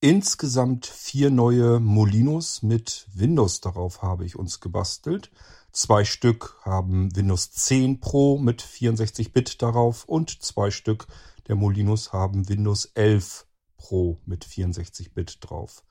Insgesamt 0.00 0.84
vier 0.84 1.30
neue 1.30 1.80
Molinos 1.80 2.62
mit 2.62 3.06
Windows 3.14 3.62
darauf 3.62 4.02
habe 4.02 4.26
ich 4.26 4.36
uns 4.36 4.60
gebastelt. 4.60 5.30
Zwei 5.72 6.04
Stück 6.04 6.58
haben 6.62 7.16
Windows 7.16 7.50
10 7.52 8.00
Pro 8.00 8.38
mit 8.38 8.62
64-Bit 8.62 9.62
darauf 9.62 10.04
und 10.04 10.42
zwei 10.42 10.70
Stück 10.70 11.06
der 11.48 11.56
Molinos 11.56 12.12
haben 12.12 12.46
Windows 12.46 12.90
11 12.94 13.46
Pro 13.78 14.20
mit 14.26 14.44
64-Bit 14.44 15.38
drauf. 15.40 15.82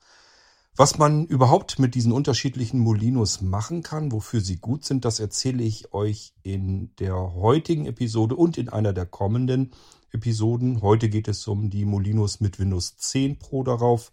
Was 0.76 0.98
man 0.98 1.26
überhaupt 1.26 1.80
mit 1.80 1.96
diesen 1.96 2.12
unterschiedlichen 2.12 2.78
Molinos 2.78 3.40
machen 3.40 3.82
kann, 3.82 4.12
wofür 4.12 4.40
sie 4.40 4.58
gut 4.58 4.84
sind, 4.84 5.04
das 5.04 5.18
erzähle 5.18 5.64
ich 5.64 5.92
euch 5.92 6.32
in 6.44 6.94
der 7.00 7.34
heutigen 7.34 7.86
Episode 7.86 8.36
und 8.36 8.56
in 8.56 8.68
einer 8.68 8.92
der 8.92 9.06
kommenden 9.06 9.72
Episoden. 10.16 10.80
Heute 10.80 11.08
geht 11.10 11.28
es 11.28 11.46
um 11.46 11.68
die 11.68 11.84
Molinos 11.84 12.40
mit 12.40 12.58
Windows 12.58 12.96
10 12.96 13.38
Pro 13.38 13.62
darauf 13.62 14.12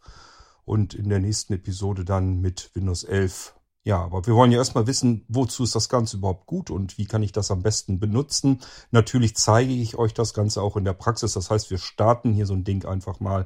und 0.65 0.93
in 0.93 1.07
der 1.07 1.20
nächsten 1.20 1.53
Episode 1.53 2.03
dann 2.03 2.41
mit 2.41 2.71
Windows 2.73 3.05
11. 3.05 3.55
Ja, 3.85 4.02
aber 4.02 4.25
wir 4.27 4.35
wollen 4.35 4.52
ja 4.52 4.58
erstmal 4.58 4.85
wissen, 4.85 5.25
wozu 5.30 5.63
ist 5.63 5.75
das 5.75 5.89
Ganze 5.89 6.17
überhaupt 6.17 6.45
gut 6.45 6.70
und 6.70 6.97
wie 6.97 7.05
kann 7.05 7.23
ich 7.23 7.31
das 7.31 7.52
am 7.52 7.63
besten 7.63 7.99
benutzen. 7.99 8.59
Natürlich 8.91 9.35
zeige 9.35 9.73
ich 9.73 9.97
euch 9.97 10.13
das 10.13 10.34
Ganze 10.34 10.61
auch 10.61 10.77
in 10.77 10.85
der 10.85 10.94
Praxis. 10.94 11.34
Das 11.34 11.49
heißt, 11.49 11.71
wir 11.71 11.77
starten 11.77 12.33
hier 12.33 12.45
so 12.45 12.53
ein 12.53 12.63
Ding 12.63 12.85
einfach 12.85 13.20
mal. 13.20 13.45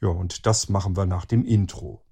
Ja, 0.00 0.08
und 0.08 0.46
das 0.46 0.68
machen 0.68 0.96
wir 0.96 1.06
nach 1.06 1.24
dem 1.24 1.44
Intro. 1.44 2.02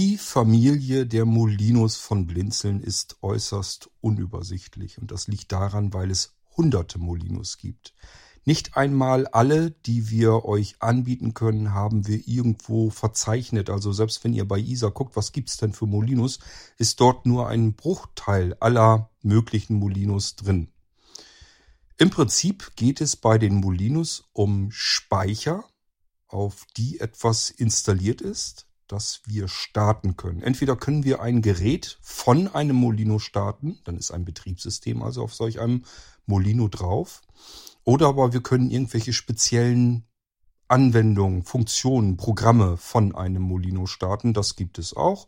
Die 0.00 0.16
Familie 0.16 1.06
der 1.06 1.24
Molinos 1.24 1.96
von 1.96 2.28
Blinzeln 2.28 2.80
ist 2.80 3.16
äußerst 3.20 3.90
unübersichtlich 4.00 4.98
und 4.98 5.10
das 5.10 5.26
liegt 5.26 5.50
daran, 5.50 5.92
weil 5.92 6.12
es 6.12 6.36
hunderte 6.56 7.00
Molinos 7.00 7.58
gibt. 7.58 7.94
Nicht 8.44 8.76
einmal 8.76 9.26
alle, 9.26 9.72
die 9.72 10.08
wir 10.08 10.44
euch 10.44 10.76
anbieten 10.78 11.34
können, 11.34 11.74
haben 11.74 12.06
wir 12.06 12.28
irgendwo 12.28 12.90
verzeichnet. 12.90 13.70
Also 13.70 13.92
selbst 13.92 14.22
wenn 14.22 14.34
ihr 14.34 14.46
bei 14.46 14.60
ISA 14.60 14.90
guckt, 14.90 15.16
was 15.16 15.32
gibt's 15.32 15.56
denn 15.56 15.72
für 15.72 15.86
Molinos, 15.86 16.38
ist 16.76 17.00
dort 17.00 17.26
nur 17.26 17.48
ein 17.48 17.74
Bruchteil 17.74 18.54
aller 18.60 19.10
möglichen 19.22 19.80
Molinos 19.80 20.36
drin. 20.36 20.68
Im 21.96 22.10
Prinzip 22.10 22.70
geht 22.76 23.00
es 23.00 23.16
bei 23.16 23.36
den 23.36 23.56
Molinos 23.56 24.28
um 24.32 24.70
Speicher, 24.70 25.64
auf 26.28 26.66
die 26.76 27.00
etwas 27.00 27.50
installiert 27.50 28.20
ist, 28.20 28.67
das 28.88 29.22
wir 29.26 29.48
starten 29.48 30.16
können. 30.16 30.42
Entweder 30.42 30.76
können 30.76 31.04
wir 31.04 31.20
ein 31.20 31.42
Gerät 31.42 31.98
von 32.00 32.48
einem 32.48 32.76
Molino 32.76 33.18
starten, 33.18 33.78
dann 33.84 33.96
ist 33.96 34.10
ein 34.10 34.24
Betriebssystem 34.24 35.02
also 35.02 35.22
auf 35.22 35.34
solch 35.34 35.60
einem 35.60 35.84
Molino 36.26 36.68
drauf. 36.68 37.22
Oder 37.84 38.08
aber 38.08 38.32
wir 38.32 38.42
können 38.42 38.70
irgendwelche 38.70 39.12
speziellen 39.12 40.04
Anwendungen, 40.68 41.44
Funktionen, 41.44 42.16
Programme 42.16 42.76
von 42.76 43.14
einem 43.14 43.42
Molino 43.42 43.86
starten. 43.86 44.34
Das 44.34 44.56
gibt 44.56 44.78
es 44.78 44.94
auch. 44.94 45.26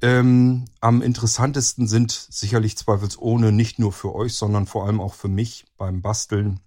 Ähm, 0.00 0.66
am 0.80 1.02
interessantesten 1.02 1.88
sind 1.88 2.12
sicherlich 2.12 2.76
zweifelsohne 2.76 3.50
nicht 3.50 3.78
nur 3.78 3.92
für 3.92 4.14
euch, 4.14 4.34
sondern 4.34 4.66
vor 4.66 4.86
allem 4.86 5.00
auch 5.00 5.14
für 5.14 5.28
mich 5.28 5.66
beim 5.76 6.02
Basteln 6.02 6.60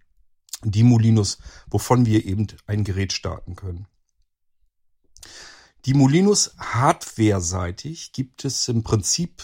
die 0.64 0.84
Molinos, 0.84 1.38
wovon 1.70 2.06
wir 2.06 2.26
eben 2.26 2.48
ein 2.66 2.84
Gerät 2.84 3.14
starten 3.14 3.56
können. 3.56 3.88
Die 5.86 5.96
Molinos 5.96 6.52
hardware-seitig 6.60 8.12
gibt 8.12 8.46
es 8.46 8.68
im 8.68 8.84
Prinzip 8.84 9.44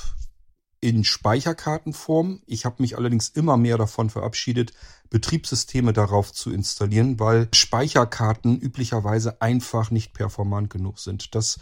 in 0.79 1.03
Speicherkartenform. 1.03 2.43
Ich 2.45 2.63
habe 2.63 2.83
mich 2.83 2.95
allerdings 2.95 3.29
immer 3.29 3.57
mehr 3.57 3.79
davon 3.79 4.11
verabschiedet, 4.11 4.71
Betriebssysteme 5.09 5.93
darauf 5.93 6.31
zu 6.31 6.51
installieren, 6.51 7.19
weil 7.19 7.49
Speicherkarten 7.55 8.59
üblicherweise 8.59 9.41
einfach 9.41 9.89
nicht 9.89 10.13
performant 10.13 10.69
genug 10.69 10.99
sind. 10.99 11.33
Das 11.33 11.59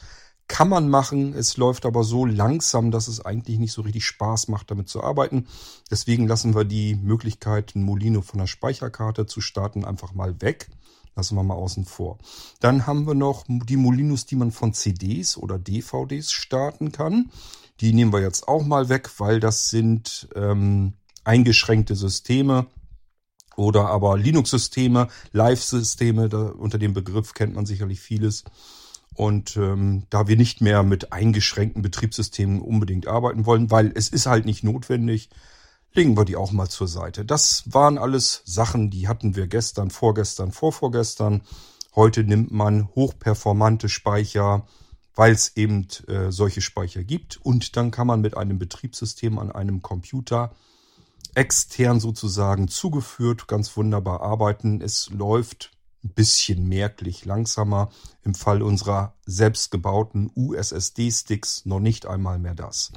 kann 0.50 0.68
man 0.68 0.90
machen, 0.90 1.34
es 1.34 1.56
läuft 1.56 1.86
aber 1.86 2.04
so 2.04 2.26
langsam, 2.26 2.92
dass 2.92 3.08
es 3.08 3.26
eigentlich 3.26 3.60
nicht 3.60 3.72
so 3.72 3.82
richtig 3.82 4.06
Spaß 4.06 4.50
macht, 4.50 4.70
damit 4.72 4.90
zu 4.90 5.02
arbeiten. 5.02 5.48
Deswegen 5.90 6.28
lassen 6.28 6.54
wir 6.54 6.66
die 6.66 6.96
Möglichkeit, 6.96 7.76
ein 7.76 7.84
Molino 7.84 8.22
von 8.22 8.40
der 8.40 8.48
Speicherkarte 8.48 9.26
zu 9.26 9.40
starten, 9.40 9.86
einfach 9.86 10.14
mal 10.14 10.42
weg. 10.42 10.70
Lassen 11.16 11.36
wir 11.36 11.44
mal 11.44 11.56
außen 11.56 11.86
vor. 11.86 12.18
Dann 12.60 12.88
haben 12.88 13.08
wir 13.08 13.14
noch 13.14 13.46
die 13.48 13.78
Molinos, 13.78 14.26
die 14.26 14.36
man 14.36 14.52
von 14.52 14.74
CDs 14.74 15.38
oder 15.38 15.58
DVDs 15.58 16.32
starten 16.32 16.92
kann. 16.92 17.32
Die 17.80 17.94
nehmen 17.94 18.12
wir 18.12 18.22
jetzt 18.22 18.48
auch 18.48 18.66
mal 18.66 18.90
weg, 18.90 19.10
weil 19.18 19.40
das 19.40 19.70
sind 19.70 20.28
ähm, 20.36 20.94
eingeschränkte 21.24 21.96
Systeme 21.96 22.68
oder 23.56 23.88
aber 23.88 24.18
Linux-Systeme, 24.18 25.08
Live-Systeme. 25.32 26.54
Unter 26.54 26.78
dem 26.78 26.94
Begriff 26.94 27.34
kennt 27.34 27.56
man 27.56 27.66
sicherlich 27.66 28.02
vieles. 28.02 28.44
Und 29.14 29.56
ähm, 29.56 30.04
da 30.10 30.28
wir 30.28 30.36
nicht 30.36 30.60
mehr 30.60 30.84
mit 30.84 31.14
eingeschränkten 31.14 31.82
Betriebssystemen 31.82 32.60
unbedingt 32.62 33.08
arbeiten 33.08 33.46
wollen, 33.46 33.72
weil 33.72 33.94
es 33.96 34.10
ist 34.10 34.26
halt 34.26 34.46
nicht 34.46 34.64
notwendig, 34.64 35.30
legen 35.96 36.18
wir 36.18 36.26
die 36.26 36.36
auch 36.36 36.52
mal 36.52 36.70
zur 36.70 36.88
Seite. 36.88 37.26
Das 37.26 37.64
waren 37.66 37.98
alles 37.98 38.42
Sachen, 38.46 38.90
die 38.90 39.08
hatten 39.08 39.36
wir 39.36 39.48
gestern, 39.48 39.90
vorgestern, 39.90 40.52
vorvorgestern. 40.52 41.42
Heute 41.96 42.24
nimmt 42.24 42.52
man 42.52 42.90
hochperformante 42.96 43.88
Speicher, 43.88 44.68
weil 45.16 45.32
es 45.32 45.56
eben 45.56 45.88
äh, 46.08 46.32
solche 46.32 46.62
Speicher 46.62 47.04
gibt. 47.04 47.38
Und 47.38 47.78
dann 47.78 47.92
kann 47.92 48.08
man 48.08 48.22
mit 48.22 48.36
einem 48.36 48.60
Betriebssystem 48.60 49.40
an 49.40 49.52
einem 49.52 49.82
Computer 49.82 50.52
extern 51.34 52.00
sozusagen 52.00 52.68
zugeführt 52.68 53.48
ganz 53.48 53.76
wunderbar 53.78 54.22
arbeiten. 54.22 54.82
Es 54.82 55.10
läuft 55.10 55.72
ein 56.04 56.10
bisschen 56.10 56.68
merklich 56.68 57.26
langsamer. 57.26 57.90
Im 58.24 58.36
Fall 58.36 58.62
unserer 58.62 59.16
selbstgebauten 59.26 60.32
USSD-Sticks 60.36 61.66
noch 61.66 61.80
nicht 61.80 62.06
einmal 62.06 62.40
mehr 62.40 62.56
das. 62.56 62.92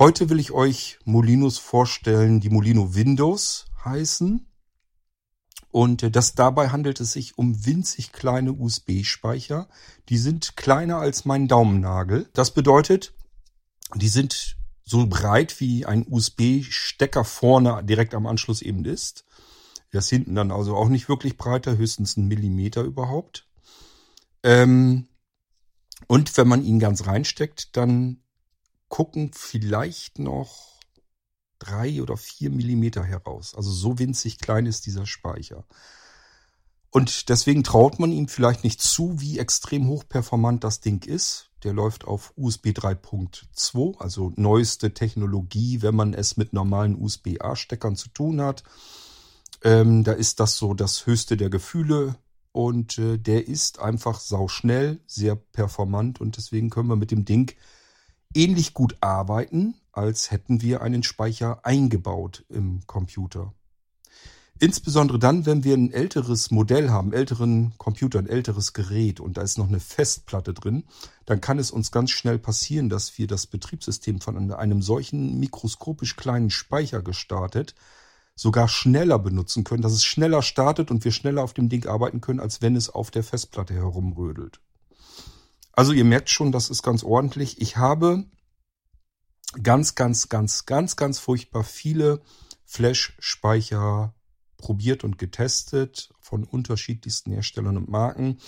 Heute 0.00 0.30
will 0.30 0.40
ich 0.40 0.52
euch 0.52 0.98
Molinos 1.04 1.58
vorstellen, 1.58 2.40
die 2.40 2.48
Molino 2.48 2.94
Windows 2.94 3.66
heißen. 3.84 4.46
Und 5.70 6.02
äh, 6.02 6.10
das 6.10 6.34
dabei 6.34 6.70
handelt 6.70 7.00
es 7.00 7.12
sich 7.12 7.36
um 7.36 7.66
winzig 7.66 8.10
kleine 8.10 8.54
USB-Speicher. 8.54 9.68
Die 10.08 10.16
sind 10.16 10.56
kleiner 10.56 10.96
als 11.00 11.26
mein 11.26 11.48
Daumennagel. 11.48 12.30
Das 12.32 12.54
bedeutet, 12.54 13.12
die 13.94 14.08
sind 14.08 14.56
so 14.84 15.06
breit 15.06 15.60
wie 15.60 15.84
ein 15.84 16.06
USB-Stecker 16.08 17.26
vorne 17.26 17.84
direkt 17.84 18.14
am 18.14 18.26
Anschluss 18.26 18.62
eben 18.62 18.86
ist. 18.86 19.26
Das 19.92 20.08
hinten 20.08 20.34
dann 20.34 20.50
also 20.50 20.76
auch 20.76 20.88
nicht 20.88 21.10
wirklich 21.10 21.36
breiter, 21.36 21.76
höchstens 21.76 22.16
ein 22.16 22.26
Millimeter 22.26 22.84
überhaupt. 22.84 23.46
Ähm, 24.44 25.08
und 26.06 26.34
wenn 26.38 26.48
man 26.48 26.64
ihn 26.64 26.78
ganz 26.78 27.06
reinsteckt, 27.06 27.76
dann 27.76 28.19
gucken 28.90 29.30
vielleicht 29.32 30.18
noch 30.18 30.78
drei 31.58 32.02
oder 32.02 32.18
vier 32.18 32.50
Millimeter 32.50 33.02
heraus. 33.02 33.54
Also 33.54 33.70
so 33.70 33.98
winzig 33.98 34.38
klein 34.38 34.66
ist 34.66 34.84
dieser 34.84 35.06
Speicher. 35.06 35.64
Und 36.90 37.28
deswegen 37.28 37.62
traut 37.62 38.00
man 38.00 38.10
ihm 38.10 38.28
vielleicht 38.28 38.64
nicht 38.64 38.82
zu, 38.82 39.20
wie 39.20 39.38
extrem 39.38 39.86
hochperformant 39.86 40.64
das 40.64 40.80
Ding 40.80 41.04
ist. 41.06 41.50
Der 41.62 41.72
läuft 41.72 42.04
auf 42.04 42.32
USB 42.36 42.68
3.2, 42.68 43.98
also 43.98 44.32
neueste 44.34 44.92
Technologie, 44.92 45.82
wenn 45.82 45.94
man 45.94 46.14
es 46.14 46.36
mit 46.36 46.52
normalen 46.52 47.00
USB-A-Steckern 47.00 47.94
zu 47.94 48.08
tun 48.08 48.40
hat. 48.40 48.64
Ähm, 49.62 50.02
da 50.02 50.12
ist 50.12 50.40
das 50.40 50.56
so 50.56 50.74
das 50.74 51.06
höchste 51.06 51.36
der 51.36 51.50
Gefühle 51.50 52.16
und 52.50 52.98
äh, 52.98 53.18
der 53.18 53.46
ist 53.46 53.78
einfach 53.78 54.18
sauschnell, 54.18 55.00
sehr 55.06 55.36
performant 55.36 56.20
und 56.20 56.38
deswegen 56.38 56.70
können 56.70 56.88
wir 56.88 56.96
mit 56.96 57.10
dem 57.10 57.24
Ding 57.24 57.54
ähnlich 58.34 58.74
gut 58.74 58.96
arbeiten, 59.00 59.74
als 59.92 60.30
hätten 60.30 60.62
wir 60.62 60.82
einen 60.82 61.02
Speicher 61.02 61.64
eingebaut 61.64 62.44
im 62.48 62.86
Computer. 62.86 63.52
Insbesondere 64.58 65.18
dann, 65.18 65.46
wenn 65.46 65.64
wir 65.64 65.74
ein 65.74 65.90
älteres 65.90 66.50
Modell 66.50 66.90
haben, 66.90 67.14
älteren 67.14 67.72
Computer, 67.78 68.18
ein 68.18 68.28
älteres 68.28 68.74
Gerät 68.74 69.18
und 69.18 69.38
da 69.38 69.42
ist 69.42 69.56
noch 69.56 69.68
eine 69.68 69.80
Festplatte 69.80 70.52
drin, 70.52 70.84
dann 71.24 71.40
kann 71.40 71.58
es 71.58 71.70
uns 71.70 71.90
ganz 71.90 72.10
schnell 72.10 72.38
passieren, 72.38 72.90
dass 72.90 73.16
wir 73.16 73.26
das 73.26 73.46
Betriebssystem 73.46 74.20
von 74.20 74.52
einem 74.52 74.82
solchen 74.82 75.40
mikroskopisch 75.40 76.16
kleinen 76.16 76.50
Speicher 76.50 77.00
gestartet 77.00 77.74
sogar 78.40 78.68
schneller 78.68 79.18
benutzen 79.18 79.64
können, 79.64 79.82
dass 79.82 79.92
es 79.92 80.04
schneller 80.04 80.42
startet 80.42 80.90
und 80.90 81.04
wir 81.04 81.12
schneller 81.12 81.42
auf 81.42 81.52
dem 81.52 81.68
Ding 81.68 81.86
arbeiten 81.86 82.22
können, 82.22 82.40
als 82.40 82.62
wenn 82.62 82.74
es 82.74 82.88
auf 82.88 83.10
der 83.10 83.22
Festplatte 83.22 83.74
herumrödelt. 83.74 84.60
Also 85.80 85.94
ihr 85.94 86.04
merkt 86.04 86.28
schon, 86.28 86.52
das 86.52 86.68
ist 86.68 86.82
ganz 86.82 87.02
ordentlich. 87.02 87.58
Ich 87.58 87.78
habe 87.78 88.26
ganz, 89.62 89.94
ganz, 89.94 90.28
ganz, 90.28 90.66
ganz, 90.66 90.94
ganz 90.94 91.18
furchtbar 91.18 91.64
viele 91.64 92.20
Flash-Speicher 92.66 94.14
probiert 94.58 95.04
und 95.04 95.16
getestet 95.16 96.10
von 96.20 96.44
unterschiedlichsten 96.44 97.32
Herstellern 97.32 97.78
und 97.78 97.88
Marken. 97.88 98.40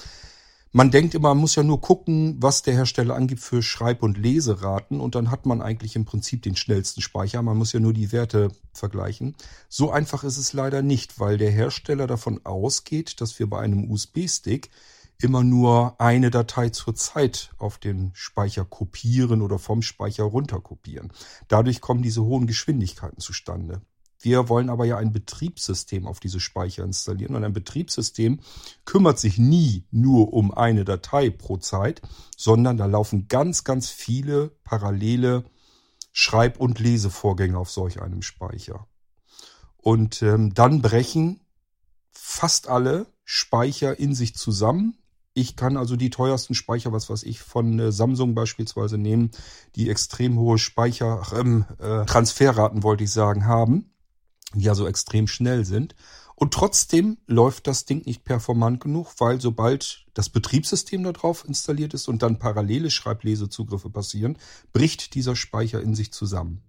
Man 0.73 0.90
denkt 0.90 1.14
immer, 1.14 1.29
man 1.29 1.38
muss 1.38 1.55
ja 1.55 1.62
nur 1.62 1.81
gucken, 1.81 2.37
was 2.38 2.61
der 2.61 2.75
Hersteller 2.75 3.14
angibt 3.14 3.40
für 3.40 3.62
Schreib- 3.62 4.02
und 4.02 4.19
Leseraten 4.19 5.00
und 5.00 5.14
dann 5.14 5.31
hat 5.31 5.46
man 5.46 5.62
eigentlich 5.62 5.96
im 5.96 6.05
Prinzip 6.05 6.43
den 6.43 6.55
schnellsten 6.55 7.00
Speicher. 7.00 7.40
Man 7.40 7.56
muss 7.56 7.73
ja 7.73 7.81
nur 7.81 7.94
die 7.94 8.12
Werte 8.12 8.50
vergleichen. 8.75 9.37
So 9.70 9.90
einfach 9.90 10.23
ist 10.23 10.37
es 10.37 10.52
leider 10.52 10.82
nicht, 10.82 11.19
weil 11.19 11.38
der 11.38 11.50
Hersteller 11.50 12.06
davon 12.06 12.44
ausgeht, 12.44 13.23
dass 13.23 13.38
wir 13.38 13.49
bei 13.49 13.61
einem 13.61 13.90
USB-Stick 13.90 14.69
immer 15.23 15.45
nur 15.45 16.01
eine 16.01 16.31
Datei 16.31 16.71
zur 16.71 16.95
Zeit 16.95 17.53
auf 17.59 17.79
den 17.79 18.11
Speicher 18.15 18.65
kopieren 18.65 19.43
oder 19.43 19.59
vom 19.59 19.83
Speicher 19.83 20.25
runter 20.25 20.61
kopieren. 20.61 21.13
Dadurch 21.49 21.81
kommen 21.81 22.03
diese 22.03 22.23
hohen 22.23 22.47
Geschwindigkeiten 22.47 23.21
zustande. 23.21 23.83
Wir 24.19 24.49
wollen 24.49 24.71
aber 24.71 24.85
ja 24.85 24.99
ein 24.99 25.13
Betriebssystem 25.13 26.07
auf 26.07 26.21
diese 26.21 26.39
Speicher 26.39 26.85
installieren 26.85 27.35
und 27.35 27.45
ein 27.45 27.53
Betriebssystem 27.53 28.41
kümmert 28.85 29.19
sich 29.19 29.37
nie 29.37 29.85
nur 29.91 30.33
um 30.33 30.53
eine 30.53 30.85
Datei 30.85 31.31
pro 31.31 31.57
Zeit, 31.57 32.03
sondern 32.37 32.77
da 32.77 32.87
laufen 32.87 33.27
ganz, 33.27 33.65
ganz 33.65 33.91
viele 33.91 34.51
parallele 34.63 35.45
Schreib- 36.13 36.61
und 36.61 36.79
Lesevorgänge 36.79 37.59
auf 37.59 37.71
solch 37.71 38.01
einem 38.01 38.23
Speicher. 38.23 38.87
Und 39.77 40.23
ähm, 40.23 40.55
dann 40.55 40.83
brechen 40.83 41.41
fast 42.13 42.69
alle 42.69 43.07
Speicher 43.25 43.99
in 43.99 44.15
sich 44.15 44.37
zusammen. 44.37 44.99
Ich 45.34 45.56
kann 45.56 45.76
also 45.76 45.96
die 45.96 46.11
teuersten 46.11 46.55
Speicher, 46.55 46.93
was 46.93 47.08
weiß 47.08 47.23
ich, 47.23 47.40
von 47.40 47.79
äh, 47.79 47.93
Samsung 47.93 48.34
beispielsweise 48.34 48.99
nehmen, 48.99 49.31
die 49.76 49.88
extrem 49.88 50.38
hohe 50.38 50.58
Speicher, 50.58 51.26
ähm, 51.34 51.64
äh, 51.79 52.05
Transferraten 52.05 52.82
wollte 52.82 53.05
ich 53.05 53.12
sagen, 53.12 53.46
haben 53.46 53.93
die 54.55 54.64
ja 54.64 54.75
so 54.75 54.87
extrem 54.87 55.26
schnell 55.26 55.64
sind. 55.64 55.94
Und 56.34 56.55
trotzdem 56.55 57.19
läuft 57.26 57.67
das 57.67 57.84
Ding 57.84 58.05
nicht 58.05 58.25
performant 58.25 58.81
genug, 58.81 59.14
weil 59.19 59.40
sobald 59.40 60.06
das 60.14 60.29
Betriebssystem 60.29 61.05
da 61.05 61.12
drauf 61.12 61.44
installiert 61.46 61.94
ist 61.94 62.08
und 62.08 62.23
dann 62.23 62.38
parallele 62.38 62.90
Schreiblesezugriffe 62.90 63.90
passieren, 63.90 64.38
bricht 64.73 65.14
dieser 65.14 65.37
Speicher 65.37 65.81
in 65.81 65.94
sich 65.94 66.12
zusammen. 66.12 66.62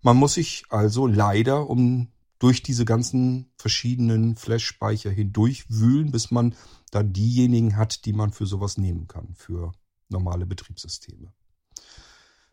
Man 0.00 0.16
muss 0.16 0.34
sich 0.34 0.64
also 0.70 1.06
leider 1.06 1.68
um 1.68 2.08
durch 2.44 2.62
diese 2.62 2.84
ganzen 2.84 3.50
verschiedenen 3.56 4.36
Flash-Speicher 4.36 5.10
hindurch 5.10 5.64
wühlen, 5.70 6.10
bis 6.10 6.30
man 6.30 6.54
dann 6.90 7.14
diejenigen 7.14 7.78
hat, 7.78 8.04
die 8.04 8.12
man 8.12 8.32
für 8.34 8.44
sowas 8.44 8.76
nehmen 8.76 9.08
kann, 9.08 9.34
für 9.34 9.72
normale 10.10 10.44
Betriebssysteme. 10.44 11.32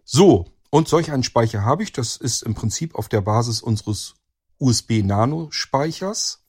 So, 0.05 0.45
und 0.69 0.88
solch 0.88 1.11
einen 1.11 1.23
Speicher 1.23 1.65
habe 1.65 1.83
ich. 1.83 1.91
Das 1.91 2.15
ist 2.15 2.41
im 2.43 2.53
Prinzip 2.53 2.95
auf 2.95 3.09
der 3.09 3.19
Basis 3.19 3.61
unseres 3.61 4.15
USB-Nano-Speichers. 4.59 6.39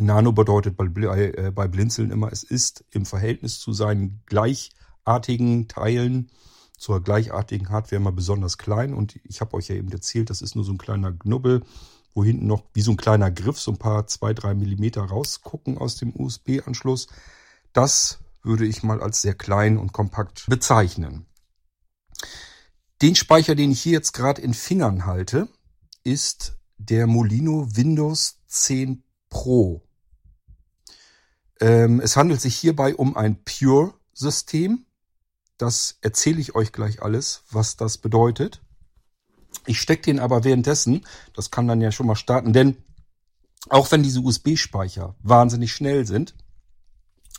Nano 0.00 0.32
bedeutet 0.32 0.76
bei, 0.76 0.86
äh, 0.86 1.52
bei 1.54 1.68
Blinzeln 1.68 2.10
immer, 2.10 2.32
es 2.32 2.42
ist 2.42 2.84
im 2.90 3.06
Verhältnis 3.06 3.60
zu 3.60 3.72
seinen 3.72 4.24
gleichartigen 4.26 5.68
Teilen, 5.68 6.32
zur 6.76 7.00
gleichartigen 7.00 7.68
Hardware 7.68 8.00
immer 8.00 8.10
besonders 8.10 8.58
klein. 8.58 8.92
Und 8.92 9.20
ich 9.22 9.40
habe 9.40 9.54
euch 9.54 9.68
ja 9.68 9.76
eben 9.76 9.92
erzählt, 9.92 10.30
das 10.30 10.42
ist 10.42 10.56
nur 10.56 10.64
so 10.64 10.72
ein 10.72 10.78
kleiner 10.78 11.12
Knubbel, 11.12 11.62
wo 12.14 12.24
hinten 12.24 12.46
noch 12.46 12.62
wie 12.72 12.82
so 12.82 12.92
ein 12.92 12.96
kleiner 12.96 13.30
Griff 13.30 13.60
so 13.60 13.72
ein 13.72 13.78
paar 13.78 14.06
zwei, 14.06 14.32
drei 14.32 14.54
Millimeter 14.54 15.02
rausgucken 15.02 15.76
aus 15.78 15.96
dem 15.96 16.14
USB-Anschluss. 16.14 17.08
Das 17.72 18.20
würde 18.42 18.66
ich 18.66 18.82
mal 18.82 19.02
als 19.02 19.20
sehr 19.20 19.34
klein 19.34 19.76
und 19.76 19.92
kompakt 19.92 20.46
bezeichnen. 20.46 21.26
Den 23.02 23.16
Speicher, 23.16 23.54
den 23.54 23.72
ich 23.72 23.82
hier 23.82 23.92
jetzt 23.92 24.12
gerade 24.12 24.40
in 24.40 24.54
Fingern 24.54 25.06
halte, 25.06 25.48
ist 26.04 26.56
der 26.78 27.06
Molino 27.06 27.66
Windows 27.74 28.38
10 28.46 29.02
Pro. 29.28 29.82
Ähm, 31.60 32.00
es 32.00 32.16
handelt 32.16 32.40
sich 32.40 32.56
hierbei 32.56 32.94
um 32.94 33.16
ein 33.16 33.42
Pure-System. 33.44 34.86
Das 35.56 35.98
erzähle 36.02 36.40
ich 36.40 36.54
euch 36.54 36.72
gleich 36.72 37.02
alles, 37.02 37.42
was 37.50 37.76
das 37.76 37.98
bedeutet. 37.98 38.63
Ich 39.66 39.80
stecke 39.80 40.02
den 40.02 40.20
aber 40.20 40.44
währenddessen, 40.44 41.06
das 41.34 41.50
kann 41.50 41.68
dann 41.68 41.80
ja 41.80 41.92
schon 41.92 42.06
mal 42.06 42.16
starten, 42.16 42.52
denn 42.52 42.76
auch 43.70 43.90
wenn 43.90 44.02
diese 44.02 44.20
USB-Speicher 44.20 45.14
wahnsinnig 45.22 45.72
schnell 45.72 46.06
sind, 46.06 46.34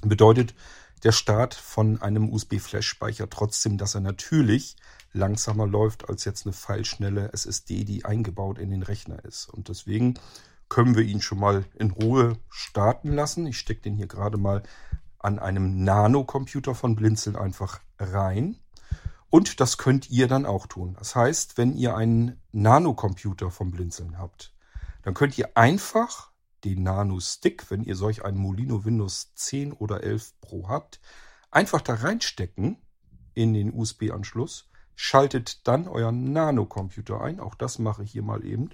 bedeutet 0.01 0.55
der 1.03 1.11
Start 1.11 1.53
von 1.53 2.01
einem 2.01 2.31
USB-Flash-Speicher 2.31 3.29
trotzdem, 3.29 3.77
dass 3.77 3.93
er 3.93 4.01
natürlich 4.01 4.75
langsamer 5.13 5.67
läuft 5.67 6.09
als 6.09 6.25
jetzt 6.25 6.45
eine 6.45 6.53
pfeilschnelle 6.53 7.31
SSD, 7.31 7.83
die 7.83 8.05
eingebaut 8.05 8.57
in 8.57 8.71
den 8.71 8.81
Rechner 8.81 9.23
ist. 9.23 9.47
Und 9.47 9.69
deswegen 9.69 10.15
können 10.67 10.95
wir 10.95 11.03
ihn 11.03 11.21
schon 11.21 11.39
mal 11.39 11.65
in 11.75 11.91
Ruhe 11.91 12.37
starten 12.49 13.13
lassen. 13.13 13.45
Ich 13.45 13.59
stecke 13.59 13.81
den 13.81 13.95
hier 13.95 14.07
gerade 14.07 14.37
mal 14.37 14.63
an 15.19 15.39
einem 15.39 15.83
Nano-Computer 15.83 16.75
von 16.75 16.95
Blinzeln 16.95 17.35
einfach 17.35 17.79
rein. 17.99 18.57
Und 19.35 19.59
das 19.59 19.77
könnt 19.77 20.09
ihr 20.09 20.29
dann 20.29 20.45
auch 20.45 20.65
tun. 20.65 20.95
Das 20.97 21.13
heißt, 21.13 21.57
wenn 21.57 21.75
ihr 21.75 21.97
einen 21.97 22.41
Nano-Computer 22.53 23.51
vom 23.51 23.69
Blinzeln 23.69 24.17
habt, 24.17 24.53
dann 25.01 25.13
könnt 25.13 25.37
ihr 25.37 25.57
einfach 25.57 26.31
den 26.63 26.83
Nano 26.83 27.19
Stick, 27.19 27.69
wenn 27.69 27.83
ihr 27.83 27.97
solch 27.97 28.23
einen 28.23 28.37
Molino 28.37 28.85
Windows 28.85 29.33
10 29.35 29.73
oder 29.73 30.05
11 30.05 30.39
Pro 30.39 30.69
habt, 30.69 31.01
einfach 31.51 31.81
da 31.81 31.95
reinstecken 31.95 32.77
in 33.33 33.53
den 33.53 33.73
USB-Anschluss 33.73 34.69
schaltet 34.95 35.67
dann 35.67 35.89
euren 35.89 36.31
Nano-Computer 36.31 37.19
ein. 37.19 37.41
Auch 37.41 37.55
das 37.55 37.77
mache 37.77 38.03
ich 38.03 38.13
hier 38.13 38.23
mal 38.23 38.45
eben. 38.45 38.69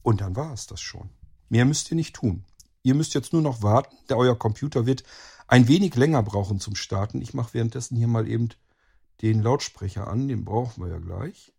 Und 0.00 0.22
dann 0.22 0.34
war 0.34 0.54
es 0.54 0.66
das 0.66 0.80
schon. 0.80 1.10
Mehr 1.50 1.66
müsst 1.66 1.90
ihr 1.90 1.96
nicht 1.96 2.16
tun. 2.16 2.46
Ihr 2.82 2.94
müsst 2.94 3.12
jetzt 3.12 3.34
nur 3.34 3.42
noch 3.42 3.60
warten. 3.60 3.94
Der 4.08 4.16
euer 4.16 4.38
Computer 4.38 4.86
wird 4.86 5.04
ein 5.48 5.68
wenig 5.68 5.94
länger 5.96 6.22
brauchen 6.22 6.60
zum 6.60 6.76
Starten. 6.76 7.20
Ich 7.20 7.34
mache 7.34 7.52
währenddessen 7.52 7.98
hier 7.98 8.08
mal 8.08 8.26
eben 8.26 8.48
den 9.20 9.42
Lautsprecher 9.42 10.08
an. 10.08 10.28
Den 10.28 10.44
brauchen 10.44 10.82
wir 10.82 10.90
ja 10.90 10.98
gleich. 10.98 11.52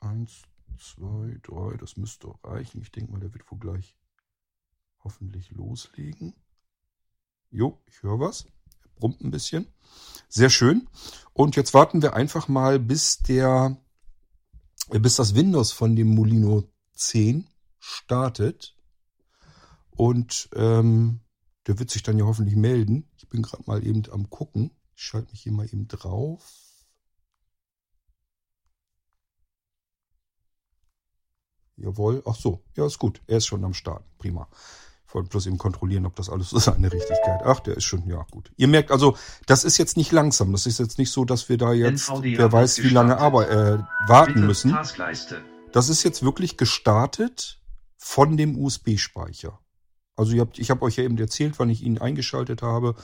Eins, 0.00 0.42
zwei, 0.78 1.38
drei. 1.42 1.76
Das 1.76 1.96
müsste 1.96 2.34
reichen. 2.42 2.82
Ich 2.82 2.90
denke 2.90 3.12
mal, 3.12 3.20
der 3.20 3.32
wird 3.32 3.50
wohl 3.50 3.58
gleich 3.58 3.96
hoffentlich 5.02 5.50
loslegen. 5.50 6.34
Jo, 7.50 7.82
ich 7.86 8.02
höre 8.02 8.20
was 8.20 8.46
brummt 8.96 9.22
ein 9.22 9.30
bisschen. 9.30 9.66
Sehr 10.28 10.50
schön. 10.50 10.88
Und 11.32 11.56
jetzt 11.56 11.74
warten 11.74 12.02
wir 12.02 12.14
einfach 12.14 12.48
mal, 12.48 12.78
bis 12.78 13.18
der, 13.18 13.76
bis 14.90 15.16
das 15.16 15.34
Windows 15.34 15.72
von 15.72 15.96
dem 15.96 16.14
Molino 16.14 16.64
10 16.94 17.46
startet. 17.78 18.76
Und 19.90 20.48
ähm, 20.54 21.20
der 21.66 21.78
wird 21.78 21.90
sich 21.90 22.02
dann 22.02 22.18
ja 22.18 22.24
hoffentlich 22.24 22.56
melden. 22.56 23.08
Ich 23.16 23.28
bin 23.28 23.42
gerade 23.42 23.64
mal 23.66 23.86
eben 23.86 24.02
am 24.10 24.30
gucken. 24.30 24.70
Ich 24.94 25.02
schalte 25.02 25.30
mich 25.32 25.42
hier 25.42 25.52
mal 25.52 25.66
eben 25.66 25.88
drauf. 25.88 26.42
Jawohl. 31.76 32.22
Ach 32.26 32.36
so. 32.36 32.62
Ja, 32.76 32.86
ist 32.86 32.98
gut. 32.98 33.20
Er 33.26 33.38
ist 33.38 33.46
schon 33.46 33.64
am 33.64 33.74
Start. 33.74 34.04
Prima 34.18 34.48
wollte 35.14 35.28
bloß 35.30 35.46
eben 35.46 35.58
kontrollieren, 35.58 36.06
ob 36.06 36.16
das 36.16 36.28
alles 36.28 36.50
so 36.50 36.58
seine 36.58 36.92
Richtigkeit. 36.92 37.42
Ach, 37.44 37.60
der 37.60 37.76
ist 37.76 37.84
schon, 37.84 38.06
ja 38.08 38.26
gut. 38.30 38.50
Ihr 38.56 38.68
merkt 38.68 38.90
also, 38.90 39.16
das 39.46 39.64
ist 39.64 39.78
jetzt 39.78 39.96
nicht 39.96 40.12
langsam. 40.12 40.52
Das 40.52 40.66
ist 40.66 40.78
jetzt 40.78 40.98
nicht 40.98 41.10
so, 41.10 41.24
dass 41.24 41.48
wir 41.48 41.56
da 41.56 41.72
jetzt, 41.72 42.10
wer 42.10 42.52
weiß, 42.52 42.82
wie 42.82 42.88
lange 42.88 43.18
aber, 43.18 43.50
äh, 43.50 43.78
warten 44.08 44.46
müssen. 44.46 44.76
Das 45.72 45.88
ist 45.88 46.02
jetzt 46.02 46.22
wirklich 46.22 46.56
gestartet 46.56 47.60
von 47.96 48.36
dem 48.36 48.58
USB-Speicher. 48.58 49.58
Also 50.16 50.32
ihr 50.32 50.42
habt, 50.42 50.58
ich 50.58 50.70
habe 50.70 50.82
euch 50.82 50.96
ja 50.96 51.04
eben 51.04 51.18
erzählt, 51.18 51.58
wann 51.58 51.70
ich 51.70 51.82
ihn 51.82 51.98
eingeschaltet 51.98 52.62
habe. 52.62 52.94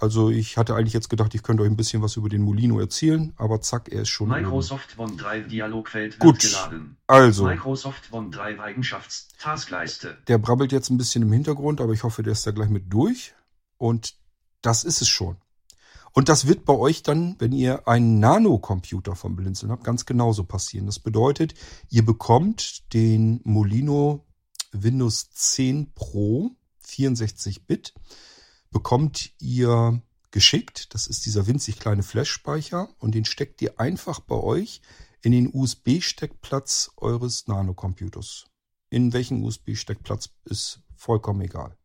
Also 0.00 0.30
ich 0.30 0.56
hatte 0.56 0.76
eigentlich 0.76 0.92
jetzt 0.92 1.10
gedacht, 1.10 1.34
ich 1.34 1.42
könnte 1.42 1.64
euch 1.64 1.68
ein 1.68 1.76
bisschen 1.76 2.02
was 2.02 2.14
über 2.14 2.28
den 2.28 2.42
Molino 2.42 2.78
erzählen, 2.78 3.32
aber 3.36 3.60
zack, 3.60 3.88
er 3.88 4.02
ist 4.02 4.10
schon. 4.10 4.28
Microsoft 4.28 4.96
OneDrive 4.96 5.48
Dialogfeld 5.48 6.20
Gut, 6.20 6.38
geladen. 6.38 6.96
Also. 7.08 7.46
Microsoft 7.46 8.12
OneDrive 8.12 8.60
Eigenschaftstaskleiste. 8.60 10.16
Der 10.28 10.38
brabbelt 10.38 10.70
jetzt 10.70 10.90
ein 10.90 10.98
bisschen 10.98 11.22
im 11.22 11.32
Hintergrund, 11.32 11.80
aber 11.80 11.94
ich 11.94 12.04
hoffe, 12.04 12.22
der 12.22 12.34
ist 12.34 12.46
da 12.46 12.52
gleich 12.52 12.68
mit 12.68 12.92
durch. 12.92 13.34
Und 13.76 14.14
das 14.62 14.84
ist 14.84 15.02
es 15.02 15.08
schon. 15.08 15.36
Und 16.12 16.28
das 16.28 16.46
wird 16.46 16.64
bei 16.64 16.74
euch 16.74 17.02
dann, 17.02 17.34
wenn 17.40 17.50
ihr 17.50 17.88
einen 17.88 18.20
Nano-Computer 18.20 19.16
vom 19.16 19.34
Blinzeln 19.34 19.72
habt, 19.72 19.82
ganz 19.82 20.06
genauso 20.06 20.44
passieren. 20.44 20.86
Das 20.86 21.00
bedeutet, 21.00 21.54
ihr 21.90 22.04
bekommt 22.04 22.94
den 22.94 23.40
Molino 23.42 24.24
Windows 24.70 25.30
10 25.30 25.92
Pro 25.94 26.52
64-Bit 26.86 27.94
bekommt 28.70 29.32
ihr 29.38 30.02
geschickt. 30.30 30.94
Das 30.94 31.06
ist 31.06 31.26
dieser 31.26 31.46
winzig 31.46 31.78
kleine 31.78 32.02
Flash-Speicher 32.02 32.88
und 32.98 33.14
den 33.14 33.24
steckt 33.24 33.62
ihr 33.62 33.80
einfach 33.80 34.20
bei 34.20 34.36
euch 34.36 34.80
in 35.22 35.32
den 35.32 35.50
USB-Steckplatz 35.52 36.92
eures 36.96 37.46
Nano-Computers. 37.46 38.46
In 38.90 39.12
welchen 39.12 39.42
USB-Steckplatz 39.42 40.30
ist 40.44 40.80
vollkommen 40.94 41.40
egal. 41.42 41.76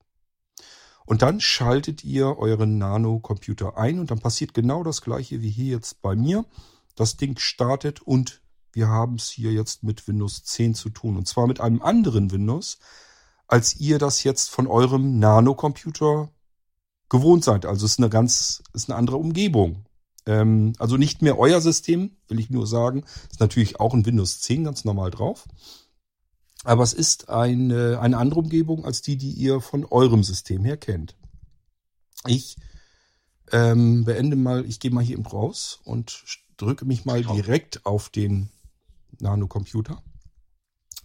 Und 1.05 1.21
dann 1.21 1.41
schaltet 1.41 2.03
ihr 2.03 2.37
euren 2.37 2.77
Nano-Computer 2.77 3.77
ein 3.77 3.99
und 3.99 4.11
dann 4.11 4.19
passiert 4.19 4.53
genau 4.53 4.83
das 4.83 5.01
gleiche 5.01 5.41
wie 5.41 5.49
hier 5.49 5.75
jetzt 5.75 6.01
bei 6.01 6.15
mir. 6.15 6.45
Das 6.95 7.17
Ding 7.17 7.37
startet 7.37 8.01
und 8.01 8.41
wir 8.71 8.87
haben 8.87 9.15
es 9.15 9.29
hier 9.29 9.51
jetzt 9.51 9.83
mit 9.83 10.07
Windows 10.07 10.43
10 10.43 10.75
zu 10.75 10.89
tun. 10.89 11.17
Und 11.17 11.27
zwar 11.27 11.47
mit 11.47 11.59
einem 11.59 11.81
anderen 11.81 12.31
Windows, 12.31 12.79
als 13.47 13.75
ihr 13.75 13.99
das 13.99 14.23
jetzt 14.23 14.49
von 14.49 14.67
eurem 14.67 15.19
Nanocomputer 15.19 16.31
gewohnt 17.13 17.43
seid. 17.43 17.67
Also 17.67 17.85
es 17.85 17.93
ist 17.93 17.99
eine 17.99 18.09
ganz, 18.09 18.63
ist 18.73 18.89
eine 18.89 18.97
andere 18.97 19.17
Umgebung. 19.17 19.85
Ähm, 20.25 20.73
also 20.79 20.97
nicht 20.97 21.21
mehr 21.21 21.37
euer 21.37 21.61
System, 21.61 22.17
will 22.27 22.39
ich 22.39 22.49
nur 22.49 22.65
sagen. 22.65 23.03
Ist 23.29 23.39
natürlich 23.39 23.79
auch 23.79 23.93
ein 23.93 24.05
Windows 24.05 24.41
10 24.41 24.63
ganz 24.63 24.83
normal 24.83 25.11
drauf. 25.11 25.47
Aber 26.63 26.81
es 26.81 26.93
ist 26.93 27.29
eine, 27.29 27.99
eine 27.99 28.17
andere 28.17 28.39
Umgebung 28.39 28.83
als 28.83 29.03
die, 29.03 29.15
die 29.15 29.31
ihr 29.31 29.61
von 29.61 29.85
eurem 29.85 30.23
System 30.23 30.65
her 30.65 30.77
kennt. 30.77 31.15
Ich 32.25 32.57
ähm, 33.51 34.05
beende 34.05 34.35
mal, 34.35 34.65
ich 34.65 34.79
gehe 34.79 34.89
mal 34.89 35.03
hier 35.03 35.17
eben 35.17 35.27
raus 35.27 35.81
und 35.83 36.23
drücke 36.57 36.85
mich 36.85 37.05
mal 37.05 37.23
direkt 37.23 37.85
auf 37.85 38.09
den 38.09 38.49
Nano-Computer. 39.19 40.01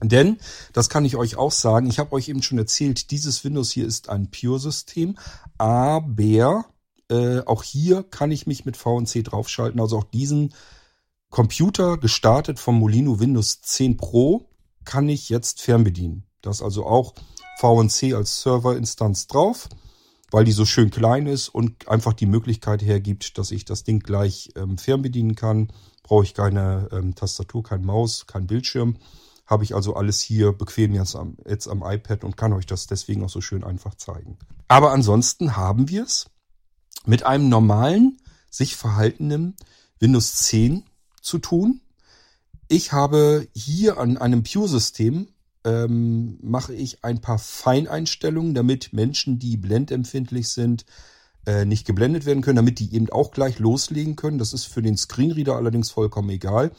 Denn, 0.02 0.38
das 0.72 0.88
kann 0.88 1.04
ich 1.04 1.16
euch 1.16 1.36
auch 1.36 1.50
sagen, 1.50 1.88
ich 1.88 1.98
habe 1.98 2.12
euch 2.12 2.28
eben 2.28 2.42
schon 2.42 2.58
erzählt, 2.58 3.10
dieses 3.10 3.42
Windows 3.42 3.72
hier 3.72 3.86
ist 3.86 4.08
ein 4.08 4.30
Pure-System, 4.30 5.18
aber 5.58 6.66
äh, 7.10 7.40
auch 7.40 7.64
hier 7.64 8.04
kann 8.04 8.30
ich 8.30 8.46
mich 8.46 8.64
mit 8.64 8.76
VNC 8.76 9.24
draufschalten. 9.24 9.80
Also 9.80 9.98
auch 9.98 10.04
diesen 10.04 10.54
Computer, 11.30 11.98
gestartet 11.98 12.60
vom 12.60 12.78
Molino 12.78 13.18
Windows 13.18 13.60
10 13.60 13.96
Pro, 13.96 14.48
kann 14.84 15.08
ich 15.08 15.28
jetzt 15.28 15.60
fernbedienen. 15.60 16.24
Da 16.42 16.50
ist 16.50 16.62
also 16.62 16.86
auch 16.86 17.14
VNC 17.58 18.14
als 18.14 18.40
Serverinstanz 18.42 19.26
drauf, 19.26 19.68
weil 20.30 20.44
die 20.44 20.52
so 20.52 20.64
schön 20.64 20.90
klein 20.90 21.26
ist 21.26 21.48
und 21.48 21.88
einfach 21.88 22.12
die 22.12 22.26
Möglichkeit 22.26 22.82
hergibt, 22.82 23.36
dass 23.36 23.50
ich 23.50 23.64
das 23.64 23.82
Ding 23.82 23.98
gleich 23.98 24.50
ähm, 24.54 24.78
fernbedienen 24.78 25.34
kann. 25.34 25.72
Brauche 26.04 26.22
ich 26.22 26.34
keine 26.34 26.88
ähm, 26.92 27.16
Tastatur, 27.16 27.64
kein 27.64 27.84
Maus, 27.84 28.26
kein 28.28 28.46
Bildschirm 28.46 28.96
habe 29.48 29.64
ich 29.64 29.74
also 29.74 29.96
alles 29.96 30.20
hier 30.20 30.52
bequem 30.52 30.94
jetzt 30.94 31.16
am, 31.16 31.36
jetzt 31.48 31.66
am 31.68 31.82
iPad 31.82 32.22
und 32.22 32.36
kann 32.36 32.52
euch 32.52 32.66
das 32.66 32.86
deswegen 32.86 33.24
auch 33.24 33.30
so 33.30 33.40
schön 33.40 33.64
einfach 33.64 33.94
zeigen. 33.94 34.36
Aber 34.68 34.92
ansonsten 34.92 35.56
haben 35.56 35.88
wir 35.88 36.04
es 36.04 36.26
mit 37.06 37.24
einem 37.24 37.48
normalen, 37.48 38.18
sich 38.50 38.76
verhaltenen 38.76 39.56
Windows 39.98 40.34
10 40.36 40.84
zu 41.22 41.38
tun. 41.38 41.80
Ich 42.68 42.92
habe 42.92 43.48
hier 43.54 43.98
an 43.98 44.18
einem 44.18 44.42
Pure-System 44.42 45.28
ähm, 45.64 46.38
mache 46.42 46.74
ich 46.74 47.04
ein 47.04 47.20
paar 47.20 47.38
Feineinstellungen, 47.38 48.54
damit 48.54 48.92
Menschen, 48.92 49.38
die 49.38 49.56
blendempfindlich 49.56 50.48
sind, 50.50 50.84
äh, 51.46 51.64
nicht 51.64 51.86
geblendet 51.86 52.26
werden 52.26 52.42
können, 52.42 52.56
damit 52.56 52.78
die 52.78 52.94
eben 52.94 53.10
auch 53.10 53.30
gleich 53.30 53.58
loslegen 53.58 54.14
können. 54.14 54.38
Das 54.38 54.52
ist 54.52 54.64
für 54.64 54.82
den 54.82 54.96
Screenreader 54.96 55.56
allerdings 55.56 55.90
vollkommen 55.90 56.30
egal. 56.30 56.70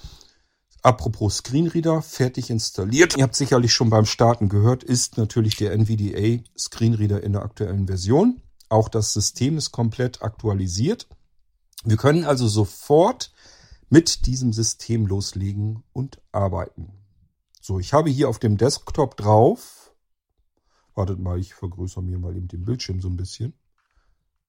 Apropos 0.81 1.37
Screenreader, 1.37 2.01
fertig 2.01 2.49
installiert. 2.49 3.17
Ihr 3.17 3.23
habt 3.23 3.35
sicherlich 3.35 3.73
schon 3.73 3.89
beim 3.89 4.05
Starten 4.05 4.47
gehört, 4.47 4.83
ist 4.83 5.17
natürlich 5.17 5.57
der 5.57 5.73
NVDA 5.73 6.41
Screenreader 6.57 7.21
in 7.21 7.33
der 7.33 7.43
aktuellen 7.43 7.87
Version. 7.87 8.41
Auch 8.69 8.87
das 8.87 9.13
System 9.13 9.57
ist 9.57 9.71
komplett 9.71 10.21
aktualisiert. 10.21 11.07
Wir 11.83 11.97
können 11.97 12.23
also 12.23 12.47
sofort 12.47 13.33
mit 13.89 14.25
diesem 14.25 14.53
System 14.53 15.05
loslegen 15.05 15.83
und 15.91 16.21
arbeiten. 16.31 16.93
So, 17.61 17.79
ich 17.79 17.93
habe 17.93 18.09
hier 18.09 18.29
auf 18.29 18.39
dem 18.39 18.57
Desktop 18.57 19.17
drauf. 19.17 19.93
Wartet 20.95 21.19
mal, 21.19 21.39
ich 21.39 21.53
vergrößere 21.53 22.03
mir 22.03 22.19
mal 22.19 22.35
eben 22.35 22.47
den 22.47 22.63
Bildschirm 22.63 23.01
so 23.01 23.09
ein 23.09 23.17
bisschen. 23.17 23.53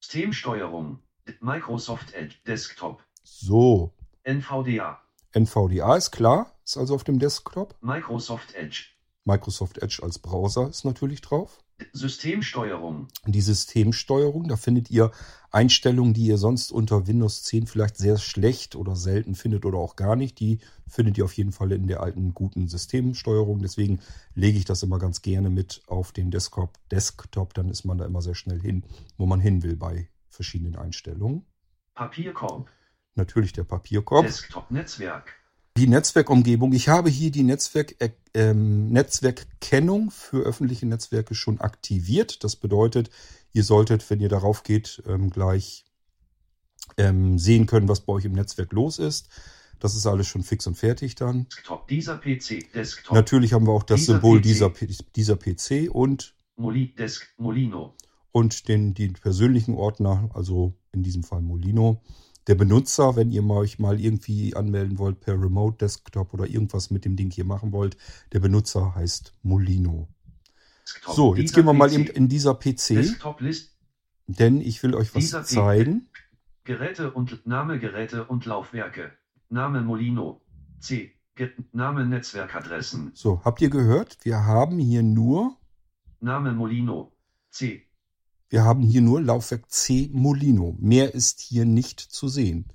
Systemsteuerung. 0.00 1.00
Microsoft 1.40 2.12
Edge 2.14 2.37
Desktop. 2.46 3.02
So. 3.22 3.94
NVDA. 4.25 5.00
NVDA 5.32 5.96
ist 5.96 6.10
klar, 6.10 6.58
ist 6.64 6.76
also 6.76 6.94
auf 6.94 7.04
dem 7.04 7.18
Desktop. 7.18 7.76
Microsoft 7.80 8.54
Edge. 8.54 8.87
Microsoft 9.25 9.78
Edge 9.78 10.00
als 10.02 10.18
Browser 10.18 10.68
ist 10.68 10.84
natürlich 10.84 11.20
drauf. 11.20 11.62
Systemsteuerung. 11.92 13.08
Die 13.26 13.40
Systemsteuerung, 13.40 14.49
da 14.49 14.56
findet 14.56 14.90
ihr 14.90 15.12
Einstellungen, 15.50 16.14
die 16.14 16.26
ihr 16.26 16.38
sonst 16.38 16.72
unter 16.72 17.06
Windows 17.06 17.42
10 17.44 17.66
vielleicht 17.66 17.96
sehr 17.96 18.18
schlecht 18.18 18.76
oder 18.76 18.96
selten 18.96 19.34
findet 19.34 19.64
oder 19.64 19.78
auch 19.78 19.96
gar 19.96 20.16
nicht. 20.16 20.38
Die 20.40 20.58
findet 20.87 21.18
ihr 21.18 21.25
auf 21.25 21.32
jeden 21.32 21.52
Fall 21.52 21.72
in 21.72 21.87
der 21.87 22.02
alten 22.02 22.34
guten 22.34 22.68
Systemsteuerung. 22.68 23.60
Deswegen 23.60 24.00
lege 24.34 24.58
ich 24.58 24.64
das 24.64 24.82
immer 24.82 24.99
ganz 24.99 25.22
gerne 25.22 25.50
mit 25.50 25.82
auf 25.87 26.12
den 26.12 26.30
Desktop. 26.30 26.78
Desktop, 26.90 27.54
dann 27.54 27.68
ist 27.68 27.84
man 27.84 27.99
da 27.99 28.04
immer 28.04 28.22
sehr 28.22 28.34
schnell 28.34 28.60
hin, 28.60 28.84
wo 29.16 29.26
man 29.26 29.40
hin 29.40 29.62
will 29.62 29.76
bei 29.76 30.08
verschiedenen 30.28 30.76
Einstellungen. 30.76 31.46
Papierkorb. 31.94 32.68
Natürlich 33.21 33.53
der 33.53 33.65
Papierkorb. 33.65 34.25
Desktop-Netzwerk. 34.25 35.35
Die 35.77 35.87
Netzwerkumgebung. 35.87 36.73
Ich 36.73 36.89
habe 36.89 37.11
hier 37.11 37.31
die 37.31 37.43
Netzwerk, 37.43 37.95
äh, 38.00 38.11
ähm, 38.33 38.89
Netzwerkkennung 38.89 40.11
für 40.11 40.39
öffentliche 40.43 40.87
Netzwerke 40.87 41.35
schon 41.35 41.61
aktiviert. 41.61 42.43
Das 42.45 42.57
bedeutet, 42.57 43.11
ihr 43.53 43.62
solltet, 43.62 44.09
wenn 44.09 44.21
ihr 44.21 44.31
darauf 44.31 44.62
geht, 44.62 45.03
ähm, 45.07 45.29
gleich 45.29 45.85
ähm, 46.97 47.39
sehen 47.39 47.67
können, 47.67 47.89
was 47.89 48.00
bei 48.00 48.15
euch 48.15 48.25
im 48.25 48.33
Netzwerk 48.33 48.73
los 48.73 48.99
ist. 48.99 49.29
Das 49.81 49.95
ist 49.95 50.07
alles 50.07 50.27
schon 50.27 50.43
fix 50.43 50.67
und 50.67 50.77
fertig 50.77 51.15
dann. 51.15 51.47
Desktop, 51.50 51.89
dieser 51.89 52.17
PC. 52.17 52.73
Desktop. 52.75 53.15
Natürlich 53.15 53.53
haben 53.53 53.67
wir 53.67 53.73
auch 53.73 53.83
das 53.83 54.00
Dieser 54.00 54.15
Symbol 54.15 54.39
PC. 54.39 54.43
dieser, 54.43 54.73
dieser 55.15 55.37
PC 55.37 55.91
und, 55.95 56.35
Moli, 56.57 56.95
Desk, 56.95 57.27
Molino. 57.37 57.95
und 58.33 58.67
den, 58.69 58.95
den 58.95 59.12
persönlichen 59.12 59.75
Ordner, 59.75 60.31
also 60.33 60.75
in 60.93 61.03
diesem 61.03 61.23
Fall 61.23 61.43
Molino. 61.43 62.03
Der 62.47 62.54
Benutzer, 62.54 63.16
wenn 63.16 63.30
ihr 63.30 63.42
mal 63.42 63.59
euch 63.59 63.78
mal 63.78 64.00
irgendwie 64.00 64.54
anmelden 64.56 64.99
wollt 64.99 65.20
per 65.20 65.35
Remote 65.35 65.76
Desktop 65.78 66.32
oder 66.35 66.47
irgendwas 66.47 66.90
mit 66.90 67.04
dem 67.04 67.16
Ding 67.16 67.30
hier 67.30 67.44
machen 67.44 67.73
wollt, 67.73 67.97
der 68.32 68.40
Benutzer 68.40 68.94
heißt 68.94 69.35
Molino. 69.42 70.09
Desktop, 70.82 71.14
So, 71.14 71.35
jetzt 71.35 71.54
gehen 71.54 71.66
wir 71.66 71.73
mal 71.73 71.92
eben 71.92 72.06
in 72.06 72.28
dieser 72.28 72.54
PC, 72.54 73.16
denn 74.26 74.61
ich 74.61 74.82
will 74.82 74.94
euch 74.94 75.14
was 75.14 75.47
zeigen. 75.47 76.09
Geräte 76.64 77.12
und 77.12 77.47
Name 77.47 77.78
Geräte 77.78 78.25
und 78.25 78.47
Laufwerke. 78.47 79.12
Name 79.49 79.82
Molino. 79.82 80.40
C. 80.78 81.12
Name 81.73 82.06
Netzwerkadressen. 82.06 83.12
So, 83.14 83.42
habt 83.44 83.62
ihr 83.62 83.70
gehört? 83.70 84.18
Wir 84.23 84.44
haben 84.44 84.78
hier 84.78 85.02
nur, 85.02 85.56
Name 86.20 86.52
Molino. 86.52 87.12
C. 87.50 87.89
wir 88.50 88.64
haben 88.64 88.83
hier 88.83 89.00
nur 89.00 89.23
Laufwerk 89.23 89.71
C 89.71 90.11
Molino. 90.12 90.75
Mehr 90.78 91.14
ist 91.14 91.40
hier 91.40 91.64
nicht 91.64 92.00
zu 92.00 92.28
sehen. 92.28 92.66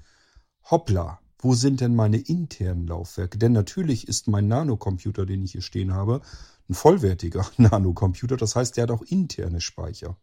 Hoppla, 0.71 1.19
wo 1.37 1.53
sind 1.53 1.81
denn 1.81 1.95
meine 1.95 2.17
internen 2.17 2.87
Laufwerke? 2.87 3.37
Denn 3.37 3.51
natürlich 3.51 4.07
ist 4.07 4.29
mein 4.29 4.47
Nanocomputer, 4.47 5.25
den 5.25 5.43
ich 5.43 5.51
hier 5.51 5.61
stehen 5.61 5.93
habe, 5.93 6.21
ein 6.69 6.73
vollwertiger 6.73 7.45
Nanocomputer. 7.57 8.37
Das 8.37 8.55
heißt, 8.55 8.77
der 8.77 8.83
hat 8.83 8.91
auch 8.91 9.03
interne 9.03 9.59
Speicher. 9.59 10.17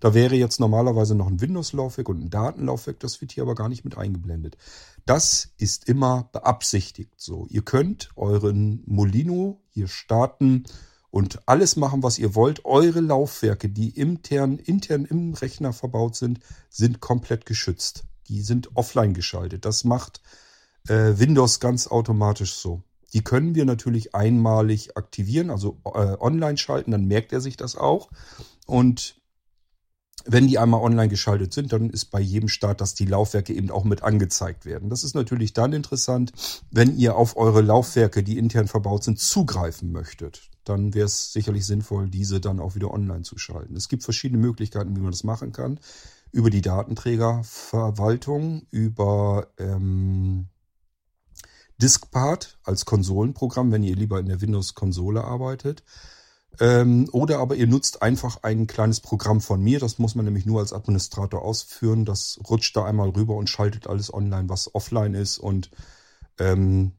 Da 0.00 0.14
wäre 0.14 0.34
jetzt 0.34 0.60
normalerweise 0.60 1.14
noch 1.14 1.26
ein 1.26 1.40
Windows-Laufwerk 1.42 2.08
und 2.08 2.22
ein 2.22 2.30
Datenlaufwerk, 2.30 2.98
das 3.00 3.20
wird 3.20 3.32
hier 3.32 3.42
aber 3.42 3.54
gar 3.54 3.68
nicht 3.68 3.84
mit 3.84 3.98
eingeblendet. 3.98 4.56
Das 5.04 5.50
ist 5.58 5.88
immer 5.88 6.30
beabsichtigt 6.32 7.12
so. 7.16 7.46
Ihr 7.50 7.62
könnt 7.62 8.10
euren 8.16 8.82
Molino 8.86 9.60
hier 9.68 9.88
starten 9.88 10.64
und 11.16 11.48
alles 11.48 11.76
machen, 11.76 12.02
was 12.02 12.18
ihr 12.18 12.34
wollt. 12.34 12.66
Eure 12.66 13.00
Laufwerke, 13.00 13.70
die 13.70 13.88
intern, 13.88 14.58
intern 14.58 15.06
im 15.06 15.32
Rechner 15.32 15.72
verbaut 15.72 16.14
sind, 16.14 16.40
sind 16.68 17.00
komplett 17.00 17.46
geschützt. 17.46 18.04
Die 18.28 18.42
sind 18.42 18.76
offline 18.76 19.14
geschaltet. 19.14 19.64
Das 19.64 19.84
macht 19.84 20.20
äh, 20.88 21.14
Windows 21.16 21.58
ganz 21.58 21.86
automatisch 21.86 22.52
so. 22.52 22.82
Die 23.14 23.24
können 23.24 23.54
wir 23.54 23.64
natürlich 23.64 24.14
einmalig 24.14 24.98
aktivieren, 24.98 25.48
also 25.48 25.80
äh, 25.86 26.18
online 26.20 26.58
schalten, 26.58 26.90
dann 26.90 27.06
merkt 27.06 27.32
er 27.32 27.40
sich 27.40 27.56
das 27.56 27.76
auch. 27.76 28.10
Und 28.66 29.16
wenn 30.26 30.48
die 30.48 30.58
einmal 30.58 30.82
online 30.82 31.08
geschaltet 31.08 31.54
sind, 31.54 31.72
dann 31.72 31.88
ist 31.88 32.10
bei 32.10 32.20
jedem 32.20 32.50
Start, 32.50 32.82
dass 32.82 32.94
die 32.94 33.06
Laufwerke 33.06 33.54
eben 33.54 33.70
auch 33.70 33.84
mit 33.84 34.02
angezeigt 34.02 34.66
werden. 34.66 34.90
Das 34.90 35.02
ist 35.02 35.14
natürlich 35.14 35.54
dann 35.54 35.72
interessant, 35.72 36.34
wenn 36.70 36.94
ihr 36.98 37.16
auf 37.16 37.38
eure 37.38 37.62
Laufwerke, 37.62 38.22
die 38.22 38.36
intern 38.36 38.68
verbaut 38.68 39.02
sind, 39.02 39.18
zugreifen 39.18 39.92
möchtet. 39.92 40.50
Dann 40.66 40.94
wäre 40.94 41.06
es 41.06 41.32
sicherlich 41.32 41.64
sinnvoll, 41.64 42.10
diese 42.10 42.40
dann 42.40 42.60
auch 42.60 42.74
wieder 42.74 42.92
online 42.92 43.22
zu 43.22 43.38
schalten. 43.38 43.76
Es 43.76 43.88
gibt 43.88 44.02
verschiedene 44.02 44.40
Möglichkeiten, 44.40 44.96
wie 44.96 45.00
man 45.00 45.12
das 45.12 45.24
machen 45.24 45.52
kann. 45.52 45.78
Über 46.32 46.50
die 46.50 46.60
Datenträgerverwaltung, 46.60 48.66
über 48.70 49.46
ähm, 49.58 50.48
Diskpart 51.78 52.58
als 52.64 52.84
Konsolenprogramm, 52.84 53.70
wenn 53.70 53.84
ihr 53.84 53.94
lieber 53.94 54.18
in 54.18 54.26
der 54.26 54.40
Windows-Konsole 54.40 55.22
arbeitet. 55.22 55.84
Ähm, 56.58 57.08
oder 57.12 57.38
aber 57.38 57.54
ihr 57.54 57.66
nutzt 57.66 58.02
einfach 58.02 58.42
ein 58.42 58.66
kleines 58.66 59.00
Programm 59.00 59.40
von 59.40 59.62
mir. 59.62 59.78
Das 59.78 59.98
muss 59.98 60.16
man 60.16 60.24
nämlich 60.24 60.46
nur 60.46 60.60
als 60.60 60.72
Administrator 60.72 61.42
ausführen. 61.42 62.04
Das 62.04 62.40
rutscht 62.48 62.76
da 62.76 62.84
einmal 62.84 63.10
rüber 63.10 63.36
und 63.36 63.48
schaltet 63.48 63.86
alles 63.86 64.12
online, 64.12 64.48
was 64.48 64.74
offline 64.74 65.14
ist. 65.14 65.38
Und 65.38 65.70
ähm, 66.38 66.92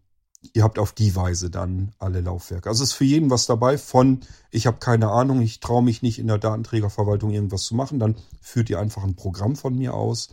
ihr 0.53 0.63
habt 0.63 0.79
auf 0.79 0.91
die 0.91 1.15
Weise 1.15 1.49
dann 1.49 1.93
alle 1.99 2.21
Laufwerke. 2.21 2.69
Also 2.69 2.83
es 2.83 2.91
ist 2.91 2.95
für 2.95 3.03
jeden 3.03 3.29
was 3.29 3.45
dabei 3.45 3.77
von, 3.77 4.21
ich 4.51 4.67
habe 4.67 4.77
keine 4.77 5.09
Ahnung, 5.09 5.41
ich 5.41 5.59
traue 5.59 5.83
mich 5.83 6.01
nicht 6.01 6.19
in 6.19 6.27
der 6.27 6.37
Datenträgerverwaltung 6.37 7.31
irgendwas 7.31 7.63
zu 7.63 7.75
machen. 7.75 7.99
Dann 7.99 8.15
führt 8.41 8.69
ihr 8.69 8.79
einfach 8.79 9.03
ein 9.03 9.15
Programm 9.15 9.55
von 9.55 9.77
mir 9.77 9.93
aus. 9.93 10.29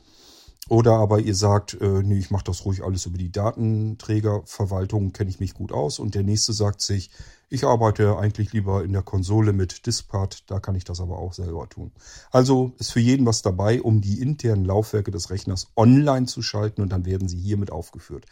Oder 0.68 0.92
aber 0.92 1.20
ihr 1.20 1.34
sagt, 1.34 1.74
äh, 1.80 2.02
nee, 2.02 2.18
ich 2.18 2.30
mache 2.30 2.44
das 2.44 2.64
ruhig 2.64 2.82
alles 2.82 3.04
über 3.04 3.18
die 3.18 3.30
Datenträgerverwaltung, 3.30 5.12
kenne 5.12 5.28
ich 5.28 5.38
mich 5.40 5.52
gut 5.52 5.72
aus. 5.72 5.98
Und 5.98 6.14
der 6.14 6.22
nächste 6.22 6.54
sagt 6.54 6.80
sich, 6.80 7.10
ich 7.50 7.64
arbeite 7.64 8.16
eigentlich 8.16 8.52
lieber 8.52 8.82
in 8.82 8.92
der 8.92 9.02
Konsole 9.02 9.52
mit 9.52 9.86
Diskpart, 9.86 10.50
da 10.50 10.60
kann 10.60 10.74
ich 10.74 10.84
das 10.84 11.00
aber 11.00 11.18
auch 11.18 11.34
selber 11.34 11.68
tun. 11.68 11.92
Also 12.30 12.72
ist 12.78 12.92
für 12.92 13.00
jeden 13.00 13.26
was 13.26 13.42
dabei, 13.42 13.82
um 13.82 14.00
die 14.00 14.20
internen 14.20 14.64
Laufwerke 14.64 15.10
des 15.10 15.30
Rechners 15.30 15.68
online 15.76 16.26
zu 16.26 16.40
schalten 16.40 16.80
und 16.80 16.90
dann 16.90 17.04
werden 17.04 17.28
sie 17.28 17.38
hiermit 17.38 17.70
aufgeführt. 17.70 18.24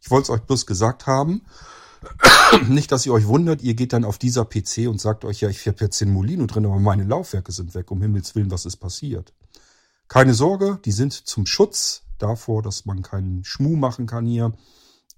Ich 0.00 0.10
wollte 0.10 0.24
es 0.24 0.30
euch 0.30 0.42
bloß 0.46 0.66
gesagt 0.66 1.06
haben. 1.06 1.42
Nicht, 2.68 2.92
dass 2.92 3.04
ihr 3.04 3.12
euch 3.12 3.26
wundert, 3.26 3.62
ihr 3.62 3.74
geht 3.74 3.92
dann 3.92 4.04
auf 4.04 4.16
dieser 4.16 4.44
PC 4.44 4.88
und 4.88 5.00
sagt 5.00 5.24
euch, 5.24 5.40
ja, 5.40 5.50
ich 5.50 5.66
habe 5.66 5.78
jetzt 5.80 6.00
den 6.00 6.12
Molino 6.12 6.46
drin, 6.46 6.64
aber 6.64 6.78
meine 6.78 7.04
Laufwerke 7.04 7.52
sind 7.52 7.74
weg. 7.74 7.90
Um 7.90 8.00
Himmels 8.00 8.34
Willen, 8.34 8.50
was 8.50 8.64
ist 8.64 8.76
passiert? 8.76 9.34
Keine 10.10 10.34
Sorge, 10.34 10.80
die 10.84 10.90
sind 10.90 11.12
zum 11.12 11.46
Schutz 11.46 12.02
davor, 12.18 12.62
dass 12.62 12.84
man 12.84 13.00
keinen 13.00 13.44
Schmuh 13.44 13.76
machen 13.76 14.06
kann 14.06 14.26
hier. 14.26 14.52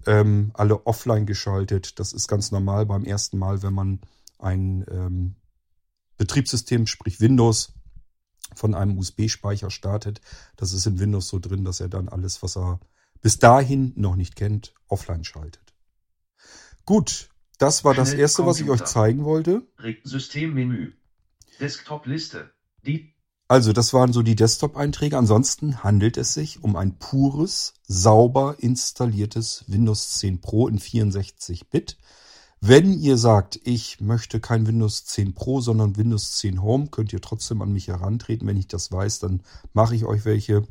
Ähm, 0.05 0.51
alle 0.53 0.85
offline 0.85 1.25
geschaltet. 1.25 1.99
Das 1.99 2.13
ist 2.13 2.27
ganz 2.27 2.51
normal 2.51 2.85
beim 2.85 3.03
ersten 3.03 3.39
Mal, 3.39 3.63
wenn 3.63 3.73
man 3.73 4.01
ein 4.37 4.85
ähm, 4.91 5.35
Betriebssystem, 6.17 6.85
sprich 6.85 7.19
Windows, 7.19 7.73
von 8.53 8.75
einem 8.75 8.99
USB-Speicher 8.99 9.71
startet. 9.71 10.21
Das 10.57 10.73
ist 10.73 10.85
in 10.85 10.99
Windows 10.99 11.27
so 11.27 11.39
drin, 11.39 11.65
dass 11.65 11.79
er 11.79 11.89
dann 11.89 12.07
alles, 12.07 12.43
was 12.43 12.55
er 12.55 12.79
bis 13.19 13.39
dahin 13.39 13.93
noch 13.95 14.15
nicht 14.15 14.35
kennt, 14.35 14.75
offline 14.89 15.23
schaltet. 15.23 15.73
Gut, 16.85 17.29
das 17.57 17.83
war 17.83 17.95
das 17.95 18.13
erste, 18.13 18.45
was 18.45 18.59
ich 18.59 18.69
euch 18.69 18.83
zeigen 18.83 19.25
wollte. 19.25 19.65
Systemmenü. 20.03 20.93
Desktop-Liste. 21.59 22.51
Die 22.85 23.12
also 23.47 23.73
das 23.73 23.93
waren 23.93 24.13
so 24.13 24.21
die 24.21 24.35
Desktop-Einträge. 24.35 25.17
Ansonsten 25.17 25.83
handelt 25.83 26.17
es 26.17 26.33
sich 26.33 26.63
um 26.63 26.75
ein 26.75 26.97
pures, 26.97 27.73
sauber 27.87 28.55
installiertes 28.59 29.65
Windows 29.67 30.17
10 30.17 30.41
Pro 30.41 30.67
in 30.67 30.79
64-Bit. 30.79 31.97
Wenn 32.61 32.93
ihr 32.93 33.17
sagt, 33.17 33.59
ich 33.65 33.99
möchte 33.99 34.39
kein 34.39 34.65
Windows 34.65 35.03
10 35.03 35.33
Pro, 35.33 35.59
sondern 35.59 35.97
Windows 35.97 36.37
10 36.37 36.61
Home, 36.61 36.87
könnt 36.87 37.11
ihr 37.11 37.19
trotzdem 37.19 37.61
an 37.61 37.73
mich 37.73 37.89
herantreten. 37.89 38.47
Wenn 38.47 38.55
ich 38.55 38.69
das 38.69 38.89
weiß, 38.89 39.19
dann 39.19 39.43
mache 39.73 39.95
ich 39.95 40.05
euch 40.05 40.23
welche. 40.23 40.65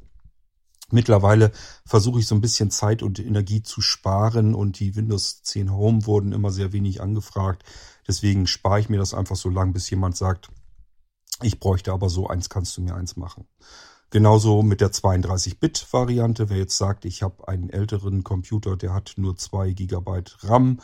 Mittlerweile 0.91 1.53
versuche 1.85 2.21
ich 2.21 2.27
so 2.27 2.35
ein 2.35 2.41
bisschen 2.41 2.71
Zeit 2.71 3.03
und 3.03 3.19
Energie 3.19 3.63
zu 3.63 3.83
sparen 3.83 4.55
und 4.55 4.81
die 4.81 4.97
Windows 4.97 5.43
10 5.43 5.73
Home 5.73 6.07
wurden 6.07 6.33
immer 6.33 6.51
sehr 6.51 6.73
wenig 6.73 7.03
angefragt. 7.03 7.63
Deswegen 8.09 8.47
spare 8.47 8.81
ich 8.81 8.89
mir 8.89 8.99
das 8.99 9.13
einfach 9.13 9.37
so 9.37 9.51
lang, 9.51 9.75
bis 9.75 9.91
jemand 9.91 10.17
sagt, 10.17 10.49
ich 11.45 11.61
bräuchte 11.61 11.93
aber 11.93 12.09
so 12.09 12.29
eins, 12.29 12.49
kannst 12.49 12.77
du 12.77 12.83
mir 12.83 12.95
eins 12.95 13.17
machen. 13.17 13.47
Genauso 14.11 14.63
mit 14.63 14.83
der 14.83 14.93
32-Bit-Variante. 14.93 16.51
Wer 16.51 16.59
jetzt 16.59 16.77
sagt, 16.77 17.07
ich 17.07 17.23
habe 17.23 17.49
einen 17.49 17.71
älteren 17.71 18.23
Computer, 18.23 18.77
der 18.77 18.93
hat 18.93 19.15
nur 19.17 19.37
zwei 19.37 19.73
Gigabyte 19.73 20.37
RAM, 20.43 20.81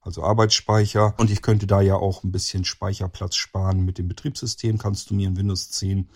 also 0.00 0.22
Arbeitsspeicher, 0.22 1.14
und 1.18 1.30
ich 1.30 1.42
könnte 1.42 1.66
da 1.66 1.82
ja 1.82 1.96
auch 1.96 2.24
ein 2.24 2.32
bisschen 2.32 2.64
Speicherplatz 2.64 3.36
sparen 3.36 3.84
mit 3.84 3.98
dem 3.98 4.08
Betriebssystem, 4.08 4.78
kannst 4.78 5.10
du 5.10 5.14
mir 5.14 5.28
ein 5.28 5.36
Windows 5.36 5.70
10 5.72 6.08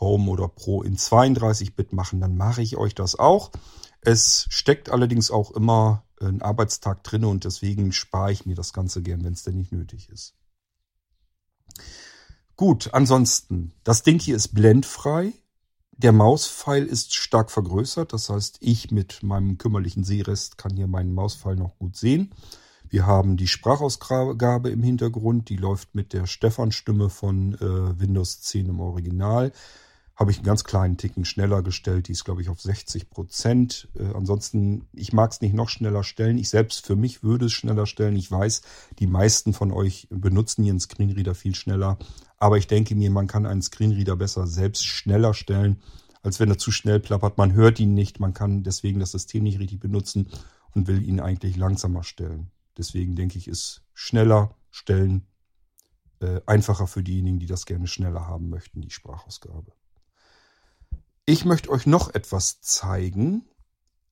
Home 0.00 0.30
oder 0.30 0.48
Pro 0.48 0.82
in 0.82 0.96
32-Bit 0.96 1.92
machen, 1.92 2.20
dann 2.20 2.36
mache 2.36 2.62
ich 2.62 2.76
euch 2.76 2.94
das 2.94 3.18
auch. 3.18 3.50
Es 4.00 4.46
steckt 4.48 4.90
allerdings 4.90 5.30
auch 5.30 5.50
immer 5.50 6.04
ein 6.20 6.40
Arbeitstag 6.40 7.04
drin 7.04 7.24
und 7.24 7.44
deswegen 7.44 7.92
spare 7.92 8.32
ich 8.32 8.46
mir 8.46 8.54
das 8.54 8.72
Ganze 8.72 9.02
gern, 9.02 9.24
wenn 9.24 9.34
es 9.34 9.42
denn 9.42 9.56
nicht 9.56 9.72
nötig 9.72 10.08
ist. 10.08 10.34
Gut, 12.56 12.88
ansonsten, 12.94 13.72
das 13.84 14.02
Ding 14.02 14.18
hier 14.18 14.34
ist 14.34 14.54
blendfrei. 14.54 15.34
Der 15.92 16.12
Mauspfeil 16.12 16.86
ist 16.86 17.14
stark 17.14 17.50
vergrößert, 17.50 18.14
das 18.14 18.30
heißt, 18.30 18.58
ich 18.60 18.90
mit 18.90 19.22
meinem 19.22 19.58
kümmerlichen 19.58 20.04
Sehrest 20.04 20.56
kann 20.56 20.74
hier 20.74 20.86
meinen 20.86 21.12
Mauspfeil 21.12 21.56
noch 21.56 21.78
gut 21.78 21.96
sehen. 21.96 22.34
Wir 22.88 23.06
haben 23.06 23.36
die 23.36 23.48
Sprachausgabe 23.48 24.70
im 24.70 24.82
Hintergrund, 24.82 25.50
die 25.50 25.56
läuft 25.56 25.94
mit 25.94 26.14
der 26.14 26.26
Stefan-Stimme 26.26 27.10
von 27.10 27.54
äh, 27.54 28.00
Windows 28.00 28.40
10 28.40 28.70
im 28.70 28.80
Original 28.80 29.52
habe 30.16 30.30
ich 30.30 30.38
einen 30.38 30.46
ganz 30.46 30.64
kleinen 30.64 30.96
Ticken 30.96 31.26
schneller 31.26 31.62
gestellt. 31.62 32.08
Die 32.08 32.12
ist, 32.12 32.24
glaube 32.24 32.40
ich, 32.40 32.48
auf 32.48 32.60
60 32.60 33.10
Prozent. 33.10 33.88
Äh, 33.94 34.14
ansonsten, 34.14 34.88
ich 34.92 35.12
mag 35.12 35.30
es 35.30 35.42
nicht 35.42 35.54
noch 35.54 35.68
schneller 35.68 36.04
stellen. 36.04 36.38
Ich 36.38 36.48
selbst 36.48 36.86
für 36.86 36.96
mich 36.96 37.22
würde 37.22 37.46
es 37.46 37.52
schneller 37.52 37.86
stellen. 37.86 38.16
Ich 38.16 38.30
weiß, 38.30 38.62
die 38.98 39.06
meisten 39.06 39.52
von 39.52 39.72
euch 39.72 40.08
benutzen 40.10 40.64
ihren 40.64 40.80
Screenreader 40.80 41.34
viel 41.34 41.54
schneller. 41.54 41.98
Aber 42.38 42.56
ich 42.56 42.66
denke 42.66 42.94
mir, 42.94 43.10
man 43.10 43.26
kann 43.26 43.44
einen 43.44 43.62
Screenreader 43.62 44.16
besser 44.16 44.46
selbst 44.46 44.86
schneller 44.86 45.34
stellen, 45.34 45.82
als 46.22 46.40
wenn 46.40 46.50
er 46.50 46.58
zu 46.58 46.72
schnell 46.72 46.98
plappert. 46.98 47.36
Man 47.36 47.52
hört 47.52 47.78
ihn 47.78 47.92
nicht. 47.92 48.18
Man 48.18 48.32
kann 48.32 48.62
deswegen 48.62 49.00
das 49.00 49.12
System 49.12 49.42
nicht 49.42 49.58
richtig 49.58 49.80
benutzen 49.80 50.28
und 50.74 50.88
will 50.88 51.06
ihn 51.06 51.20
eigentlich 51.20 51.56
langsamer 51.56 52.04
stellen. 52.04 52.50
Deswegen 52.78 53.16
denke 53.16 53.36
ich, 53.36 53.48
ist 53.48 53.82
schneller 53.92 54.54
stellen 54.70 55.26
äh, 56.20 56.40
einfacher 56.46 56.86
für 56.86 57.02
diejenigen, 57.02 57.38
die 57.38 57.46
das 57.46 57.66
gerne 57.66 57.86
schneller 57.86 58.26
haben 58.26 58.48
möchten, 58.48 58.80
die 58.80 58.90
Sprachausgabe. 58.90 59.72
Ich 61.28 61.44
möchte 61.44 61.70
euch 61.70 61.86
noch 61.86 62.14
etwas 62.14 62.60
zeigen. 62.60 63.44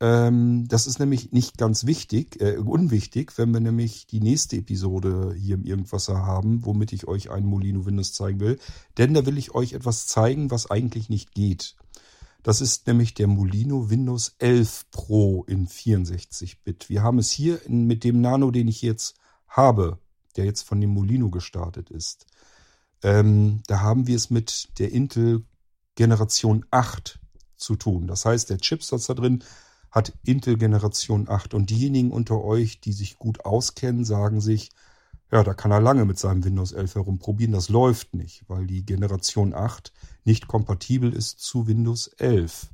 Ähm, 0.00 0.66
das 0.66 0.88
ist 0.88 0.98
nämlich 0.98 1.30
nicht 1.30 1.56
ganz 1.56 1.86
wichtig, 1.86 2.40
äh, 2.40 2.56
unwichtig, 2.56 3.38
wenn 3.38 3.52
wir 3.52 3.60
nämlich 3.60 4.08
die 4.08 4.18
nächste 4.18 4.56
Episode 4.56 5.32
hier 5.38 5.54
im 5.54 5.64
Irgendwasser 5.64 6.26
haben, 6.26 6.66
womit 6.66 6.92
ich 6.92 7.06
euch 7.06 7.30
einen 7.30 7.46
Molino 7.46 7.86
Windows 7.86 8.14
zeigen 8.14 8.40
will. 8.40 8.58
Denn 8.98 9.14
da 9.14 9.24
will 9.26 9.38
ich 9.38 9.54
euch 9.54 9.74
etwas 9.74 10.08
zeigen, 10.08 10.50
was 10.50 10.68
eigentlich 10.72 11.08
nicht 11.08 11.34
geht. 11.34 11.76
Das 12.42 12.60
ist 12.60 12.88
nämlich 12.88 13.14
der 13.14 13.28
Molino 13.28 13.90
Windows 13.90 14.34
11 14.38 14.90
Pro 14.90 15.44
in 15.44 15.68
64-Bit. 15.68 16.88
Wir 16.88 17.04
haben 17.04 17.20
es 17.20 17.30
hier 17.30 17.60
mit 17.68 18.02
dem 18.02 18.20
Nano, 18.22 18.50
den 18.50 18.66
ich 18.66 18.82
jetzt 18.82 19.14
habe, 19.46 20.00
der 20.34 20.46
jetzt 20.46 20.62
von 20.62 20.80
dem 20.80 20.90
Molino 20.90 21.30
gestartet 21.30 21.90
ist. 21.90 22.26
Ähm, 23.04 23.62
da 23.68 23.82
haben 23.82 24.08
wir 24.08 24.16
es 24.16 24.30
mit 24.30 24.68
der 24.80 24.90
Intel 24.90 25.44
Generation 25.94 26.64
8 26.70 27.20
zu 27.56 27.76
tun. 27.76 28.06
Das 28.06 28.24
heißt, 28.24 28.50
der 28.50 28.58
Chipsatz 28.58 29.06
da 29.06 29.14
drin 29.14 29.44
hat 29.90 30.12
Intel 30.24 30.56
Generation 30.58 31.28
8. 31.28 31.54
Und 31.54 31.70
diejenigen 31.70 32.10
unter 32.10 32.42
euch, 32.42 32.80
die 32.80 32.92
sich 32.92 33.16
gut 33.16 33.44
auskennen, 33.44 34.04
sagen 34.04 34.40
sich, 34.40 34.70
ja, 35.30 35.42
da 35.42 35.54
kann 35.54 35.70
er 35.70 35.80
lange 35.80 36.04
mit 36.04 36.18
seinem 36.18 36.44
Windows 36.44 36.72
11 36.72 36.96
herumprobieren. 36.96 37.52
Das 37.52 37.68
läuft 37.68 38.14
nicht, 38.14 38.44
weil 38.48 38.66
die 38.66 38.84
Generation 38.84 39.54
8 39.54 39.92
nicht 40.24 40.46
kompatibel 40.48 41.12
ist 41.12 41.40
zu 41.40 41.66
Windows 41.66 42.08
11. 42.08 42.70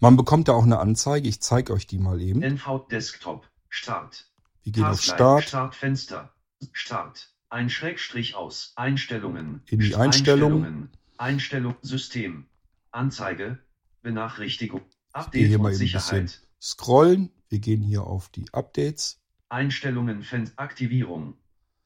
Man 0.00 0.16
bekommt 0.16 0.48
da 0.48 0.52
auch 0.52 0.64
eine 0.64 0.78
Anzeige. 0.78 1.28
Ich 1.28 1.40
zeige 1.40 1.72
euch 1.72 1.86
die 1.86 1.98
mal 1.98 2.20
eben. 2.20 2.42
NV 2.42 2.86
Desktop. 2.90 3.48
Start. 3.68 4.30
Wir 4.62 4.72
gehen 4.72 4.84
auf 4.84 5.00
Start. 5.00 5.44
Startfenster. 5.44 6.32
Start. 6.72 7.34
Ein 7.48 7.68
Schrägstrich 7.68 8.34
aus. 8.34 8.72
Einstellungen. 8.76 9.62
In 9.66 9.80
die 9.80 9.94
Einstellungen. 9.94 10.64
Einstellungen. 10.64 10.90
Einstellung 11.22 11.76
System. 11.82 12.46
Anzeige. 12.90 13.60
Benachrichtigung. 14.02 14.80
Update 15.12 15.46
hier 15.46 15.60
mal 15.60 15.72
Sicherheit. 15.72 16.40
scrollen. 16.60 17.30
Wir 17.48 17.60
gehen 17.60 17.80
hier 17.80 18.02
auf 18.02 18.28
die 18.28 18.46
Updates. 18.52 19.20
Einstellungen 19.48 20.24
Fenster 20.24 20.60
Aktivierung. 20.60 21.34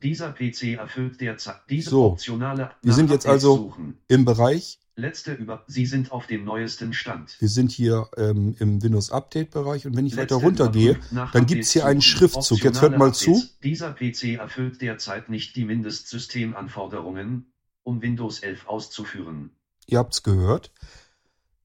Dieser 0.02 0.32
PC 0.32 0.78
erfüllt 0.78 1.20
derzeit 1.20 1.60
diese 1.68 1.90
so, 1.90 2.12
optionale. 2.12 2.70
Wir 2.80 2.94
sind 2.94 3.10
jetzt 3.10 3.26
also 3.26 3.56
suchen. 3.56 3.98
im 4.08 4.24
Bereich. 4.24 4.80
Letzte 4.94 5.34
über. 5.34 5.64
Sie 5.66 5.84
sind 5.84 6.12
auf 6.12 6.26
dem 6.26 6.46
neuesten 6.46 6.94
Stand. 6.94 7.36
Wir 7.38 7.48
sind 7.48 7.70
hier 7.70 8.08
ähm, 8.16 8.56
im 8.58 8.82
Windows 8.82 9.10
Update 9.10 9.50
Bereich 9.50 9.86
und 9.86 9.94
wenn 9.98 10.06
ich 10.06 10.14
Letzte 10.14 10.36
weiter 10.36 10.46
runtergehe, 10.46 10.98
dann 11.34 11.44
gibt 11.44 11.64
es 11.64 11.72
hier 11.72 11.84
einen 11.84 12.00
Schriftzug. 12.00 12.64
Jetzt 12.64 12.80
hört 12.80 12.96
mal 12.96 13.12
zu. 13.12 13.42
Dieser 13.62 13.92
PC 13.92 14.38
erfüllt 14.38 14.80
derzeit 14.80 15.28
nicht 15.28 15.56
die 15.56 15.66
Mindestsystemanforderungen 15.66 17.52
um 17.86 18.02
Windows 18.02 18.40
11 18.40 18.66
auszuführen. 18.66 19.50
Ihr 19.86 19.98
habt's 19.98 20.22
gehört. 20.22 20.72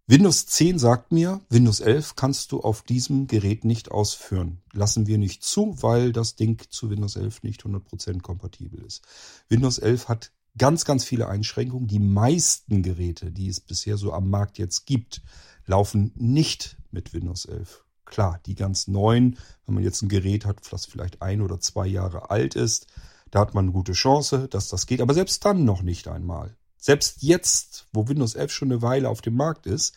Windows 0.06 0.46
10 0.46 0.78
sagt 0.78 1.12
mir, 1.12 1.42
Windows 1.50 1.80
11 1.80 2.16
kannst 2.16 2.52
du 2.52 2.60
auf 2.60 2.84
diesem 2.84 3.28
Gerät 3.28 3.66
nicht 3.66 3.92
ausführen. 3.92 4.62
Lassen 4.74 5.08
wir 5.08 5.18
nicht 5.18 5.44
zu, 5.44 5.82
weil 5.82 6.12
das 6.12 6.36
Ding 6.36 6.62
zu 6.70 6.90
Windows 6.90 7.16
11 7.16 7.44
nicht 7.44 7.64
100% 7.64 8.22
kompatibel 8.22 8.84
ist. 8.84 9.04
Windows 9.48 9.80
11 9.80 10.10
hat 10.10 10.32
ganz, 10.58 10.86
ganz 10.86 11.06
viele 11.06 11.28
Einschränkungen. 11.28 11.88
Die 11.88 12.00
meisten 12.00 12.84
Geräte, 12.84 13.32
die 13.32 13.48
es 13.48 13.60
bisher 13.60 13.98
so 13.98 14.14
am 14.14 14.30
Markt 14.30 14.58
jetzt 14.58 14.86
gibt, 14.86 15.22
laufen 15.66 16.12
nicht 16.16 16.78
mit 16.92 17.14
Windows 17.14 17.46
11. 17.46 17.84
Klar, 18.06 18.42
die 18.46 18.56
ganz 18.56 18.88
neuen, 18.88 19.38
wenn 19.66 19.76
man 19.76 19.84
jetzt 19.84 20.02
ein 20.02 20.10
Gerät 20.10 20.46
hat, 20.46 20.60
das 20.72 20.86
vielleicht 20.86 21.22
ein 21.22 21.42
oder 21.42 21.60
zwei 21.62 21.88
Jahre 21.88 22.30
alt 22.30 22.56
ist, 22.56 22.88
da 23.32 23.40
hat 23.40 23.54
man 23.54 23.66
eine 23.66 23.72
gute 23.72 23.94
Chance, 23.94 24.48
dass 24.50 24.68
das 24.68 24.86
geht, 24.86 25.02
aber 25.02 25.14
selbst 25.14 25.44
dann 25.46 25.66
noch 25.66 25.82
nicht 25.82 26.08
einmal. 26.08 26.56
Selbst 26.78 27.22
jetzt, 27.22 27.88
wo 27.94 28.08
Windows 28.08 28.36
11 28.36 28.52
schon 28.52 28.72
eine 28.72 28.82
Weile 28.82 29.10
auf 29.10 29.22
dem 29.22 29.36
Markt 29.36 29.66
ist, 29.66 29.96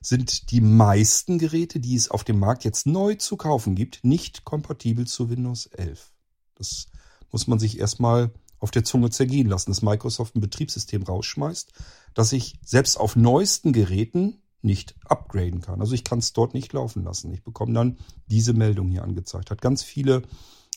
sind 0.00 0.50
die 0.50 0.60
meisten 0.60 1.38
Geräte, 1.38 1.78
die 1.78 1.94
es 1.94 2.10
auf 2.10 2.24
dem 2.24 2.38
Markt 2.38 2.64
jetzt 2.64 2.86
neu 2.86 3.14
zu 3.14 3.36
kaufen 3.36 3.74
gibt, 3.76 4.02
nicht 4.02 4.44
kompatibel 4.44 5.06
zu 5.06 5.30
Windows 5.30 5.66
11. 5.66 6.10
Das 6.56 6.86
muss 7.30 7.46
man 7.46 7.58
sich 7.58 7.78
erstmal 7.78 8.32
auf 8.58 8.70
der 8.70 8.84
Zunge 8.84 9.10
zergehen 9.10 9.48
lassen, 9.48 9.70
dass 9.70 9.82
Microsoft 9.82 10.34
ein 10.34 10.40
Betriebssystem 10.40 11.02
rausschmeißt, 11.02 11.72
dass 12.14 12.32
ich 12.32 12.58
selbst 12.64 12.98
auf 12.98 13.16
neuesten 13.16 13.72
Geräten 13.72 14.42
nicht 14.60 14.94
upgraden 15.04 15.60
kann. 15.60 15.80
Also 15.80 15.94
ich 15.94 16.04
kann 16.04 16.20
es 16.20 16.32
dort 16.32 16.54
nicht 16.54 16.72
laufen 16.72 17.02
lassen. 17.04 17.32
Ich 17.32 17.42
bekomme 17.42 17.72
dann 17.72 17.98
diese 18.26 18.52
Meldung 18.52 18.88
hier 18.88 19.02
angezeigt. 19.02 19.50
Hat 19.50 19.60
ganz 19.60 19.82
viele 19.82 20.22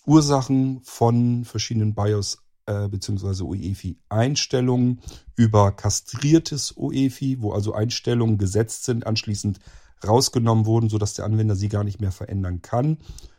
Ursachen 0.06 0.82
von 0.84 1.46
verschiedenen 1.46 1.96
BIOS 1.96 2.40
äh, 2.66 2.88
bzw. 2.88 3.44
UEFI-Einstellungen 3.44 5.02
über 5.36 5.72
kastriertes 5.72 6.74
UEFI, 6.76 7.42
wo 7.42 7.52
also 7.52 7.74
Einstellungen 7.74 8.38
gesetzt 8.38 8.86
sind, 8.86 9.06
anschließend 9.08 9.60
rausgenommen 10.06 10.66
wurden, 10.66 10.90
sodass 10.90 11.14
der 11.14 11.26
Anwender 11.26 11.56
sie 11.56 11.70
gar 11.70 11.84
nicht 11.84 12.02
mehr 12.02 12.12
verändern 12.12 12.62
kann. 12.62 12.98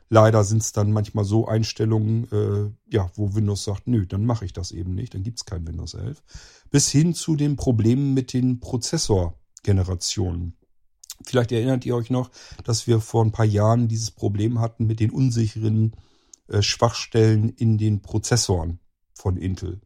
Leider 0.09 0.45
sind 0.45 0.63
es 0.63 0.73
dann 0.73 0.93
manchmal 0.93 1.25
so 1.25 1.47
Einstellungen, 1.49 2.29
äh, 2.31 2.71
ja, 2.95 3.11
wo 3.15 3.35
Windows 3.35 3.65
sagt, 3.65 3.89
nö, 3.89 4.07
dann 4.07 4.25
mache 4.25 4.45
ich 4.45 4.53
das 4.53 4.71
eben 4.71 4.95
nicht, 4.95 5.15
dann 5.15 5.25
gibt 5.25 5.39
es 5.39 5.45
kein 5.45 5.67
Windows 5.67 5.95
11. 5.95 6.23
Bis 6.71 6.89
hin 6.89 7.13
zu 7.15 7.35
den 7.35 7.57
Problemen 7.57 8.15
mit 8.15 8.33
den 8.33 8.61
Prozessorgenerationen. 8.61 10.57
Vielleicht 11.25 11.51
erinnert 11.51 11.85
ihr 11.87 11.97
euch 11.97 12.11
noch, 12.11 12.31
dass 12.63 12.87
wir 12.87 13.01
vor 13.01 13.25
ein 13.25 13.33
paar 13.33 13.47
Jahren 13.47 13.89
dieses 13.89 14.13
Problem 14.13 14.61
hatten 14.61 14.87
mit 14.87 15.01
den 15.01 15.11
unsicheren 15.11 15.97
Schwachstellen 16.61 17.49
in 17.51 17.79
den 17.79 18.03
Prozessoren 18.03 18.79
von 19.15 19.37
Intel. 19.37 19.81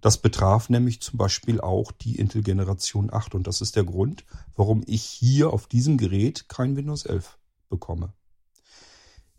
Das 0.00 0.18
betraf 0.18 0.68
nämlich 0.68 1.00
zum 1.00 1.16
Beispiel 1.16 1.62
auch 1.62 1.90
die 1.90 2.16
Intel 2.16 2.42
Generation 2.42 3.10
8 3.10 3.34
und 3.34 3.46
das 3.46 3.62
ist 3.62 3.74
der 3.74 3.84
Grund, 3.84 4.24
warum 4.54 4.82
ich 4.86 5.02
hier 5.02 5.50
auf 5.50 5.66
diesem 5.66 5.96
Gerät 5.96 6.48
kein 6.48 6.76
Windows 6.76 7.06
11 7.06 7.38
bekomme. 7.70 8.12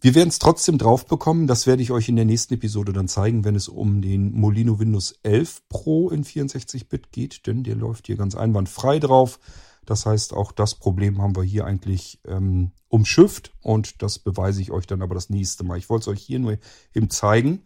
Wir 0.02 0.16
werden 0.16 0.30
es 0.30 0.40
trotzdem 0.40 0.78
drauf 0.78 1.06
bekommen, 1.06 1.48
das 1.48 1.68
werde 1.68 1.82
ich 1.82 1.92
euch 1.92 2.10
in 2.10 2.16
der 2.16 2.26
nächsten 2.26 2.56
Episode 2.56 2.94
dann 2.94 3.08
zeigen, 3.08 3.44
wenn 3.44 3.56
es 3.56 3.68
um 3.68 4.02
den 4.02 4.34
Molino 4.34 4.80
Windows 4.80 5.16
11 5.24 5.68
Pro 5.70 6.10
in 6.10 6.24
64-Bit 6.24 7.12
geht, 7.12 7.48
denn 7.48 7.64
der 7.64 7.76
läuft 7.76 8.08
hier 8.08 8.18
ganz 8.18 8.36
einwandfrei 8.36 9.00
drauf. 9.00 9.40
Das 9.86 10.06
heißt, 10.06 10.34
auch 10.34 10.52
das 10.52 10.76
Problem 10.76 11.22
haben 11.22 11.36
wir 11.36 11.44
hier 11.44 11.66
eigentlich 11.66 12.20
ähm, 12.26 12.72
umschifft 12.88 13.54
und 13.62 14.02
das 14.02 14.20
beweise 14.20 14.62
ich 14.62 14.72
euch 14.72 14.88
dann 14.88 15.02
aber 15.02 15.16
das 15.16 15.30
nächste 15.30 15.64
Mal. 15.64 15.78
Ich 15.78 15.90
wollte 15.90 16.04
es 16.04 16.08
euch 16.08 16.22
hier 16.22 16.40
nur 16.40 16.58
eben 16.94 17.10
zeigen, 17.10 17.64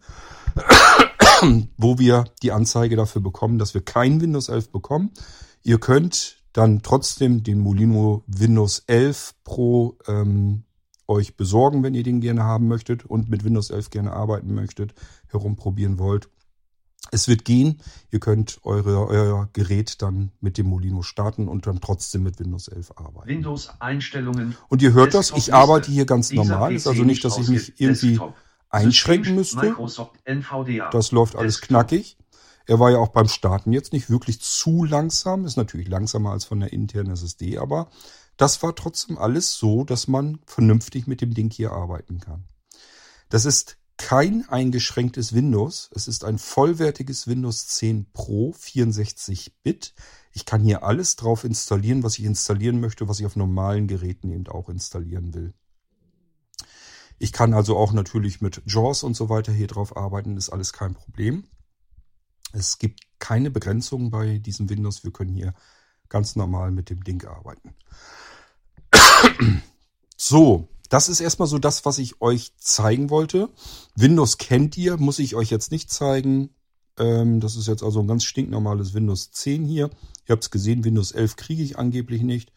wo 1.76 1.98
wir 1.98 2.24
die 2.42 2.52
Anzeige 2.52 2.96
dafür 2.96 3.22
bekommen, 3.22 3.58
dass 3.58 3.74
wir 3.74 3.84
kein 3.84 4.20
Windows 4.20 4.48
11 4.48 4.72
bekommen. 4.72 5.12
Ihr 5.62 5.78
könnt 5.78 6.42
dann 6.52 6.82
trotzdem 6.82 7.42
den 7.42 7.60
Molino 7.60 8.24
Windows 8.26 8.82
11 8.86 9.34
Pro 9.44 9.98
ähm, 10.06 10.64
euch 11.06 11.36
besorgen, 11.36 11.82
wenn 11.82 11.94
ihr 11.94 12.02
den 12.02 12.20
gerne 12.20 12.44
haben 12.44 12.68
möchtet 12.68 13.04
und 13.04 13.28
mit 13.28 13.44
Windows 13.44 13.70
11 13.70 13.90
gerne 13.90 14.12
arbeiten 14.12 14.54
möchtet, 14.54 14.94
herumprobieren 15.28 15.98
wollt. 15.98 16.28
Es 17.10 17.28
wird 17.28 17.44
gehen. 17.44 17.80
Ihr 18.10 18.20
könnt 18.20 18.60
eure, 18.62 19.06
euer 19.06 19.48
Gerät 19.52 20.00
dann 20.02 20.32
mit 20.40 20.58
dem 20.58 20.66
Molino 20.66 21.02
starten 21.02 21.48
und 21.48 21.66
dann 21.66 21.80
trotzdem 21.80 22.22
mit 22.22 22.38
Windows 22.38 22.68
11 22.68 22.92
arbeiten. 22.96 23.28
Windows-Einstellungen. 23.28 24.56
Und 24.68 24.82
ihr 24.82 24.92
hört 24.92 25.14
das, 25.14 25.32
ich 25.32 25.52
arbeite 25.52 25.90
hier 25.90 26.06
ganz 26.06 26.32
normal. 26.32 26.74
Ist 26.74 26.86
also 26.86 27.02
nicht, 27.02 27.24
dass 27.24 27.38
ich 27.38 27.48
mich 27.48 27.80
irgendwie 27.80 28.10
Desktop. 28.10 28.34
einschränken 28.68 29.34
müsste. 29.34 29.76
Das 30.92 31.12
läuft 31.12 31.36
alles 31.36 31.60
knackig. 31.60 32.16
Er 32.66 32.78
war 32.78 32.90
ja 32.90 32.98
auch 32.98 33.08
beim 33.08 33.26
Starten 33.26 33.72
jetzt 33.72 33.92
nicht 33.92 34.10
wirklich 34.10 34.40
zu 34.40 34.84
langsam. 34.84 35.44
Ist 35.44 35.56
natürlich 35.56 35.88
langsamer 35.88 36.30
als 36.30 36.44
von 36.44 36.60
der 36.60 36.72
internen 36.72 37.10
SSD, 37.10 37.58
aber 37.58 37.90
das 38.36 38.62
war 38.62 38.74
trotzdem 38.74 39.18
alles 39.18 39.54
so, 39.54 39.84
dass 39.84 40.06
man 40.06 40.38
vernünftig 40.46 41.06
mit 41.06 41.20
dem 41.20 41.34
Ding 41.34 41.50
hier 41.50 41.72
arbeiten 41.72 42.20
kann. 42.20 42.44
Das 43.28 43.44
ist 43.44 43.76
kein 44.00 44.48
eingeschränktes 44.48 45.34
Windows. 45.34 45.90
Es 45.94 46.08
ist 46.08 46.24
ein 46.24 46.38
vollwertiges 46.38 47.26
Windows 47.28 47.68
10 47.68 48.10
Pro 48.14 48.52
64-Bit. 48.52 49.94
Ich 50.32 50.46
kann 50.46 50.62
hier 50.62 50.82
alles 50.82 51.16
drauf 51.16 51.44
installieren, 51.44 52.02
was 52.02 52.18
ich 52.18 52.24
installieren 52.24 52.80
möchte, 52.80 53.08
was 53.08 53.20
ich 53.20 53.26
auf 53.26 53.36
normalen 53.36 53.88
Geräten 53.88 54.30
eben 54.30 54.46
auch 54.48 54.70
installieren 54.70 55.34
will. 55.34 55.52
Ich 57.18 57.30
kann 57.30 57.52
also 57.52 57.76
auch 57.76 57.92
natürlich 57.92 58.40
mit 58.40 58.62
JAWS 58.64 59.02
und 59.02 59.14
so 59.14 59.28
weiter 59.28 59.52
hier 59.52 59.66
drauf 59.66 59.94
arbeiten, 59.94 60.38
ist 60.38 60.48
alles 60.48 60.72
kein 60.72 60.94
Problem. 60.94 61.44
Es 62.54 62.78
gibt 62.78 63.00
keine 63.18 63.50
Begrenzungen 63.50 64.10
bei 64.10 64.38
diesem 64.38 64.70
Windows. 64.70 65.04
Wir 65.04 65.12
können 65.12 65.34
hier 65.34 65.52
ganz 66.08 66.36
normal 66.36 66.70
mit 66.70 66.88
dem 66.88 67.04
Ding 67.04 67.22
arbeiten. 67.26 67.74
So, 70.22 70.68
das 70.90 71.08
ist 71.08 71.20
erstmal 71.20 71.48
so 71.48 71.58
das, 71.58 71.84
was 71.86 71.98
ich 71.98 72.20
euch 72.20 72.54
zeigen 72.56 73.10
wollte. 73.10 73.48
Windows 73.94 74.38
kennt 74.38 74.76
ihr, 74.76 74.96
muss 74.96 75.20
ich 75.20 75.36
euch 75.36 75.48
jetzt 75.48 75.70
nicht 75.70 75.90
zeigen. 75.90 76.50
Ähm, 76.98 77.38
das 77.40 77.54
ist 77.56 77.68
jetzt 77.68 77.84
also 77.84 78.00
ein 78.00 78.08
ganz 78.08 78.24
stinknormales 78.24 78.92
Windows 78.92 79.30
10 79.30 79.64
hier. 79.64 79.88
Ihr 80.26 80.32
habt 80.32 80.42
es 80.42 80.50
gesehen, 80.50 80.84
Windows 80.84 81.12
11 81.12 81.36
kriege 81.36 81.62
ich 81.62 81.78
angeblich 81.78 82.22
nicht. 82.22 82.52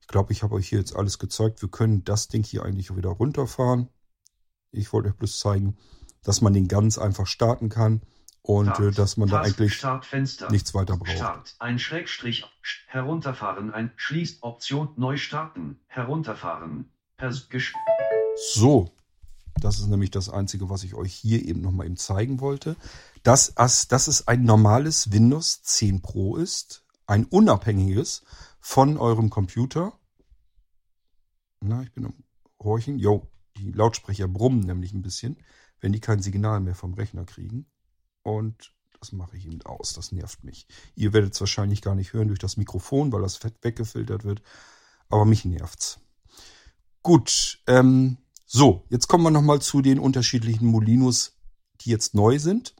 Ich 0.00 0.06
glaube, 0.06 0.32
ich 0.32 0.42
habe 0.42 0.54
euch 0.54 0.68
hier 0.68 0.78
jetzt 0.78 0.96
alles 0.96 1.18
gezeigt. 1.18 1.60
Wir 1.60 1.68
können 1.68 2.04
das 2.04 2.28
Ding 2.28 2.42
hier 2.42 2.64
eigentlich 2.64 2.96
wieder 2.96 3.10
runterfahren. 3.10 3.88
Ich 4.70 4.92
wollte 4.94 5.10
euch 5.10 5.16
bloß 5.16 5.38
zeigen, 5.38 5.76
dass 6.22 6.40
man 6.40 6.54
den 6.54 6.68
ganz 6.68 6.96
einfach 6.96 7.26
starten 7.26 7.68
kann 7.68 8.00
und 8.40 8.66
Start, 8.66 8.80
äh, 8.80 8.90
dass 8.92 9.18
man 9.18 9.28
da 9.28 9.42
eigentlich 9.42 9.84
nichts 10.50 10.74
weiter 10.74 10.96
braucht. 10.96 11.16
Start, 11.16 11.54
ein 11.58 11.78
Schrägstrich, 11.78 12.46
herunterfahren, 12.86 13.72
ein 13.72 13.92
schließt 13.96 14.42
Option 14.42 14.88
neu 14.96 15.18
starten, 15.18 15.80
herunterfahren, 15.86 16.93
so, 18.36 18.94
das 19.60 19.78
ist 19.78 19.86
nämlich 19.86 20.10
das 20.10 20.28
Einzige, 20.28 20.68
was 20.68 20.84
ich 20.84 20.94
euch 20.94 21.14
hier 21.14 21.44
eben 21.44 21.60
nochmal 21.60 21.86
eben 21.86 21.96
zeigen 21.96 22.40
wollte. 22.40 22.76
Dass, 23.22 23.54
dass 23.54 24.08
es 24.08 24.28
ein 24.28 24.44
normales 24.44 25.12
Windows 25.12 25.62
10 25.62 26.02
Pro 26.02 26.36
ist, 26.36 26.84
ein 27.06 27.24
unabhängiges 27.24 28.22
von 28.60 28.98
eurem 28.98 29.30
Computer. 29.30 29.92
Na, 31.60 31.82
ich 31.82 31.92
bin 31.92 32.06
am 32.06 32.14
Horchen. 32.62 32.98
Jo, 32.98 33.26
die 33.56 33.72
Lautsprecher 33.72 34.28
brummen 34.28 34.60
nämlich 34.60 34.92
ein 34.92 35.02
bisschen, 35.02 35.36
wenn 35.80 35.92
die 35.92 36.00
kein 36.00 36.20
Signal 36.20 36.60
mehr 36.60 36.74
vom 36.74 36.94
Rechner 36.94 37.24
kriegen. 37.24 37.66
Und 38.22 38.74
das 38.98 39.12
mache 39.12 39.36
ich 39.36 39.46
eben 39.46 39.62
aus. 39.62 39.92
Das 39.92 40.12
nervt 40.12 40.44
mich. 40.44 40.66
Ihr 40.94 41.12
werdet 41.12 41.34
es 41.34 41.40
wahrscheinlich 41.40 41.82
gar 41.82 41.94
nicht 41.94 42.12
hören 42.12 42.28
durch 42.28 42.40
das 42.40 42.56
Mikrofon, 42.56 43.12
weil 43.12 43.22
das 43.22 43.36
Fett 43.36 43.54
weggefiltert 43.62 44.24
wird. 44.24 44.42
Aber 45.08 45.24
mich 45.24 45.44
nervt's. 45.44 46.00
Gut, 47.04 47.58
ähm, 47.66 48.16
so, 48.46 48.86
jetzt 48.88 49.08
kommen 49.08 49.24
wir 49.24 49.30
nochmal 49.30 49.60
zu 49.60 49.82
den 49.82 49.98
unterschiedlichen 49.98 50.66
Molinos, 50.66 51.36
die 51.82 51.90
jetzt 51.90 52.14
neu 52.14 52.38
sind. 52.38 52.74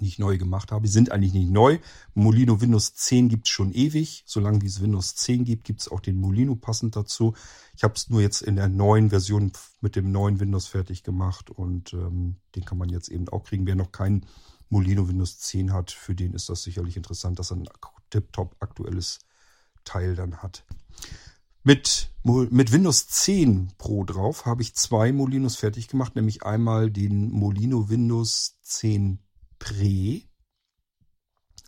Ich 0.00 0.18
neu 0.18 0.38
gemacht 0.38 0.72
habe. 0.72 0.86
Die 0.86 0.92
sind 0.92 1.12
eigentlich 1.12 1.32
nicht 1.32 1.48
neu. 1.48 1.78
Molino 2.14 2.60
Windows 2.60 2.94
10 2.94 3.28
gibt's 3.28 3.50
schon 3.50 3.72
ewig. 3.72 4.24
Solange 4.26 4.60
wie 4.62 4.66
es 4.66 4.82
Windows 4.82 5.14
10 5.14 5.44
gibt, 5.44 5.62
gibt's 5.62 5.86
auch 5.86 6.00
den 6.00 6.16
Molino 6.16 6.56
passend 6.56 6.96
dazu. 6.96 7.36
Ich 7.76 7.84
habe 7.84 7.94
es 7.94 8.10
nur 8.10 8.20
jetzt 8.20 8.42
in 8.42 8.56
der 8.56 8.68
neuen 8.68 9.10
Version 9.10 9.52
mit 9.80 9.94
dem 9.94 10.10
neuen 10.10 10.40
Windows 10.40 10.66
fertig 10.66 11.04
gemacht 11.04 11.48
und 11.48 11.92
ähm, 11.92 12.40
den 12.56 12.64
kann 12.64 12.78
man 12.78 12.88
jetzt 12.88 13.06
eben 13.06 13.28
auch 13.28 13.44
kriegen. 13.44 13.66
Wer 13.68 13.76
noch 13.76 13.92
kein 13.92 14.26
Molino 14.68 15.06
Windows 15.06 15.38
10 15.38 15.72
hat, 15.72 15.92
für 15.92 16.16
den 16.16 16.34
ist 16.34 16.48
das 16.48 16.64
sicherlich 16.64 16.96
interessant, 16.96 17.38
dass 17.38 17.52
er 17.52 17.58
ein 17.58 17.68
tiptop 18.10 18.56
aktuelles 18.58 19.20
Teil 19.84 20.16
dann 20.16 20.38
hat. 20.38 20.64
Mit, 21.64 22.10
mit 22.24 22.72
Windows 22.72 23.06
10 23.06 23.74
Pro 23.78 24.02
drauf 24.02 24.46
habe 24.46 24.62
ich 24.62 24.74
zwei 24.74 25.12
Molinos 25.12 25.54
fertig 25.54 25.86
gemacht, 25.86 26.16
nämlich 26.16 26.42
einmal 26.42 26.90
den 26.90 27.30
Molino 27.30 27.88
Windows 27.88 28.58
10 28.62 29.20
Pre. 29.60 30.22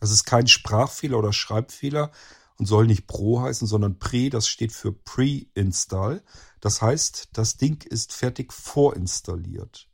Das 0.00 0.10
ist 0.10 0.24
kein 0.24 0.48
Sprachfehler 0.48 1.16
oder 1.16 1.32
Schreibfehler 1.32 2.10
und 2.58 2.66
soll 2.66 2.88
nicht 2.88 3.06
Pro 3.06 3.42
heißen, 3.42 3.68
sondern 3.68 4.00
Pre, 4.00 4.30
das 4.30 4.48
steht 4.48 4.72
für 4.72 4.90
Pre-Install. 4.92 6.24
Das 6.60 6.82
heißt, 6.82 7.28
das 7.32 7.56
Ding 7.56 7.84
ist 7.84 8.12
fertig 8.12 8.52
vorinstalliert. 8.52 9.88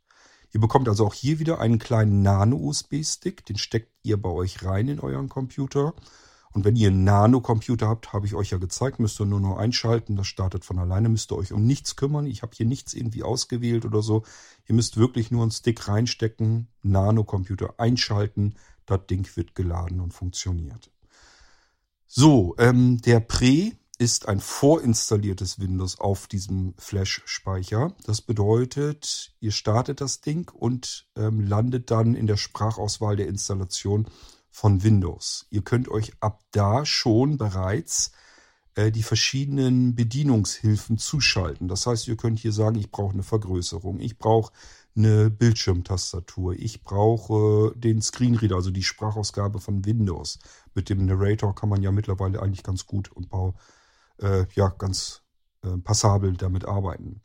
Ihr 0.51 0.59
bekommt 0.59 0.89
also 0.89 1.05
auch 1.05 1.13
hier 1.13 1.37
wieder 1.37 1.59
einen 1.59 1.77
kleinen 1.77 2.23
Nano-USB-Stick, 2.23 3.45
den 3.45 3.57
steckt 3.57 3.93
ihr 4.01 4.19
bei 4.19 4.29
euch 4.29 4.65
rein 4.65 4.87
in 4.87 4.99
euren 4.99 5.29
Computer 5.29 5.93
und 6.53 6.65
wenn 6.65 6.75
ihr 6.75 6.89
einen 6.89 7.03
Nano-Computer 7.03 7.87
habt, 7.87 8.11
habe 8.11 8.25
ich 8.25 8.35
euch 8.35 8.51
ja 8.51 8.57
gezeigt, 8.57 8.99
müsst 8.99 9.19
ihr 9.21 9.25
nur 9.25 9.39
noch 9.39 9.57
einschalten. 9.57 10.17
Das 10.17 10.27
startet 10.27 10.65
von 10.65 10.79
alleine, 10.79 11.07
müsst 11.07 11.31
ihr 11.31 11.37
euch 11.37 11.53
um 11.53 11.65
nichts 11.65 11.95
kümmern. 11.95 12.25
Ich 12.25 12.41
habe 12.41 12.55
hier 12.55 12.65
nichts 12.65 12.93
irgendwie 12.93 13.23
ausgewählt 13.23 13.85
oder 13.85 14.01
so. 14.01 14.23
Ihr 14.67 14.75
müsst 14.75 14.97
wirklich 14.97 15.31
nur 15.31 15.43
einen 15.43 15.51
Stick 15.51 15.87
reinstecken, 15.87 16.67
Nano-Computer 16.81 17.75
einschalten. 17.77 18.55
Das 18.85 19.07
Ding 19.07 19.27
wird 19.35 19.55
geladen 19.55 20.01
und 20.01 20.13
funktioniert. 20.13 20.91
So, 22.07 22.55
ähm, 22.57 22.97
der 22.97 23.21
Pre 23.21 23.71
ist 23.97 24.27
ein 24.27 24.41
vorinstalliertes 24.41 25.59
Windows 25.59 25.99
auf 25.99 26.27
diesem 26.27 26.73
Flash-Speicher. 26.77 27.95
Das 28.03 28.21
bedeutet, 28.21 29.33
ihr 29.39 29.51
startet 29.51 30.01
das 30.01 30.19
Ding 30.19 30.51
und 30.51 31.07
ähm, 31.15 31.39
landet 31.39 31.91
dann 31.91 32.15
in 32.15 32.27
der 32.27 32.35
Sprachauswahl 32.35 33.15
der 33.15 33.27
Installation 33.27 34.07
von 34.51 34.83
Windows. 34.83 35.47
Ihr 35.49 35.63
könnt 35.63 35.89
euch 35.89 36.11
ab 36.19 36.43
da 36.51 36.85
schon 36.85 37.37
bereits 37.37 38.11
äh, 38.75 38.91
die 38.91 39.03
verschiedenen 39.03 39.95
Bedienungshilfen 39.95 40.97
zuschalten. 40.97 41.67
Das 41.67 41.87
heißt, 41.87 42.07
ihr 42.07 42.17
könnt 42.17 42.39
hier 42.39 42.51
sagen, 42.51 42.77
ich 42.77 42.91
brauche 42.91 43.13
eine 43.13 43.23
Vergrößerung, 43.23 43.99
ich 43.99 44.17
brauche 44.17 44.51
eine 44.95 45.29
Bildschirmtastatur, 45.29 46.53
ich 46.53 46.83
brauche 46.83 47.73
den 47.77 48.01
Screenreader, 48.01 48.55
also 48.55 48.71
die 48.71 48.83
Sprachausgabe 48.83 49.59
von 49.59 49.85
Windows. 49.85 50.39
Mit 50.73 50.89
dem 50.89 51.05
Narrator 51.05 51.55
kann 51.55 51.69
man 51.69 51.81
ja 51.81 51.91
mittlerweile 51.91 52.41
eigentlich 52.41 52.63
ganz 52.63 52.85
gut 52.85 53.09
und 53.09 53.29
äh, 54.19 54.45
ja 54.53 54.67
ganz 54.67 55.21
äh, 55.63 55.77
passabel 55.77 56.33
damit 56.33 56.65
arbeiten. 56.65 57.21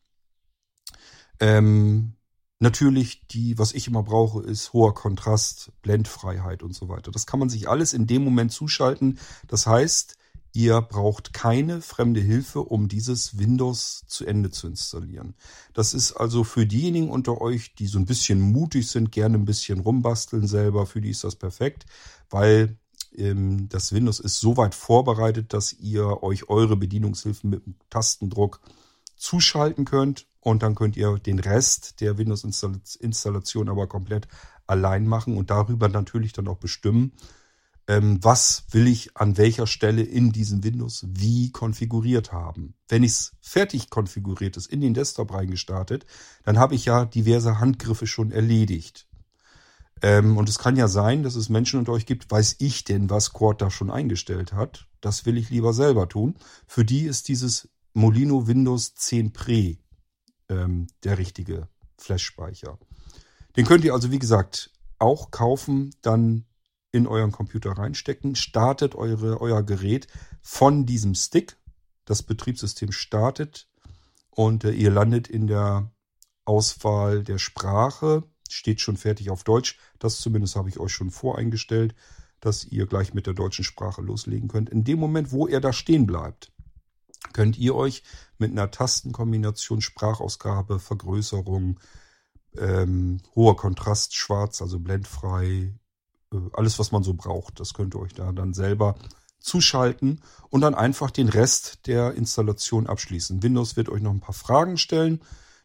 Ähm, 1.40 2.14
natürlich 2.58 3.26
die, 3.28 3.58
was 3.58 3.72
ich 3.72 3.86
immer 3.86 4.02
brauche, 4.02 4.42
ist 4.42 4.72
hoher 4.72 4.94
Kontrast, 4.94 5.72
Blendfreiheit 5.82 6.62
und 6.62 6.74
so 6.74 6.88
weiter. 6.88 7.10
Das 7.10 7.26
kann 7.26 7.40
man 7.40 7.48
sich 7.48 7.68
alles 7.68 7.92
in 7.92 8.06
dem 8.06 8.24
Moment 8.24 8.52
zuschalten. 8.52 9.18
Das 9.46 9.66
heißt, 9.66 10.16
Ihr 10.56 10.80
braucht 10.80 11.34
keine 11.34 11.82
fremde 11.82 12.18
Hilfe, 12.22 12.60
um 12.60 12.88
dieses 12.88 13.38
Windows 13.38 14.04
zu 14.06 14.24
Ende 14.24 14.50
zu 14.50 14.68
installieren. 14.68 15.34
Das 15.74 15.92
ist 15.92 16.12
also 16.12 16.44
für 16.44 16.64
diejenigen 16.64 17.10
unter 17.10 17.42
euch, 17.42 17.74
die 17.74 17.86
so 17.86 17.98
ein 17.98 18.06
bisschen 18.06 18.40
mutig 18.40 18.88
sind, 18.88 19.12
gerne 19.12 19.36
ein 19.36 19.44
bisschen 19.44 19.80
rumbasteln 19.80 20.46
selber, 20.46 20.86
für 20.86 21.02
die 21.02 21.10
ist 21.10 21.24
das 21.24 21.36
perfekt, 21.36 21.84
weil 22.30 22.78
ähm, 23.14 23.68
das 23.68 23.92
Windows 23.92 24.18
ist 24.18 24.40
so 24.40 24.56
weit 24.56 24.74
vorbereitet, 24.74 25.52
dass 25.52 25.74
ihr 25.74 26.22
euch 26.22 26.48
eure 26.48 26.78
Bedienungshilfen 26.78 27.50
mit 27.50 27.62
Tastendruck 27.90 28.62
zuschalten 29.16 29.84
könnt 29.84 30.26
und 30.40 30.62
dann 30.62 30.74
könnt 30.74 30.96
ihr 30.96 31.18
den 31.18 31.38
Rest 31.38 32.00
der 32.00 32.18
Windows-Installation 32.18 33.68
aber 33.68 33.86
komplett 33.86 34.28
allein 34.66 35.06
machen 35.06 35.36
und 35.36 35.50
darüber 35.50 35.88
natürlich 35.88 36.32
dann 36.32 36.48
auch 36.48 36.58
bestimmen, 36.58 37.12
ähm, 37.88 38.18
was 38.22 38.64
will 38.70 38.88
ich 38.88 39.16
an 39.16 39.36
welcher 39.36 39.66
Stelle 39.66 40.02
in 40.02 40.32
diesem 40.32 40.64
Windows 40.64 41.04
wie 41.08 41.50
konfiguriert 41.50 42.32
haben. 42.32 42.74
Wenn 42.88 43.02
ich 43.02 43.12
es 43.12 43.32
fertig 43.40 43.90
konfiguriert 43.90 44.56
ist, 44.56 44.66
in 44.66 44.80
den 44.80 44.94
Desktop 44.94 45.32
reingestartet, 45.32 46.04
dann 46.44 46.58
habe 46.58 46.74
ich 46.74 46.84
ja 46.84 47.04
diverse 47.04 47.60
Handgriffe 47.60 48.06
schon 48.06 48.32
erledigt. 48.32 49.06
Ähm, 50.02 50.36
und 50.36 50.48
es 50.48 50.58
kann 50.58 50.76
ja 50.76 50.88
sein, 50.88 51.22
dass 51.22 51.36
es 51.36 51.48
Menschen 51.48 51.78
unter 51.78 51.92
euch 51.92 52.06
gibt, 52.06 52.30
weiß 52.30 52.56
ich 52.58 52.84
denn, 52.84 53.08
was 53.08 53.32
Quad 53.32 53.62
da 53.62 53.70
schon 53.70 53.90
eingestellt 53.90 54.52
hat. 54.52 54.86
Das 55.00 55.24
will 55.24 55.38
ich 55.38 55.50
lieber 55.50 55.72
selber 55.72 56.08
tun. 56.08 56.34
Für 56.66 56.84
die 56.84 57.02
ist 57.02 57.28
dieses 57.28 57.68
Molino 57.96 58.46
Windows 58.46 58.94
10 58.94 59.32
Pre 59.32 59.78
ähm, 60.50 60.86
der 61.02 61.16
richtige 61.16 61.66
Flash-Speicher. 61.96 62.78
Den 63.56 63.64
könnt 63.64 63.84
ihr 63.86 63.94
also, 63.94 64.12
wie 64.12 64.18
gesagt, 64.18 64.70
auch 64.98 65.30
kaufen, 65.30 65.94
dann 66.02 66.44
in 66.92 67.06
euren 67.06 67.32
Computer 67.32 67.72
reinstecken, 67.72 68.34
startet 68.34 68.94
eure, 68.96 69.40
euer 69.40 69.62
Gerät 69.62 70.08
von 70.42 70.84
diesem 70.84 71.14
Stick. 71.14 71.56
Das 72.04 72.22
Betriebssystem 72.22 72.92
startet 72.92 73.66
und 74.28 74.64
äh, 74.64 74.72
ihr 74.72 74.90
landet 74.90 75.26
in 75.26 75.46
der 75.46 75.90
Auswahl 76.44 77.24
der 77.24 77.38
Sprache. 77.38 78.24
Steht 78.50 78.82
schon 78.82 78.98
fertig 78.98 79.30
auf 79.30 79.42
Deutsch. 79.42 79.78
Das 79.98 80.20
zumindest 80.20 80.54
habe 80.54 80.68
ich 80.68 80.78
euch 80.78 80.92
schon 80.92 81.10
voreingestellt, 81.10 81.94
dass 82.40 82.66
ihr 82.66 82.86
gleich 82.86 83.14
mit 83.14 83.26
der 83.26 83.32
deutschen 83.32 83.64
Sprache 83.64 84.02
loslegen 84.02 84.50
könnt. 84.50 84.68
In 84.68 84.84
dem 84.84 84.98
Moment, 84.98 85.32
wo 85.32 85.46
er 85.46 85.62
da 85.62 85.72
stehen 85.72 86.06
bleibt, 86.06 86.52
könnt 87.32 87.58
ihr 87.58 87.74
euch 87.74 88.02
mit 88.38 88.50
einer 88.50 88.70
Tastenkombination 88.70 89.80
Sprachausgabe, 89.80 90.78
Vergrößerung, 90.78 91.80
ähm, 92.58 93.20
hoher 93.34 93.56
Kontrast, 93.56 94.14
schwarz, 94.14 94.62
also 94.62 94.78
blendfrei, 94.78 95.74
äh, 96.32 96.36
alles, 96.52 96.78
was 96.78 96.92
man 96.92 97.02
so 97.02 97.14
braucht. 97.14 97.60
Das 97.60 97.74
könnt 97.74 97.94
ihr 97.94 98.00
euch 98.00 98.14
da 98.14 98.32
dann 98.32 98.54
selber 98.54 98.96
zuschalten 99.38 100.20
und 100.50 100.60
dann 100.60 100.74
einfach 100.74 101.10
den 101.10 101.28
Rest 101.28 101.86
der 101.86 102.14
Installation 102.14 102.86
abschließen. 102.86 103.42
Windows 103.42 103.76
wird 103.76 103.88
euch 103.88 104.02
noch 104.02 104.10
ein 104.10 104.20
paar 104.20 104.34
Fragen 104.34 104.76
stellen, 104.76 105.22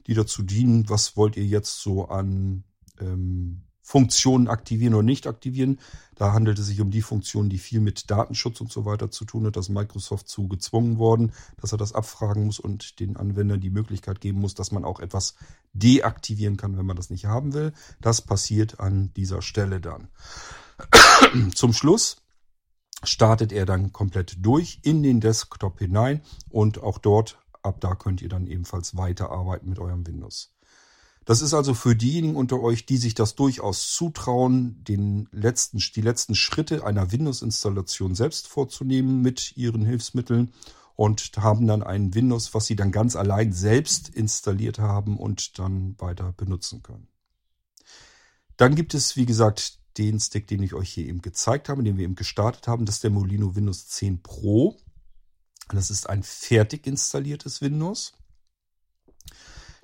die 0.08 0.13
dazu 0.13 0.43
dienen, 0.43 0.89
was 0.89 1.17
wollt 1.17 1.36
ihr 1.36 1.45
jetzt 1.45 1.82
so 1.82 2.08
an 2.08 2.63
ähm, 3.00 3.63
Funktionen 3.91 4.47
aktivieren 4.47 4.93
oder 4.93 5.04
nicht 5.04 5.27
aktivieren. 5.27 5.77
Da 6.15 6.32
handelt 6.32 6.58
es 6.58 6.67
sich 6.67 6.80
um 6.80 6.91
die 6.91 7.01
Funktionen, 7.01 7.49
die 7.49 7.58
viel 7.58 7.82
mit 7.82 8.10
Datenschutz 8.10 8.62
und 8.62 8.71
so 8.71 8.86
weiter 8.86 9.12
zu 9.12 9.25
tun 9.25 9.45
hat. 9.45 9.58
Da 9.58 9.60
ist 9.60 9.67
Microsoft 9.67 10.30
zu 10.30 10.47
gezwungen 10.47 10.97
worden, 10.97 11.34
dass 11.60 11.73
er 11.73 11.77
das 11.77 11.91
abfragen 11.91 12.45
muss 12.45 12.58
und 12.58 13.01
den 13.01 13.17
Anwendern 13.17 13.60
die 13.60 13.69
Möglichkeit 13.69 14.21
geben 14.21 14.39
muss, 14.39 14.56
dass 14.56 14.71
man 14.71 14.86
auch 14.86 15.01
etwas 15.01 15.36
deaktivieren 15.73 16.56
kann, 16.56 16.77
wenn 16.77 16.86
man 16.86 16.95
das 16.95 17.10
nicht 17.10 17.25
haben 17.25 17.54
will. 17.54 17.73
Das 17.99 18.21
passiert 18.21 18.80
an 18.80 19.12
dieser 19.17 19.41
Stelle 19.41 19.82
dann. 19.82 20.08
Zum 21.54 21.73
Schluss 21.73 22.21
startet 23.04 23.51
er 23.51 23.65
dann 23.65 23.91
komplett 23.91 24.38
durch 24.39 24.80
in 24.84 25.04
den 25.04 25.19
Desktop 25.19 25.80
hinein 25.80 26.21
und 26.47 26.82
auch 26.82 26.97
dort, 26.97 27.39
ab 27.62 27.82
da 27.82 27.95
könnt 27.95 28.21
ihr 28.21 28.30
dann 28.30 28.47
ebenfalls 28.47 28.95
weiterarbeiten 28.95 29.67
mit 29.67 29.80
eurem 29.80 30.08
Windows. 30.08 30.54
Das 31.25 31.41
ist 31.41 31.53
also 31.53 31.75
für 31.75 31.95
diejenigen 31.95 32.36
unter 32.36 32.62
euch, 32.62 32.86
die 32.86 32.97
sich 32.97 33.13
das 33.13 33.36
durchaus 33.36 33.93
zutrauen, 33.93 34.84
den 34.84 35.29
letzten, 35.31 35.77
die 35.77 36.01
letzten 36.01 36.34
Schritte 36.34 36.84
einer 36.84 37.12
Windows-Installation 37.12 38.15
selbst 38.15 38.47
vorzunehmen 38.47 39.21
mit 39.21 39.55
ihren 39.55 39.86
Hilfsmitteln 39.86 40.51
und 40.95 41.31
haben 41.38 41.67
dann 41.67 41.84
ein 41.84 42.15
Windows, 42.15 42.53
was 42.53 42.65
sie 42.65 42.75
dann 42.75 42.91
ganz 42.91 43.15
allein 43.15 43.53
selbst 43.53 44.10
installiert 44.10 44.79
haben 44.79 45.17
und 45.17 45.60
dann 45.60 45.95
weiter 45.99 46.34
benutzen 46.34 46.81
können. 46.81 47.07
Dann 48.57 48.75
gibt 48.75 48.93
es, 48.93 49.15
wie 49.15 49.25
gesagt, 49.25 49.79
den 49.97 50.19
Stick, 50.19 50.47
den 50.47 50.63
ich 50.63 50.73
euch 50.73 50.89
hier 50.89 51.05
eben 51.05 51.21
gezeigt 51.21 51.69
habe, 51.69 51.84
den 51.84 51.97
wir 51.97 52.03
eben 52.03 52.15
gestartet 52.15 52.67
haben. 52.67 52.86
Das 52.86 52.95
ist 52.95 53.03
der 53.03 53.12
Molino 53.12 53.55
Windows 53.55 53.88
10 53.88 54.23
Pro. 54.23 54.77
Das 55.69 55.91
ist 55.91 56.10
ein 56.10 56.23
fertig 56.23 56.88
installiertes 56.88 57.62
Windows. 57.62 58.13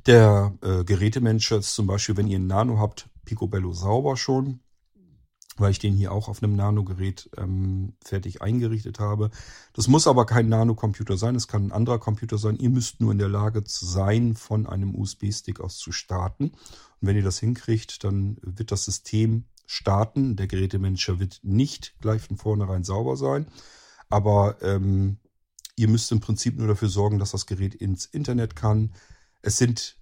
Der 0.07 0.57
äh, 0.61 0.85
Gerätemanager 0.85 1.57
ist 1.57 1.75
zum 1.75 1.85
Beispiel, 1.85 2.15
wenn 2.15 2.27
ihr 2.27 2.39
ein 2.39 2.47
Nano 2.47 2.79
habt, 2.79 3.09
Picobello 3.25 3.73
sauber 3.73 4.15
schon, 4.15 4.61
weil 5.57 5.71
ich 5.71 5.79
den 5.79 5.95
hier 5.95 6.13
auch 6.13 6.29
auf 6.29 6.41
einem 6.41 6.55
Nano-Gerät 6.55 7.29
ähm, 7.37 7.93
fertig 8.01 8.41
eingerichtet 8.41 8.99
habe. 8.99 9.31
Das 9.73 9.89
muss 9.89 10.07
aber 10.07 10.25
kein 10.25 10.47
Nano-Computer 10.47 11.17
sein, 11.17 11.35
es 11.35 11.49
kann 11.49 11.67
ein 11.67 11.71
anderer 11.73 11.99
Computer 11.99 12.37
sein. 12.37 12.55
Ihr 12.55 12.69
müsst 12.69 13.01
nur 13.01 13.11
in 13.11 13.17
der 13.17 13.27
Lage 13.27 13.63
sein, 13.65 14.35
von 14.35 14.65
einem 14.65 14.95
USB-Stick 14.95 15.59
aus 15.59 15.77
zu 15.77 15.91
starten. 15.91 16.51
Und 16.51 16.55
wenn 17.01 17.17
ihr 17.17 17.23
das 17.23 17.39
hinkriegt, 17.39 18.05
dann 18.05 18.37
wird 18.41 18.71
das 18.71 18.85
System 18.85 19.43
starten. 19.65 20.37
Der 20.37 20.47
Gerätemanager 20.47 21.19
wird 21.19 21.41
nicht 21.43 21.95
gleich 21.99 22.21
von 22.21 22.37
vornherein 22.37 22.85
sauber 22.85 23.17
sein, 23.17 23.47
aber 24.07 24.55
ähm, 24.61 25.17
ihr 25.75 25.89
müsst 25.89 26.13
im 26.13 26.21
Prinzip 26.21 26.57
nur 26.57 26.67
dafür 26.67 26.87
sorgen, 26.87 27.19
dass 27.19 27.31
das 27.31 27.45
Gerät 27.45 27.75
ins 27.75 28.05
Internet 28.05 28.55
kann. 28.55 28.93
Es 29.47 29.55
sind 29.55 29.95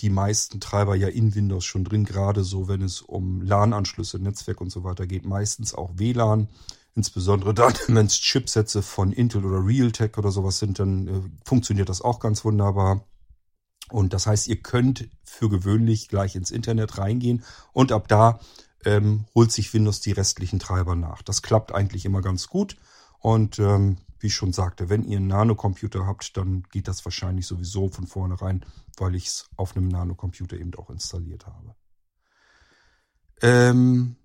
die 0.00 0.10
meisten 0.10 0.58
Treiber 0.58 0.96
ja 0.96 1.06
in 1.06 1.36
Windows 1.36 1.64
schon 1.64 1.84
drin, 1.84 2.04
gerade 2.04 2.42
so, 2.42 2.66
wenn 2.66 2.82
es 2.82 3.00
um 3.00 3.42
LAN-Anschlüsse, 3.42 4.18
Netzwerk 4.18 4.60
und 4.60 4.70
so 4.70 4.82
weiter 4.82 5.06
geht, 5.06 5.24
meistens 5.24 5.72
auch 5.72 5.92
WLAN. 5.94 6.48
Insbesondere 6.96 7.54
dann, 7.54 7.74
wenn 7.86 8.06
es 8.06 8.18
Chipsätze 8.18 8.82
von 8.82 9.12
Intel 9.12 9.44
oder 9.44 9.64
Realtek 9.64 10.18
oder 10.18 10.32
sowas 10.32 10.58
sind, 10.58 10.80
dann 10.80 11.06
äh, 11.06 11.20
funktioniert 11.44 11.88
das 11.88 12.02
auch 12.02 12.18
ganz 12.18 12.44
wunderbar. 12.44 13.04
Und 13.88 14.14
das 14.14 14.26
heißt, 14.26 14.48
ihr 14.48 14.60
könnt 14.62 15.08
für 15.22 15.48
gewöhnlich 15.48 16.08
gleich 16.08 16.34
ins 16.34 16.50
Internet 16.50 16.98
reingehen 16.98 17.44
und 17.72 17.92
ab 17.92 18.08
da 18.08 18.40
ähm, 18.84 19.26
holt 19.32 19.52
sich 19.52 19.72
Windows 19.72 20.00
die 20.00 20.10
restlichen 20.10 20.58
Treiber 20.58 20.96
nach. 20.96 21.22
Das 21.22 21.42
klappt 21.42 21.72
eigentlich 21.72 22.04
immer 22.04 22.20
ganz 22.20 22.48
gut. 22.48 22.76
Und 23.20 23.60
ähm, 23.60 23.98
wie 24.20 24.28
ich 24.28 24.34
schon 24.34 24.52
sagte, 24.52 24.88
wenn 24.88 25.04
ihr 25.04 25.18
einen 25.18 25.28
Nanocomputer 25.28 26.06
habt, 26.06 26.36
dann 26.36 26.64
geht 26.70 26.88
das 26.88 27.04
wahrscheinlich 27.04 27.46
sowieso 27.46 27.88
von 27.88 28.06
vornherein, 28.06 28.64
weil 28.96 29.14
ich 29.14 29.26
es 29.26 29.48
auf 29.56 29.76
einem 29.76 29.88
Nanocomputer 29.88 30.56
eben 30.56 30.74
auch 30.74 30.90
installiert 30.90 31.46
habe. 31.46 31.74
Ähm, 33.40 34.16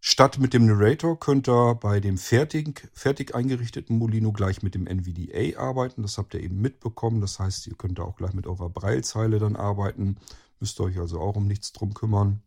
statt 0.00 0.38
mit 0.38 0.54
dem 0.54 0.66
Narrator 0.66 1.18
könnt 1.18 1.48
ihr 1.48 1.74
bei 1.74 1.98
dem 1.98 2.18
fertig, 2.18 2.88
fertig 2.92 3.34
eingerichteten 3.34 3.98
Molino 3.98 4.32
gleich 4.32 4.62
mit 4.62 4.74
dem 4.74 4.86
NVDA 4.86 5.58
arbeiten. 5.58 6.02
Das 6.02 6.16
habt 6.18 6.34
ihr 6.34 6.40
eben 6.40 6.60
mitbekommen. 6.60 7.20
Das 7.20 7.40
heißt, 7.40 7.66
ihr 7.66 7.74
könnt 7.74 7.98
da 7.98 8.04
auch 8.04 8.16
gleich 8.16 8.34
mit 8.34 8.46
eurer 8.46 8.70
Braillezeile 8.70 9.40
dann 9.40 9.56
arbeiten. 9.56 10.18
Müsst 10.60 10.78
ihr 10.78 10.84
euch 10.84 10.98
also 10.98 11.20
auch 11.20 11.36
um 11.36 11.46
nichts 11.46 11.72
drum 11.72 11.94
kümmern. 11.94 12.42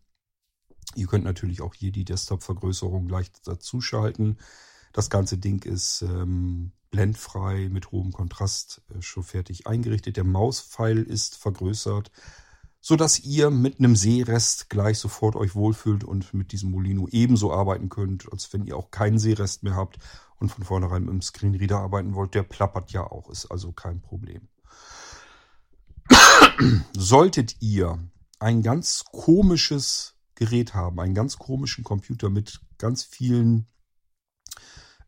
Ihr 0.95 1.07
könnt 1.07 1.23
natürlich 1.23 1.61
auch 1.61 1.73
hier 1.73 1.91
die 1.91 2.05
Desktop-Vergrößerung 2.05 3.07
gleich 3.07 3.31
dazuschalten. 3.43 4.37
Das 4.93 5.09
ganze 5.09 5.39
Ding 5.39 5.63
ist 5.63 6.03
ähm, 6.03 6.71
blendfrei 6.91 7.67
mit 7.69 7.91
hohem 7.91 8.11
Kontrast 8.11 8.81
äh, 8.89 9.01
schon 9.01 9.23
fertig 9.23 9.65
eingerichtet. 9.65 10.17
Der 10.17 10.23
Mauspfeil 10.23 10.99
ist 10.99 11.35
vergrößert, 11.35 12.11
so 12.79 12.95
dass 12.95 13.19
ihr 13.19 13.49
mit 13.49 13.79
einem 13.79 13.95
Seerest 13.95 14.69
gleich 14.69 14.99
sofort 14.99 15.35
euch 15.35 15.55
wohlfühlt 15.55 16.03
und 16.03 16.33
mit 16.35 16.51
diesem 16.51 16.69
Molino 16.69 17.07
ebenso 17.09 17.51
arbeiten 17.51 17.89
könnt, 17.89 18.31
als 18.31 18.53
wenn 18.53 18.65
ihr 18.65 18.77
auch 18.77 18.91
keinen 18.91 19.17
Seerest 19.17 19.63
mehr 19.63 19.75
habt 19.75 19.97
und 20.37 20.49
von 20.49 20.63
vornherein 20.63 21.05
mit 21.05 21.11
dem 21.11 21.21
Screenreader 21.23 21.79
arbeiten 21.79 22.13
wollt. 22.13 22.35
Der 22.35 22.43
plappert 22.43 22.91
ja 22.91 23.01
auch, 23.01 23.31
ist 23.31 23.47
also 23.47 23.71
kein 23.71 23.99
Problem. 23.99 24.47
Solltet 26.95 27.55
ihr 27.61 27.97
ein 28.37 28.61
ganz 28.61 29.05
komisches 29.05 30.13
Gerät 30.35 30.75
haben, 30.75 30.99
einen 30.99 31.15
ganz 31.15 31.37
komischen 31.39 31.83
Computer 31.83 32.29
mit 32.29 32.61
ganz 32.77 33.03
vielen 33.03 33.65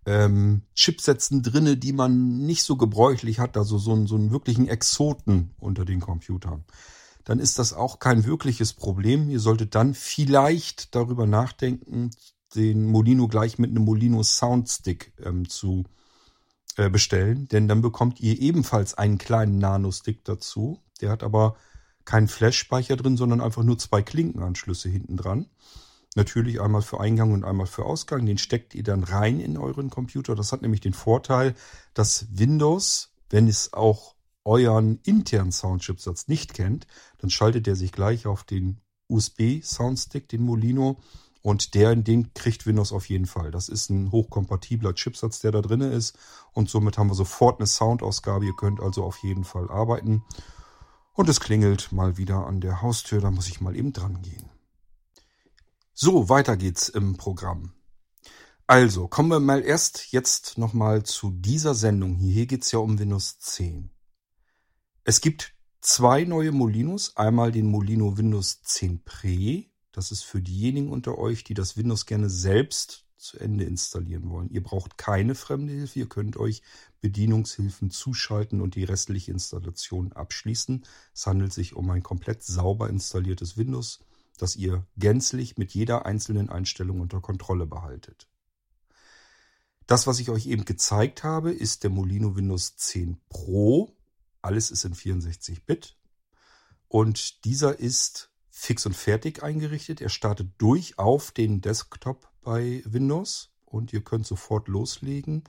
ähm, 0.06 0.62
Chipsätzen 0.76 1.42
drinne, 1.42 1.78
die 1.78 1.94
man 1.94 2.46
nicht 2.46 2.64
so 2.64 2.78
gebräuchlich 2.78 3.40
hat, 3.40 3.58
also 3.58 3.78
so, 3.78 3.94
einen, 3.94 4.08
so 4.08 4.16
einen 4.16 4.32
wirklichen 4.32 4.68
Exoten 4.68 5.54
unter 5.60 5.86
den 5.86 6.00
Computern, 6.00 6.64
dann 7.24 7.40
ist 7.40 7.58
das 7.58 7.74
auch 7.74 8.00
kein 8.00 8.26
wirkliches 8.26 8.74
Problem. 8.74 9.30
Ihr 9.30 9.40
solltet 9.40 9.74
dann 9.74 9.94
vielleicht 9.96 10.94
darüber 10.94 11.26
nachdenken, 11.26 12.12
den 12.56 12.86
Molino 12.86 13.28
gleich 13.28 13.58
mit 13.58 13.72
einem 13.72 13.84
Molino 13.84 14.22
Soundstick 14.24 15.14
ähm, 15.24 15.50
zu 15.50 15.86
äh, 16.78 16.90
bestellen, 16.90 17.48
denn 17.48 17.68
dann 17.68 17.82
bekommt 17.82 18.20
ihr 18.20 18.40
ebenfalls 18.40 18.94
einen 18.94 19.18
kleinen 19.18 19.58
Nano-Stick 19.58 20.24
dazu. 20.24 20.82
Der 21.02 21.10
hat 21.10 21.24
aber 21.24 21.56
keinen 22.06 22.28
Flash-Speicher 22.28 22.96
drin, 22.96 23.18
sondern 23.18 23.42
einfach 23.42 23.64
nur 23.64 23.78
zwei 23.80 24.02
Klinkenanschlüsse 24.02 24.90
hinten 24.90 25.18
dran. 25.18 25.48
Natürlich 26.16 26.62
einmal 26.62 26.82
für 26.82 27.00
Eingang 27.00 27.34
und 27.34 27.44
einmal 27.44 27.68
für 27.68 27.86
Ausgang. 27.86 28.26
Den 28.26 28.38
steckt 28.38 28.74
ihr 28.74 28.84
dann 28.84 29.04
rein 29.04 29.40
in 29.40 29.58
euren 29.58 29.90
Computer. 29.90 30.34
Das 30.34 30.52
hat 30.52 30.62
nämlich 30.62 30.82
den 30.82 30.94
Vorteil, 30.94 31.56
dass 31.94 32.28
Windows, 32.32 33.14
wenn 33.30 33.48
es 33.48 33.74
auch 33.74 34.16
euren 34.46 35.00
internen 35.04 35.52
Soundchipsatz 35.52 36.28
nicht 36.28 36.54
kennt, 36.54 36.88
dann 37.18 37.30
schaltet 37.30 37.68
er 37.68 37.76
sich 37.76 37.92
gleich 37.92 38.28
auf 38.28 38.44
den 38.44 38.80
USB-Soundstick, 39.10 40.30
den 40.30 40.44
Molino, 40.44 41.00
und 41.46 41.76
der, 41.76 41.96
den 41.96 42.34
kriegt 42.34 42.66
Windows 42.66 42.92
auf 42.92 43.08
jeden 43.08 43.28
Fall. 43.28 43.52
Das 43.52 43.70
ist 43.70 43.92
ein 43.92 44.12
hochkompatibler 44.12 44.96
Chipsatz, 44.96 45.42
der 45.42 45.52
da 45.52 45.62
drin 45.62 45.82
ist. 45.82 46.18
Und 46.54 46.72
somit 46.72 46.98
haben 46.98 47.12
wir 47.12 47.14
sofort 47.14 47.60
eine 47.60 47.68
Soundausgabe. 47.68 48.48
Ihr 48.48 48.56
könnt 48.56 48.80
also 48.80 49.04
auf 49.04 49.20
jeden 49.20 49.44
Fall 49.44 49.70
arbeiten. 49.70 50.24
Und 51.14 51.30
es 51.30 51.40
klingelt 51.40 51.92
mal 51.92 52.18
wieder 52.18 52.48
an 52.48 52.62
der 52.62 52.82
Haustür. 52.82 53.22
Da 53.22 53.30
muss 53.30 53.48
ich 53.48 53.62
mal 53.62 53.76
eben 53.76 53.94
dran 53.94 54.24
gehen. 54.24 54.50
So, 55.98 56.30
weiter 56.30 56.58
geht's 56.58 56.90
im 56.90 57.18
Programm. 57.18 57.74
Also, 58.68 59.08
kommen 59.08 59.30
wir 59.30 59.40
mal 59.40 59.64
erst 59.64 60.12
jetzt 60.12 60.58
nochmal 60.58 61.04
zu 61.04 61.32
dieser 61.32 61.74
Sendung 61.74 62.16
hier. 62.16 62.34
Hier 62.34 62.46
geht's 62.46 62.72
ja 62.72 62.80
um 62.80 63.00
Windows 63.00 63.40
10. 63.40 63.90
Es 65.04 65.22
gibt 65.22 65.56
zwei 65.82 66.26
neue 66.26 66.52
Molinos. 66.52 67.16
Einmal 67.16 67.52
den 67.52 67.68
Molino 67.68 68.18
Windows 68.18 68.62
10 68.62 69.04
Pre 69.04 69.66
das 69.96 70.12
ist 70.12 70.24
für 70.24 70.42
diejenigen 70.42 70.90
unter 70.90 71.18
euch, 71.18 71.46
die 71.46 71.54
das 71.54 71.78
Windows 71.78 72.06
gerne 72.06 72.30
selbst 72.30 73.06
zu 73.16 73.40
Ende 73.40 73.64
installieren 73.64 74.30
wollen. 74.30 74.50
Ihr 74.50 74.62
braucht 74.62 74.98
keine 74.98 75.36
fremde 75.36 75.72
Hilfe. 75.72 76.00
Ihr 76.00 76.10
könnt 76.10 76.36
euch 76.36 76.62
Bedienungshilfen 77.00 77.92
zuschalten 77.92 78.60
und 78.60 78.76
die 78.76 78.84
restliche 78.84 79.32
Installation 79.32 80.12
abschließen. 80.12 80.86
Es 81.14 81.26
handelt 81.26 81.54
sich 81.54 81.78
um 81.78 81.90
ein 81.92 82.04
komplett 82.04 82.44
sauber 82.44 82.90
installiertes 82.90 83.56
Windows, 83.56 84.02
das 84.38 84.56
ihr 84.56 84.86
gänzlich 84.98 85.58
mit 85.58 85.74
jeder 85.74 86.06
einzelnen 86.06 86.50
Einstellung 86.50 87.02
unter 87.02 87.22
Kontrolle 87.22 87.66
behaltet. 87.66 88.28
Das, 89.88 90.08
was 90.08 90.20
ich 90.20 90.30
euch 90.30 90.48
eben 90.48 90.66
gezeigt 90.66 91.24
habe, 91.24 91.52
ist 91.52 91.84
der 91.84 91.92
Molino 91.92 92.36
Windows 92.36 92.76
10 92.76 93.22
Pro. 93.30 93.96
Alles 94.42 94.72
ist 94.72 94.84
in 94.84 94.96
64-Bit. 94.96 95.98
Und 96.88 97.46
dieser 97.46 97.80
ist 97.80 98.32
fix 98.50 98.86
und 98.86 98.96
fertig 98.96 99.44
eingerichtet. 99.44 100.02
Er 100.02 100.10
startet 100.10 100.50
durch 100.58 100.98
auf 100.98 101.32
den 101.32 101.62
Desktop 101.62 102.32
bei 102.42 102.82
Windows 102.86 103.52
und 103.66 103.94
ihr 103.94 104.04
könnt 104.04 104.26
sofort 104.26 104.68
loslegen. 104.68 105.44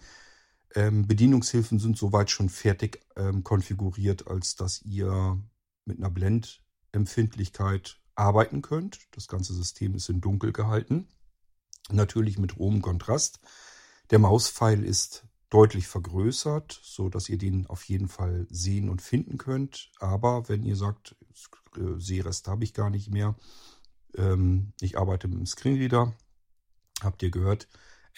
Ähm, 0.75 1.07
Bedienungshilfen 1.07 1.79
sind 1.79 1.97
soweit 1.97 2.31
schon 2.31 2.49
fertig 2.51 3.01
ähm, 3.17 3.45
konfiguriert, 3.45 4.27
als 4.27 4.57
dass 4.57 4.83
ihr 4.83 5.41
mit 5.85 5.99
einer 5.99 6.11
Blendempfindlichkeit 6.11 8.01
arbeiten 8.17 8.63
könnt. 8.63 9.01
Das 9.13 9.29
ganze 9.29 9.55
System 9.55 9.95
ist 9.95 10.09
in 10.09 10.21
dunkel 10.21 10.53
gehalten. 10.53 11.09
Natürlich 11.91 12.39
mit 12.39 12.57
hohem 12.57 12.83
Kontrast. 12.83 13.41
Der 14.11 14.19
Mauspfeil 14.19 14.85
ist 14.85 15.25
deutlich 15.51 15.87
vergrößert, 15.87 16.81
so 16.83 17.09
dass 17.09 17.29
ihr 17.29 17.39
den 17.39 17.67
auf 17.67 17.85
jeden 17.85 18.09
Fall 18.09 18.47
sehen 18.51 18.89
und 18.89 19.03
finden 19.03 19.39
könnt. 19.39 19.91
Aber 20.01 20.49
wenn 20.49 20.65
ihr 20.65 20.77
sagt, 20.77 21.15
äh, 21.77 21.99
Sehrest 21.99 22.49
habe 22.49 22.65
ich 22.65 22.75
gar 22.75 22.91
nicht 22.91 23.11
mehr. 23.11 23.37
Ähm, 24.17 24.73
ich 24.81 24.99
arbeite 24.99 25.29
mit 25.29 25.39
dem 25.39 25.47
Screenreader. 25.47 26.15
Habt 27.03 27.23
ihr 27.23 27.31
gehört? 27.31 27.69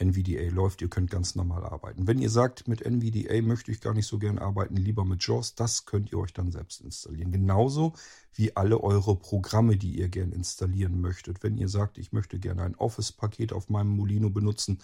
NVDA 0.01 0.49
läuft, 0.51 0.81
ihr 0.81 0.89
könnt 0.89 1.11
ganz 1.11 1.35
normal 1.35 1.65
arbeiten. 1.65 2.07
Wenn 2.07 2.19
ihr 2.19 2.31
sagt, 2.31 2.69
mit 2.69 2.83
NVDA 2.83 3.43
möchte 3.43 3.73
ich 3.73 3.81
gar 3.81 3.95
nicht 3.95 4.07
so 4.07 4.19
gern 4.19 4.39
arbeiten, 4.39 4.77
lieber 4.77 5.05
mit 5.05 5.27
JAWS, 5.27 5.55
das 5.55 5.87
könnt 5.87 6.13
ihr 6.13 6.19
euch 6.19 6.33
dann 6.33 6.53
selbst 6.53 6.81
installieren. 6.81 7.33
Genauso 7.33 7.95
wie 8.35 8.55
alle 8.57 8.81
eure 8.81 9.17
Programme, 9.17 9.77
die 9.77 9.99
ihr 9.99 10.09
gern 10.09 10.33
installieren 10.33 11.01
möchtet. 11.01 11.43
Wenn 11.43 11.59
ihr 11.59 11.69
sagt, 11.69 11.99
ich 11.99 12.13
möchte 12.13 12.39
gerne 12.39 12.63
ein 12.63 12.77
Office-Paket 12.77 13.53
auf 13.53 13.69
meinem 13.69 13.91
Molino 13.91 14.31
benutzen, 14.31 14.79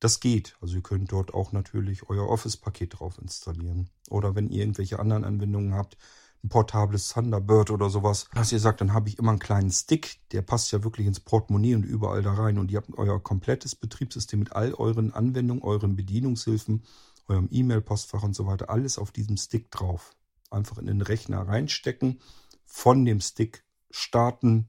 das 0.00 0.20
geht. 0.20 0.56
Also 0.60 0.76
ihr 0.76 0.82
könnt 0.82 1.12
dort 1.12 1.34
auch 1.34 1.52
natürlich 1.52 2.08
euer 2.08 2.28
Office-Paket 2.28 2.98
drauf 2.98 3.18
installieren. 3.20 3.90
Oder 4.10 4.34
wenn 4.34 4.48
ihr 4.48 4.60
irgendwelche 4.60 4.98
anderen 4.98 5.24
Anwendungen 5.24 5.74
habt, 5.74 5.96
ein 6.44 6.48
portables 6.48 7.08
Thunderbird 7.10 7.70
oder 7.70 7.90
sowas, 7.90 8.28
was 8.32 8.52
ihr 8.52 8.60
sagt, 8.60 8.80
dann 8.80 8.92
habe 8.92 9.08
ich 9.08 9.18
immer 9.18 9.30
einen 9.30 9.40
kleinen 9.40 9.70
Stick, 9.70 10.20
der 10.30 10.42
passt 10.42 10.70
ja 10.70 10.84
wirklich 10.84 11.06
ins 11.06 11.20
Portemonnaie 11.20 11.74
und 11.74 11.84
überall 11.84 12.22
da 12.22 12.34
rein. 12.34 12.58
Und 12.58 12.70
ihr 12.70 12.78
habt 12.78 12.96
euer 12.96 13.22
komplettes 13.22 13.74
Betriebssystem 13.74 14.38
mit 14.38 14.52
all 14.52 14.72
euren 14.74 15.12
Anwendungen, 15.12 15.62
euren 15.62 15.96
Bedienungshilfen, 15.96 16.84
eurem 17.26 17.48
E-Mail-Postfach 17.50 18.22
und 18.22 18.34
so 18.34 18.46
weiter, 18.46 18.70
alles 18.70 18.98
auf 18.98 19.10
diesem 19.10 19.36
Stick 19.36 19.70
drauf. 19.70 20.14
Einfach 20.50 20.78
in 20.78 20.86
den 20.86 21.02
Rechner 21.02 21.46
reinstecken, 21.46 22.20
von 22.64 23.04
dem 23.04 23.20
Stick 23.20 23.64
starten 23.90 24.68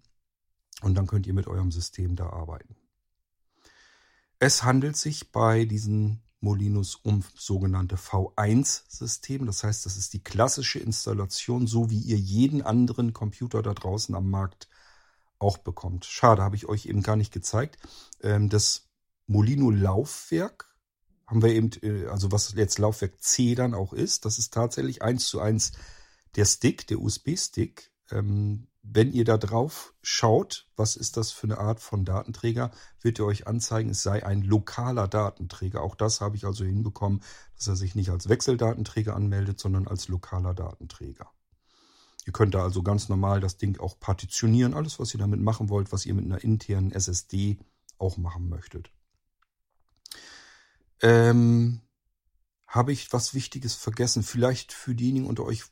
und 0.81 0.95
dann 0.95 1.07
könnt 1.07 1.27
ihr 1.27 1.33
mit 1.33 1.47
eurem 1.47 1.71
System 1.71 2.15
da 2.15 2.29
arbeiten. 2.29 2.75
Es 4.39 4.63
handelt 4.63 4.95
sich 4.95 5.31
bei 5.31 5.65
diesen 5.65 6.21
Molinos 6.41 6.95
um 6.95 7.23
sogenannte 7.35 7.95
V1-System. 7.95 9.45
Das 9.45 9.63
heißt, 9.63 9.85
das 9.85 9.97
ist 9.97 10.13
die 10.13 10.23
klassische 10.23 10.79
Installation, 10.79 11.67
so 11.67 11.89
wie 11.89 11.99
ihr 11.99 12.17
jeden 12.17 12.61
anderen 12.61 13.13
Computer 13.13 13.61
da 13.61 13.73
draußen 13.73 14.15
am 14.15 14.29
Markt 14.29 14.69
auch 15.37 15.57
bekommt. 15.57 16.05
Schade, 16.05 16.41
habe 16.41 16.55
ich 16.55 16.67
euch 16.67 16.85
eben 16.85 17.01
gar 17.01 17.15
nicht 17.15 17.33
gezeigt. 17.33 17.77
Ähm, 18.21 18.49
das 18.49 18.89
Molino-Laufwerk 19.27 20.75
haben 21.27 21.41
wir 21.41 21.49
eben, 21.49 21.71
äh, 21.81 22.07
also 22.07 22.31
was 22.31 22.53
jetzt 22.53 22.79
Laufwerk 22.79 23.21
C 23.21 23.55
dann 23.55 23.73
auch 23.73 23.93
ist, 23.93 24.25
das 24.25 24.37
ist 24.37 24.53
tatsächlich 24.53 25.01
eins 25.01 25.27
zu 25.27 25.39
eins 25.39 25.73
der 26.35 26.45
Stick, 26.45 26.87
der 26.87 26.99
USB-Stick. 26.99 27.91
Wenn 28.81 29.11
ihr 29.11 29.25
da 29.25 29.37
drauf 29.37 29.93
schaut, 30.01 30.67
was 30.75 30.95
ist 30.95 31.17
das 31.17 31.31
für 31.31 31.47
eine 31.47 31.57
Art 31.57 31.79
von 31.79 32.05
Datenträger, 32.05 32.71
wird 33.01 33.19
er 33.19 33.25
euch 33.25 33.45
anzeigen, 33.45 33.91
es 33.91 34.03
sei 34.03 34.25
ein 34.25 34.41
lokaler 34.41 35.07
Datenträger. 35.07 35.81
Auch 35.81 35.95
das 35.95 36.21
habe 36.21 36.37
ich 36.37 36.45
also 36.45 36.63
hinbekommen, 36.63 37.21
dass 37.55 37.67
er 37.67 37.75
sich 37.75 37.93
nicht 37.95 38.09
als 38.09 38.29
Wechseldatenträger 38.29 39.15
anmeldet, 39.15 39.59
sondern 39.59 39.87
als 39.87 40.07
lokaler 40.07 40.53
Datenträger. 40.53 41.29
Ihr 42.25 42.33
könnt 42.33 42.53
da 42.53 42.63
also 42.63 42.83
ganz 42.83 43.09
normal 43.09 43.41
das 43.41 43.57
Ding 43.57 43.79
auch 43.79 43.99
partitionieren, 43.99 44.73
alles 44.73 44.99
was 44.99 45.13
ihr 45.13 45.19
damit 45.19 45.41
machen 45.41 45.69
wollt, 45.69 45.91
was 45.91 46.05
ihr 46.05 46.13
mit 46.13 46.25
einer 46.25 46.43
internen 46.43 46.91
SSD 46.91 47.57
auch 47.97 48.17
machen 48.17 48.49
möchtet. 48.49 48.91
Ähm, 51.01 51.81
habe 52.67 52.91
ich 52.91 53.11
was 53.13 53.33
Wichtiges 53.33 53.75
vergessen? 53.75 54.23
Vielleicht 54.23 54.73
für 54.73 54.93
diejenigen 54.93 55.25
unter 55.25 55.43
euch, 55.43 55.63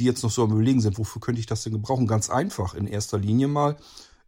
die 0.00 0.06
jetzt 0.06 0.22
noch 0.22 0.30
so 0.30 0.42
am 0.42 0.52
Überlegen 0.52 0.80
sind, 0.80 0.98
wofür 0.98 1.20
könnte 1.20 1.40
ich 1.40 1.46
das 1.46 1.62
denn 1.62 1.72
gebrauchen? 1.72 2.06
Ganz 2.06 2.30
einfach, 2.30 2.74
in 2.74 2.86
erster 2.86 3.18
Linie 3.18 3.48
mal 3.48 3.76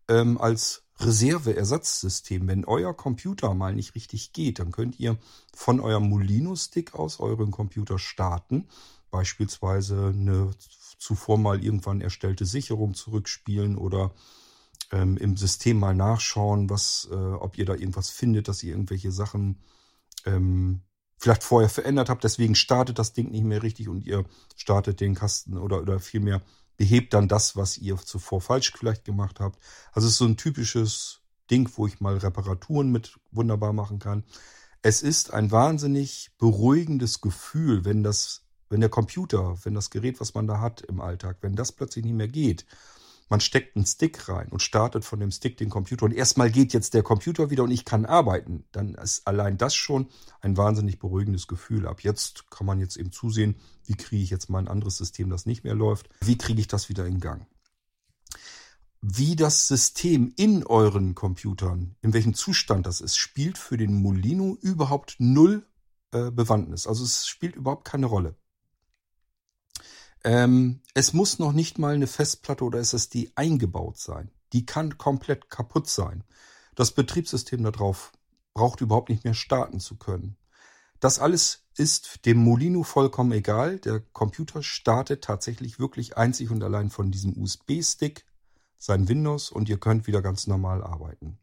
ähm, 0.08 0.38
als 0.38 0.84
Reserveersatzsystem. 1.00 2.46
Wenn 2.46 2.64
euer 2.64 2.94
Computer 2.94 3.54
mal 3.54 3.74
nicht 3.74 3.94
richtig 3.94 4.32
geht, 4.32 4.58
dann 4.58 4.70
könnt 4.70 5.00
ihr 5.00 5.18
von 5.54 5.80
eurem 5.80 6.08
Molino-Stick 6.08 6.94
aus 6.94 7.18
euren 7.18 7.50
Computer 7.50 7.98
starten. 7.98 8.68
Beispielsweise 9.10 10.12
eine 10.14 10.50
zuvor 10.98 11.38
mal 11.38 11.64
irgendwann 11.64 12.00
erstellte 12.00 12.44
Sicherung 12.46 12.94
zurückspielen 12.94 13.76
oder 13.76 14.12
ähm, 14.92 15.16
im 15.16 15.36
System 15.36 15.78
mal 15.78 15.94
nachschauen, 15.94 16.70
was, 16.70 17.08
äh, 17.10 17.14
ob 17.14 17.58
ihr 17.58 17.64
da 17.64 17.72
irgendwas 17.72 18.10
findet, 18.10 18.46
dass 18.46 18.62
ihr 18.62 18.72
irgendwelche 18.72 19.10
Sachen 19.10 19.58
ähm, 20.26 20.82
vielleicht 21.22 21.44
vorher 21.44 21.68
verändert 21.68 22.08
habt, 22.08 22.24
deswegen 22.24 22.56
startet 22.56 22.98
das 22.98 23.12
Ding 23.12 23.30
nicht 23.30 23.44
mehr 23.44 23.62
richtig 23.62 23.88
und 23.88 24.04
ihr 24.04 24.24
startet 24.56 25.00
den 25.00 25.14
Kasten 25.14 25.56
oder, 25.56 25.80
oder 25.80 26.00
vielmehr 26.00 26.42
behebt 26.76 27.14
dann 27.14 27.28
das, 27.28 27.54
was 27.54 27.78
ihr 27.78 27.96
zuvor 27.96 28.40
falsch 28.40 28.72
vielleicht 28.76 29.04
gemacht 29.04 29.38
habt. 29.38 29.62
Also 29.92 30.08
es 30.08 30.14
ist 30.14 30.18
so 30.18 30.24
ein 30.24 30.36
typisches 30.36 31.20
Ding, 31.48 31.70
wo 31.76 31.86
ich 31.86 32.00
mal 32.00 32.16
Reparaturen 32.16 32.90
mit 32.90 33.20
wunderbar 33.30 33.72
machen 33.72 34.00
kann. 34.00 34.24
Es 34.82 35.02
ist 35.02 35.32
ein 35.32 35.52
wahnsinnig 35.52 36.32
beruhigendes 36.38 37.20
Gefühl, 37.20 37.84
wenn 37.84 38.02
das, 38.02 38.42
wenn 38.68 38.80
der 38.80 38.90
Computer, 38.90 39.56
wenn 39.62 39.74
das 39.74 39.90
Gerät, 39.90 40.20
was 40.20 40.34
man 40.34 40.48
da 40.48 40.58
hat 40.58 40.80
im 40.80 41.00
Alltag, 41.00 41.36
wenn 41.42 41.54
das 41.54 41.70
plötzlich 41.70 42.04
nicht 42.04 42.16
mehr 42.16 42.26
geht 42.26 42.66
man 43.28 43.40
steckt 43.40 43.76
einen 43.76 43.86
Stick 43.86 44.28
rein 44.28 44.48
und 44.48 44.62
startet 44.62 45.04
von 45.04 45.20
dem 45.20 45.30
Stick 45.30 45.56
den 45.56 45.70
Computer 45.70 46.04
und 46.04 46.12
erstmal 46.12 46.50
geht 46.50 46.72
jetzt 46.72 46.94
der 46.94 47.02
Computer 47.02 47.50
wieder 47.50 47.64
und 47.64 47.70
ich 47.70 47.84
kann 47.84 48.04
arbeiten, 48.04 48.64
dann 48.72 48.94
ist 48.94 49.26
allein 49.26 49.58
das 49.58 49.74
schon 49.74 50.08
ein 50.40 50.56
wahnsinnig 50.56 50.98
beruhigendes 50.98 51.46
Gefühl. 51.46 51.86
Ab 51.86 52.02
jetzt 52.02 52.50
kann 52.50 52.66
man 52.66 52.80
jetzt 52.80 52.96
eben 52.96 53.12
zusehen, 53.12 53.56
wie 53.86 53.94
kriege 53.94 54.22
ich 54.22 54.30
jetzt 54.30 54.50
mal 54.50 54.58
ein 54.58 54.68
anderes 54.68 54.96
System, 54.96 55.30
das 55.30 55.46
nicht 55.46 55.64
mehr 55.64 55.74
läuft, 55.74 56.08
wie 56.20 56.38
kriege 56.38 56.60
ich 56.60 56.68
das 56.68 56.88
wieder 56.88 57.06
in 57.06 57.20
Gang. 57.20 57.46
Wie 59.00 59.34
das 59.34 59.66
System 59.66 60.32
in 60.36 60.64
euren 60.64 61.16
Computern, 61.16 61.96
in 62.02 62.12
welchem 62.12 62.34
Zustand 62.34 62.86
das 62.86 63.00
ist, 63.00 63.16
spielt 63.16 63.58
für 63.58 63.76
den 63.76 63.94
Molino 63.94 64.56
überhaupt 64.60 65.16
null 65.18 65.66
äh, 66.12 66.30
Bewandtnis. 66.30 66.86
Also 66.86 67.04
es 67.04 67.26
spielt 67.26 67.56
überhaupt 67.56 67.84
keine 67.84 68.06
Rolle. 68.06 68.36
Ähm, 70.24 70.80
es 70.94 71.12
muss 71.12 71.38
noch 71.38 71.52
nicht 71.52 71.78
mal 71.78 71.94
eine 71.94 72.06
Festplatte 72.06 72.64
oder 72.64 72.78
SSD 72.78 73.32
eingebaut 73.34 73.98
sein. 73.98 74.30
Die 74.52 74.66
kann 74.66 74.98
komplett 74.98 75.50
kaputt 75.50 75.88
sein. 75.88 76.24
Das 76.74 76.92
Betriebssystem 76.92 77.62
darauf 77.62 78.12
braucht 78.54 78.80
überhaupt 78.80 79.08
nicht 79.08 79.24
mehr 79.24 79.34
starten 79.34 79.80
zu 79.80 79.96
können. 79.96 80.36
Das 81.00 81.18
alles 81.18 81.64
ist 81.76 82.26
dem 82.26 82.38
Molino 82.38 82.84
vollkommen 82.84 83.32
egal. 83.32 83.78
Der 83.78 84.00
Computer 84.00 84.62
startet 84.62 85.24
tatsächlich 85.24 85.78
wirklich 85.78 86.16
einzig 86.16 86.50
und 86.50 86.62
allein 86.62 86.90
von 86.90 87.10
diesem 87.10 87.36
USB-Stick 87.36 88.24
sein 88.78 89.08
Windows 89.08 89.50
und 89.50 89.68
ihr 89.68 89.78
könnt 89.78 90.06
wieder 90.06 90.22
ganz 90.22 90.46
normal 90.46 90.82
arbeiten. 90.82 91.38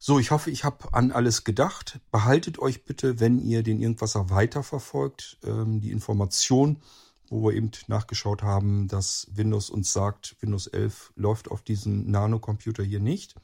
So, 0.00 0.20
ich 0.20 0.30
hoffe, 0.30 0.52
ich 0.52 0.62
habe 0.62 0.94
an 0.94 1.10
alles 1.10 1.42
gedacht. 1.42 1.98
Behaltet 2.12 2.60
euch 2.60 2.84
bitte, 2.84 3.18
wenn 3.18 3.40
ihr 3.40 3.64
den 3.64 3.80
Irgendwasser 3.80 4.30
weiterverfolgt, 4.30 5.38
ähm, 5.44 5.80
die 5.80 5.90
Information, 5.90 6.80
wo 7.28 7.42
wir 7.42 7.54
eben 7.54 7.72
nachgeschaut 7.88 8.44
haben, 8.44 8.86
dass 8.86 9.26
Windows 9.34 9.70
uns 9.70 9.92
sagt, 9.92 10.36
Windows 10.40 10.68
11 10.68 11.12
läuft 11.16 11.50
auf 11.50 11.62
diesem 11.62 12.08
Nano-Computer 12.10 12.84
hier 12.84 13.00
nicht. 13.00 13.34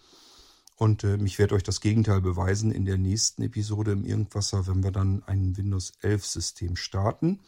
Und 0.77 1.03
äh, 1.03 1.17
ich 1.25 1.41
werde 1.41 1.57
euch 1.57 1.65
das 1.65 1.81
Gegenteil 1.81 2.21
beweisen 2.21 2.71
in 2.71 2.85
der 2.85 2.99
nächsten 2.99 3.43
Episode 3.43 3.91
im 3.91 4.05
Irgendwasser, 4.05 4.69
wenn 4.69 4.85
wir 4.85 4.93
dann 4.93 5.25
ein 5.27 5.57
Windows 5.57 5.93
11 6.03 6.25
System 6.25 6.77
starten. 6.77 7.41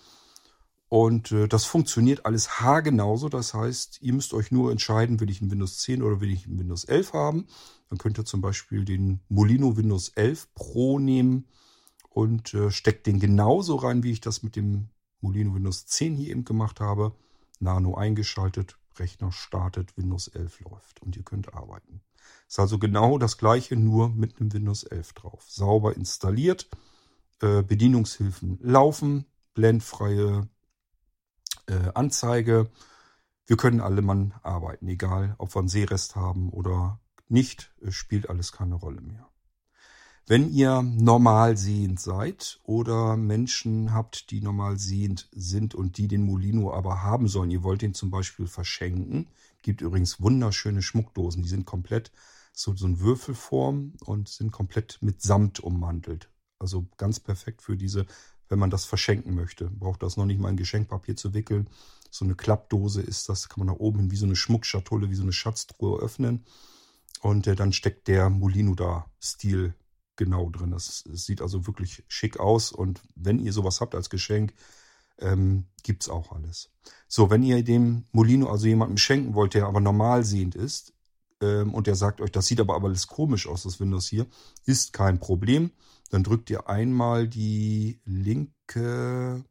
Und 0.88 1.30
äh, 1.30 1.46
das 1.46 1.64
funktioniert 1.64 2.26
alles 2.26 2.60
haargenauso. 2.60 3.28
Das 3.28 3.54
heißt, 3.54 4.02
ihr 4.02 4.12
müsst 4.12 4.34
euch 4.34 4.50
nur 4.50 4.72
entscheiden, 4.72 5.20
will 5.20 5.30
ich 5.30 5.40
ein 5.40 5.50
Windows 5.50 5.78
10 5.78 6.02
oder 6.02 6.20
will 6.20 6.32
ich 6.32 6.46
ein 6.46 6.58
Windows 6.58 6.84
11 6.84 7.12
haben. 7.12 7.46
Dann 7.88 7.98
könnt 7.98 8.18
ihr 8.18 8.24
zum 8.24 8.40
Beispiel 8.40 8.84
den 8.84 9.20
Molino 9.28 9.76
Windows 9.76 10.08
11 10.10 10.52
Pro 10.54 10.98
nehmen 10.98 11.46
und 12.08 12.54
äh, 12.54 12.70
steckt 12.70 13.06
den 13.06 13.20
genauso 13.20 13.76
rein, 13.76 14.02
wie 14.02 14.12
ich 14.12 14.20
das 14.20 14.42
mit 14.42 14.56
dem 14.56 14.88
Molino 15.20 15.54
Windows 15.54 15.86
10 15.86 16.16
hier 16.16 16.30
eben 16.30 16.44
gemacht 16.44 16.80
habe. 16.80 17.14
Nano 17.60 17.94
eingeschaltet, 17.94 18.78
Rechner 18.98 19.32
startet, 19.32 19.96
Windows 19.96 20.28
11 20.28 20.60
läuft 20.60 21.02
und 21.02 21.16
ihr 21.16 21.22
könnt 21.22 21.54
arbeiten. 21.54 22.00
Ist 22.48 22.58
also 22.58 22.78
genau 22.78 23.18
das 23.18 23.38
gleiche, 23.38 23.76
nur 23.76 24.08
mit 24.08 24.40
einem 24.40 24.52
Windows 24.52 24.84
11 24.84 25.12
drauf. 25.14 25.44
Sauber 25.48 25.96
installiert, 25.96 26.68
äh, 27.40 27.62
Bedienungshilfen 27.62 28.58
laufen, 28.62 29.26
blendfreie 29.54 30.48
äh, 31.66 31.90
Anzeige. 31.94 32.70
Wir 33.46 33.56
können 33.56 33.80
alle 33.80 34.02
Mann 34.02 34.34
arbeiten, 34.42 34.88
egal 34.88 35.34
ob 35.38 35.54
wir 35.54 35.60
einen 35.60 35.68
Sehrest 35.68 36.16
haben 36.16 36.50
oder 36.50 37.00
nicht, 37.28 37.72
spielt 37.88 38.28
alles 38.28 38.52
keine 38.52 38.74
Rolle 38.74 39.00
mehr. 39.00 39.28
Wenn 40.28 40.52
ihr 40.52 40.82
normal 40.82 41.56
sehend 41.56 42.00
seid 42.00 42.58
oder 42.64 43.16
Menschen 43.16 43.92
habt, 43.92 44.32
die 44.32 44.40
normal 44.40 44.76
sehend 44.76 45.28
sind 45.32 45.76
und 45.76 45.98
die 45.98 46.08
den 46.08 46.24
Molino 46.24 46.72
aber 46.72 47.02
haben 47.02 47.28
sollen, 47.28 47.52
ihr 47.52 47.62
wollt 47.62 47.84
ihn 47.84 47.94
zum 47.94 48.10
Beispiel 48.10 48.48
verschenken, 48.48 49.28
gibt 49.62 49.82
übrigens 49.82 50.20
wunderschöne 50.20 50.82
Schmuckdosen, 50.82 51.44
die 51.44 51.48
sind 51.48 51.64
komplett 51.64 52.10
so, 52.52 52.74
so 52.74 52.86
eine 52.86 52.98
Würfelform 52.98 53.92
und 54.04 54.28
sind 54.28 54.50
komplett 54.50 54.98
mit 55.00 55.22
Samt 55.22 55.60
ummantelt. 55.60 56.28
Also 56.58 56.88
ganz 56.96 57.20
perfekt 57.20 57.62
für 57.62 57.76
diese, 57.76 58.06
wenn 58.48 58.58
man 58.58 58.70
das 58.70 58.84
verschenken 58.84 59.34
möchte. 59.34 59.70
Braucht 59.70 60.02
das 60.02 60.16
noch 60.16 60.24
nicht 60.24 60.40
mal 60.40 60.50
in 60.50 60.56
Geschenkpapier 60.56 61.14
zu 61.14 61.34
wickeln. 61.34 61.68
So 62.10 62.24
eine 62.24 62.34
Klappdose 62.34 63.00
ist 63.00 63.28
das, 63.28 63.48
kann 63.48 63.64
man 63.64 63.74
nach 63.74 63.80
oben 63.80 64.00
hin 64.00 64.10
wie 64.10 64.16
so 64.16 64.26
eine 64.26 64.36
Schmuckschatulle, 64.36 65.08
wie 65.08 65.14
so 65.14 65.22
eine 65.22 65.32
Schatztruhe 65.32 66.00
öffnen 66.00 66.44
und 67.18 67.46
äh, 67.46 67.56
dann 67.56 67.72
steckt 67.72 68.08
der 68.08 68.30
Molino 68.30 68.74
da 68.74 69.10
Stil 69.20 69.74
genau 70.16 70.50
drin. 70.50 70.70
Das, 70.70 71.04
sieht 71.12 71.42
also 71.42 71.66
wirklich 71.66 72.04
schick 72.08 72.40
aus. 72.40 72.72
Und 72.72 73.02
wenn 73.14 73.38
ihr 73.38 73.52
sowas 73.52 73.80
habt 73.80 73.94
als 73.94 74.10
Geschenk, 74.10 74.54
ähm, 75.18 75.66
gibt's 75.82 76.08
auch 76.08 76.32
alles. 76.32 76.70
So, 77.08 77.30
wenn 77.30 77.42
ihr 77.42 77.62
dem 77.62 78.06
Molino 78.12 78.50
also 78.50 78.66
jemandem 78.66 78.98
schenken 78.98 79.34
wollt, 79.34 79.54
der 79.54 79.66
aber 79.66 79.80
normal 79.80 80.24
sehend 80.24 80.54
ist, 80.54 80.92
ähm, 81.40 81.74
und 81.74 81.86
der 81.86 81.94
sagt 81.94 82.20
euch, 82.20 82.32
das 82.32 82.46
sieht 82.46 82.60
aber, 82.60 82.82
alles 82.82 83.06
komisch 83.06 83.46
aus, 83.46 83.62
das 83.64 83.80
Windows 83.80 84.08
hier, 84.08 84.26
ist 84.64 84.92
kein 84.92 85.20
Problem. 85.20 85.70
Dann 86.10 86.22
drückt 86.22 86.50
ihr 86.50 86.68
einmal 86.68 87.28
die 87.28 88.00
linke 88.04 89.44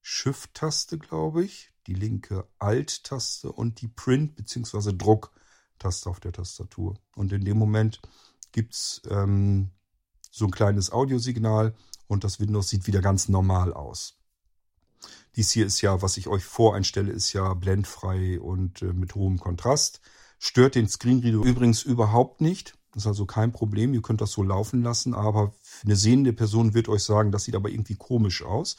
Shift-Taste, 0.00 0.98
glaube 0.98 1.44
ich, 1.44 1.72
die 1.86 1.94
linke 1.94 2.48
Alt-Taste 2.58 3.52
und 3.52 3.80
die 3.80 3.88
Print- 3.88 4.36
bzw. 4.36 4.92
Druck- 4.92 5.32
Taste 5.78 6.08
auf 6.10 6.20
der 6.20 6.32
Tastatur. 6.32 6.94
Und 7.14 7.32
in 7.32 7.44
dem 7.44 7.58
Moment 7.58 8.00
gibt's 8.52 9.02
ähm, 9.10 9.70
so 10.30 10.46
ein 10.46 10.50
kleines 10.50 10.90
Audiosignal 10.92 11.74
und 12.06 12.24
das 12.24 12.40
Windows 12.40 12.68
sieht 12.68 12.86
wieder 12.86 13.00
ganz 13.00 13.28
normal 13.28 13.72
aus. 13.72 14.16
Dies 15.36 15.50
hier 15.50 15.66
ist 15.66 15.80
ja, 15.82 16.00
was 16.00 16.16
ich 16.16 16.28
euch 16.28 16.44
voreinstelle, 16.44 17.12
ist 17.12 17.32
ja 17.32 17.52
blendfrei 17.54 18.40
und 18.40 18.82
äh, 18.82 18.92
mit 18.92 19.14
hohem 19.14 19.38
Kontrast. 19.38 20.00
Stört 20.38 20.74
den 20.74 20.88
Screenreader 20.88 21.44
übrigens 21.44 21.82
überhaupt 21.82 22.40
nicht. 22.40 22.74
Das 22.92 23.02
ist 23.02 23.08
also 23.08 23.26
kein 23.26 23.52
Problem. 23.52 23.92
Ihr 23.92 24.00
könnt 24.00 24.22
das 24.22 24.32
so 24.32 24.42
laufen 24.42 24.82
lassen, 24.82 25.12
aber 25.12 25.54
eine 25.84 25.96
sehende 25.96 26.32
Person 26.32 26.72
wird 26.72 26.88
euch 26.88 27.02
sagen, 27.02 27.32
das 27.32 27.44
sieht 27.44 27.54
aber 27.54 27.68
irgendwie 27.68 27.96
komisch 27.96 28.42
aus. 28.42 28.76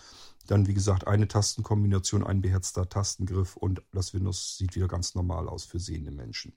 Dann, 0.47 0.65
wie 0.65 0.73
gesagt, 0.73 1.05
eine 1.05 1.27
Tastenkombination, 1.27 2.25
ein 2.25 2.41
beherzter 2.41 2.89
Tastengriff 2.89 3.55
und 3.57 3.83
das 3.91 4.13
Windows 4.15 4.57
sieht 4.57 4.75
wieder 4.75 4.87
ganz 4.87 5.13
normal 5.13 5.47
aus 5.47 5.65
für 5.65 5.79
sehende 5.79 6.11
Menschen. 6.11 6.53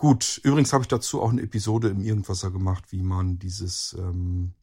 Gut, 0.00 0.40
übrigens 0.44 0.72
habe 0.72 0.82
ich 0.82 0.88
dazu 0.88 1.20
auch 1.20 1.28
eine 1.28 1.42
Episode 1.42 1.88
im 1.90 2.00
Irgendwasser 2.00 2.50
gemacht, 2.50 2.90
wie 2.90 3.02
man 3.02 3.38
dieses, 3.38 3.94
ähm, 3.98 4.54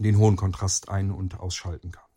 den 0.00 0.18
hohen 0.18 0.34
Kontrast 0.34 0.88
ein- 0.88 1.12
und 1.12 1.38
ausschalten 1.38 1.92
kann. 1.92 2.10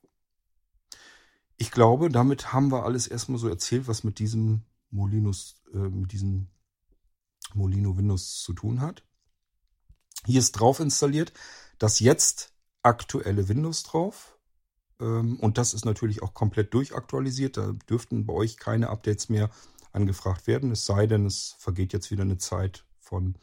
Ich 1.56 1.70
glaube, 1.70 2.10
damit 2.10 2.52
haben 2.52 2.72
wir 2.72 2.84
alles 2.84 3.06
erstmal 3.06 3.38
so 3.38 3.48
erzählt, 3.48 3.88
was 3.88 4.04
mit 4.04 4.18
diesem 4.18 4.64
Molinos, 4.90 5.62
äh, 5.72 5.78
mit 5.78 6.14
diesem 6.14 6.48
Molino 7.54 7.96
Windows 7.96 8.42
zu 8.42 8.54
tun 8.54 8.82
hat. 8.82 9.04
Hier 10.26 10.40
ist 10.40 10.54
drauf 10.54 10.80
installiert 10.80 11.32
das 11.78 12.00
jetzt 12.00 12.56
aktuelle 12.82 13.50
Windows 13.50 13.84
drauf. 13.84 14.40
Ähm, 15.00 15.40
und 15.42 15.60
das 15.60 15.76
ist 15.76 15.86
natürlich 15.86 16.24
auch 16.24 16.34
komplett 16.34 16.74
durchaktualisiert. 16.74 17.58
Da 17.58 17.74
dürften 17.88 18.26
bei 18.26 18.34
euch 18.34 18.58
keine 18.58 18.90
Updates 18.90 19.30
mehr 19.30 19.52
angefragt 19.96 20.48
werden. 20.48 20.72
Es 20.72 20.86
sei 20.86 21.08
denn, 21.08 21.26
es 21.26 21.56
vergeht 21.58 21.94
jetzt 21.94 22.12
wieder 22.12 22.24
eine 22.24 22.38
Zeit 22.38 22.86
von 23.00 23.38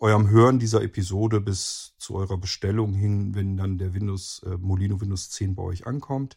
eurem 0.00 0.30
Hören 0.30 0.58
dieser 0.58 0.82
Episode 0.82 1.40
bis 1.40 1.94
zu 1.98 2.14
eurer 2.14 2.38
Bestellung 2.38 2.94
hin, 2.94 3.34
wenn 3.34 3.56
dann 3.56 3.78
der 3.78 3.94
Windows 3.94 4.42
äh, 4.46 4.56
Molino 4.56 5.00
Windows 5.00 5.30
10 5.30 5.54
bei 5.54 5.62
euch 5.62 5.86
ankommt. 5.86 6.36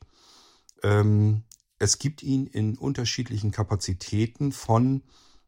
Ähm, 0.84 1.44
es 1.80 1.98
gibt 1.98 2.24
ihn 2.24 2.46
in 2.46 2.78
unterschiedlichen 2.78 3.52
Kapazitäten 3.52 4.52
von 4.52 5.04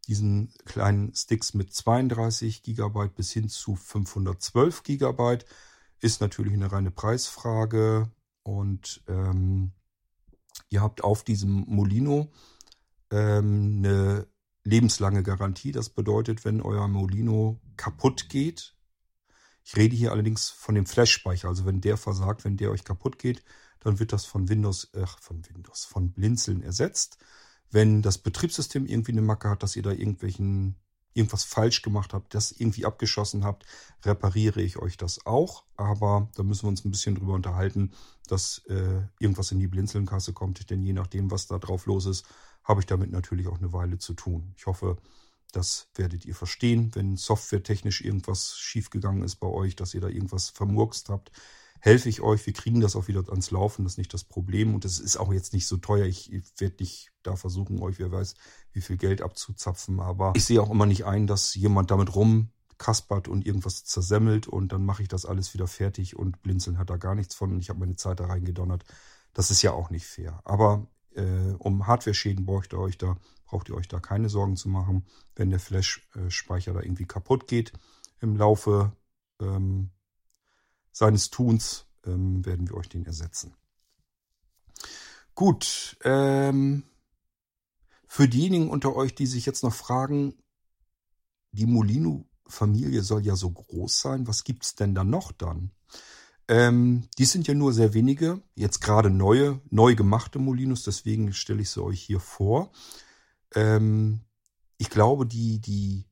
diesen 0.08 0.54
kleinen 0.66 1.14
Sticks 1.14 1.54
mit 1.54 1.74
32 1.74 2.64
GB 2.64 3.10
bis 3.16 3.32
hin 3.32 3.50
zu 3.50 3.76
512 3.76 4.84
GB. 4.84 5.40
Ist 6.00 6.22
natürlich 6.22 6.54
eine 6.54 6.72
reine 6.72 6.92
Preisfrage 6.92 8.12
und 8.44 9.04
ähm, 9.08 9.72
ihr 10.70 10.82
habt 10.82 11.04
auf 11.04 11.24
diesem 11.24 11.66
Molino 11.68 12.32
ähm, 13.12 13.78
eine 13.78 14.28
lebenslange 14.64 15.24
Garantie. 15.24 15.72
Das 15.72 15.90
bedeutet, 15.90 16.46
wenn 16.46 16.62
euer 16.62 16.88
Molino 16.88 17.62
kaputt 17.78 18.30
geht, 18.30 18.76
ich 19.64 19.76
rede 19.76 19.96
hier 19.96 20.12
allerdings 20.12 20.50
von 20.50 20.76
dem 20.76 20.86
Flash-Speicher, 20.86 21.48
also 21.48 21.66
wenn 21.66 21.82
der 21.82 21.98
versagt, 21.98 22.46
wenn 22.46 22.58
der 22.58 22.72
euch 22.72 22.84
kaputt 22.84 23.18
geht, 23.18 23.44
dann 23.80 24.00
wird 24.00 24.14
das 24.14 24.26
von 24.26 24.50
Windows, 24.50 24.94
äh, 24.94 25.06
von 25.20 25.42
Windows, 25.48 25.86
von 25.86 26.12
Blinzeln 26.12 26.62
ersetzt. 26.62 27.18
Wenn 27.72 28.02
das 28.02 28.18
Betriebssystem 28.18 28.86
irgendwie 28.86 29.12
eine 29.12 29.22
Macke 29.22 29.50
hat, 29.50 29.64
dass 29.64 29.76
ihr 29.76 29.84
da 29.84 29.92
irgendwelchen 29.92 30.76
irgendwas 31.16 31.46
falsch 31.46 31.82
gemacht 31.82 32.14
habt, 32.14 32.36
das 32.36 32.52
irgendwie 32.52 32.86
abgeschossen 32.86 33.46
habt, 33.46 33.66
repariere 34.04 34.62
ich 34.62 34.78
euch 34.78 34.98
das 34.98 35.26
auch. 35.26 35.64
Aber 35.78 36.30
da 36.36 36.44
müssen 36.44 36.64
wir 36.64 36.70
uns 36.70 36.84
ein 36.84 36.92
bisschen 36.92 37.16
drüber 37.16 37.34
unterhalten, 37.34 37.94
dass 38.28 38.60
äh, 38.68 39.02
irgendwas 39.20 39.52
in 39.52 39.60
die 39.60 39.68
Blinzelnkasse 39.68 40.34
kommt. 40.34 40.70
Denn 40.70 40.84
je 40.84 40.94
nachdem, 40.94 41.32
was 41.32 41.48
da 41.48 41.58
drauf 41.58 41.86
los 41.86 42.06
ist, 42.06 42.26
habe 42.66 42.82
ich 42.82 42.86
damit 42.88 43.12
natürlich 43.12 43.48
auch 43.48 43.60
eine 43.60 43.72
Weile 43.72 43.98
zu 43.98 44.14
tun. 44.14 44.54
Ich 44.58 44.66
hoffe, 44.66 44.98
das 45.54 45.88
werdet 45.96 46.26
ihr 46.26 46.36
verstehen, 46.36 46.92
wenn 46.96 47.16
softwaretechnisch 47.16 48.02
irgendwas 48.02 48.58
schiefgegangen 48.58 49.24
ist 49.24 49.38
bei 49.38 49.48
euch, 49.48 49.76
dass 49.76 49.94
ihr 49.94 50.02
da 50.02 50.10
irgendwas 50.10 50.50
vermurkst 50.50 51.10
habt. 51.10 51.32
Helfe 51.80 52.10
ich 52.10 52.22
euch, 52.22 52.46
wir 52.46 52.54
kriegen 52.54 52.82
das 52.82 52.96
auch 52.96 53.08
wieder 53.08 53.24
ans 53.30 53.52
Laufen, 53.52 53.84
das 53.84 53.94
ist 53.94 53.98
nicht 54.00 54.14
das 54.14 54.24
Problem 54.24 54.74
und 54.74 54.86
es 54.86 55.00
ist 55.00 55.18
auch 55.18 55.32
jetzt 55.32 55.54
nicht 55.54 55.68
so 55.68 55.78
teuer. 55.78 56.06
Ich 56.06 56.32
werde 56.58 56.78
nicht 56.80 57.12
da 57.22 57.36
versuchen, 57.36 57.80
euch, 57.80 58.00
wer 58.00 58.12
weiß, 58.12 58.34
wie 58.74 58.82
viel 58.82 58.98
Geld 58.98 59.22
abzuzapfen, 59.22 60.00
aber 60.00 60.34
ich 60.36 60.46
sehe 60.46 60.62
auch 60.62 60.72
immer 60.72 60.88
nicht 60.88 61.06
ein, 61.06 61.28
dass 61.28 61.54
jemand 61.54 61.92
damit 61.92 62.16
rumkaspert 62.16 63.28
und 63.28 63.46
irgendwas 63.46 63.86
zersemmelt 63.86 64.48
und 64.48 64.72
dann 64.72 64.84
mache 64.84 65.04
ich 65.04 65.10
das 65.10 65.26
alles 65.26 65.54
wieder 65.54 65.68
fertig 65.68 66.18
und 66.18 66.42
Blinzeln 66.42 66.80
hat 66.80 66.90
da 66.90 66.98
gar 66.98 67.14
nichts 67.14 67.36
von 67.36 67.54
und 67.54 67.60
ich 67.60 67.70
habe 67.70 67.80
meine 67.80 67.96
Zeit 67.96 68.20
da 68.20 68.26
reingedonnert. 68.26 68.84
Das 69.34 69.52
ist 69.52 69.62
ja 69.62 69.72
auch 69.72 69.92
nicht 69.92 70.06
fair. 70.06 70.42
Aber 70.44 70.88
äh, 71.16 71.56
um 71.60 71.88
Hardware-Schäden 71.88 72.46
braucht 72.46 72.74
ihr 72.74 72.80
euch 72.80 72.98
da, 72.98 73.18
braucht 73.46 73.70
ihr 73.70 73.76
euch 73.76 73.88
da 73.88 74.00
keine 74.00 74.30
Sorgen 74.30 74.56
zu 74.56 74.70
machen, 74.70 75.06
wenn 75.36 75.50
der 75.50 75.60
Flash-Speicher 75.60 76.74
da 76.74 76.82
irgendwie 76.82 77.06
kaputt 77.06 77.48
geht. 77.48 77.74
Im 78.22 78.36
Laufe 78.36 78.92
ähm, 79.42 79.92
seines 80.92 81.30
Tuns 81.30 81.88
ähm, 82.06 82.46
werden 82.46 82.68
wir 82.70 82.76
euch 82.76 82.90
den 82.90 83.06
ersetzen. 83.06 83.56
Gut, 85.34 85.98
ähm, 86.04 86.84
für 88.08 88.30
diejenigen 88.30 88.70
unter 88.70 88.96
euch, 88.96 89.16
die 89.16 89.28
sich 89.28 89.46
jetzt 89.46 89.64
noch 89.64 89.74
fragen, 89.74 90.36
die 91.52 91.66
Molino 91.66 92.26
Familie 92.48 93.02
soll 93.02 93.26
ja 93.26 93.36
so 93.36 93.50
groß 93.52 94.00
sein. 94.00 94.28
Was 94.28 94.44
gibt's 94.44 94.76
denn 94.76 94.96
da 94.96 95.04
noch 95.04 95.32
dann? 95.32 95.72
Ähm, 96.48 97.08
die 97.18 97.26
sind 97.26 97.48
ja 97.48 97.54
nur 97.54 97.74
sehr 97.74 97.94
wenige, 97.94 98.42
jetzt 98.56 98.80
gerade 98.80 99.10
neue, 99.10 99.62
neu 99.70 99.96
gemachte 99.96 100.38
Molinos, 100.38 100.84
deswegen 100.84 101.34
stelle 101.34 101.62
ich 101.62 101.72
sie 101.72 101.84
euch 101.84 102.02
hier 102.02 102.20
vor. 102.20 102.72
Ähm, 103.56 104.22
ich 104.78 104.90
glaube, 104.90 105.26
die, 105.26 105.60
die 105.60 106.06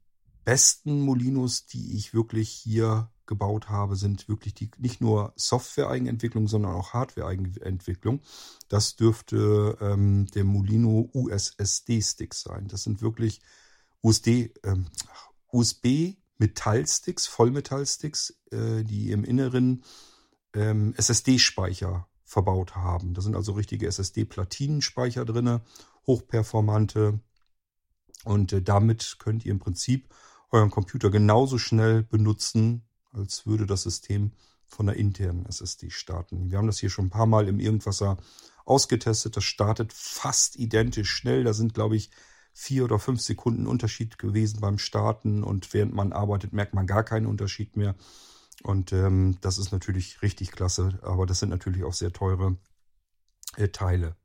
besten 0.44 1.02
Molinos, 1.02 1.66
die 1.68 1.96
ich 1.96 2.14
wirklich 2.14 2.50
hier 2.50 3.12
gebaut 3.26 3.70
habe, 3.70 3.96
sind 3.96 4.28
wirklich 4.28 4.54
die 4.54 4.70
nicht 4.78 5.02
nur 5.02 5.34
Software-Eigenentwicklung, 5.36 6.48
sondern 6.48 6.74
auch 6.74 6.94
Hardware-Eigenentwicklung. 6.94 8.22
Das 8.68 8.96
dürfte 8.96 9.78
ähm, 9.82 10.26
der 10.34 10.44
Molino 10.44 11.10
USSD-Stick 11.14 12.34
sein. 12.34 12.68
Das 12.68 12.84
sind 12.84 13.02
wirklich 13.02 13.42
USD, 14.02 14.54
ähm, 14.64 14.88
USB 15.52 16.16
Metallsticks, 16.38 17.28
Vollmetallsticks, 17.28 18.36
äh, 18.52 18.84
die 18.84 19.12
im 19.12 19.24
Inneren 19.24 19.84
ähm, 20.54 20.94
SSD-Speicher 20.98 22.08
verbaut 22.24 22.76
haben. 22.76 23.14
Da 23.14 23.22
sind 23.22 23.36
also 23.36 23.54
richtige 23.54 23.88
SSD-Platinenspeicher 23.88 25.26
drinne, 25.26 25.62
hochperformante. 26.08 27.20
Und 28.24 28.54
äh, 28.54 28.62
damit 28.62 29.18
könnt 29.20 29.46
ihr 29.46 29.52
im 29.52 29.60
Prinzip 29.60 30.14
euren 30.52 30.72
Computer 30.72 31.10
genauso 31.10 31.58
schnell 31.58 32.04
benutzen, 32.04 32.84
als 33.12 33.46
würde 33.46 33.66
das 33.66 33.84
System 33.84 34.32
von 34.68 34.88
der 34.88 34.96
internen 34.96 35.46
SSD 35.46 35.90
starten. 35.90 36.50
Wir 36.50 36.58
haben 36.58 36.68
das 36.68 36.80
hier 36.80 36.90
schon 36.90 37.06
ein 37.06 37.12
paar 37.12 37.26
Mal 37.26 37.48
im 37.48 37.60
Irgendwasser 37.60 38.18
ausgetestet. 38.66 39.38
Das 39.38 39.44
startet 39.44 39.94
fast 39.94 40.58
identisch 40.58 41.12
schnell. 41.12 41.44
Da 41.44 41.54
sind, 41.54 41.74
glaube 41.74 41.96
ich, 41.96 42.10
vier 42.54 42.86
oder 42.86 43.00
fünf 43.00 43.22
Sekunden 43.22 43.68
Unterschied 43.68 44.18
gewesen 44.18 44.60
beim 44.62 44.78
Starten 44.78 45.44
und 45.44 45.74
während 45.74 45.94
man 45.94 46.14
arbeitet, 46.14 46.54
merkt 46.54 46.74
man 46.74 46.88
gar 46.88 47.04
keinen 47.04 47.26
Unterschied 47.26 47.76
mehr. 47.76 47.96
Und 48.62 48.94
ähm, 48.94 49.38
das 49.42 49.58
ist 49.58 49.72
natürlich 49.72 50.22
richtig 50.22 50.52
klasse, 50.52 51.00
aber 51.02 51.26
das 51.26 51.40
sind 51.40 51.50
natürlich 51.50 51.84
auch 51.84 51.94
sehr 51.94 52.14
teure 52.14 52.58
äh, 53.58 53.70
Teile. 53.70 54.16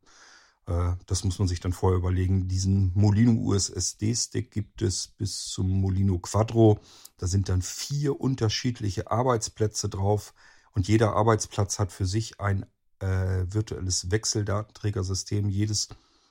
Äh, 0.67 0.93
das 1.07 1.25
muss 1.25 1.39
man 1.39 1.49
sich 1.49 1.61
dann 1.61 1.73
vorher 1.73 1.99
überlegen. 1.99 2.47
Diesen 2.47 2.93
Molino 2.95 3.33
USSD-Stick 3.33 4.51
gibt 4.51 4.83
es 4.83 5.09
bis 5.09 5.47
zum 5.47 5.69
Molino 5.81 6.19
Quadro. 6.19 6.79
Da 7.17 7.27
sind 7.27 7.49
dann 7.49 7.63
vier 7.63 8.21
unterschiedliche 8.21 9.11
Arbeitsplätze 9.11 9.89
drauf 9.89 10.35
und 10.73 10.87
jeder 10.87 11.17
Arbeitsplatz 11.17 11.79
hat 11.79 11.91
für 11.91 12.07
sich 12.07 12.41
ein 12.41 12.67
äh, 13.01 13.45
virtuelles 13.49 14.11
Wechseldatenträgersystem. 14.11 15.49
Jedes, 15.49 15.89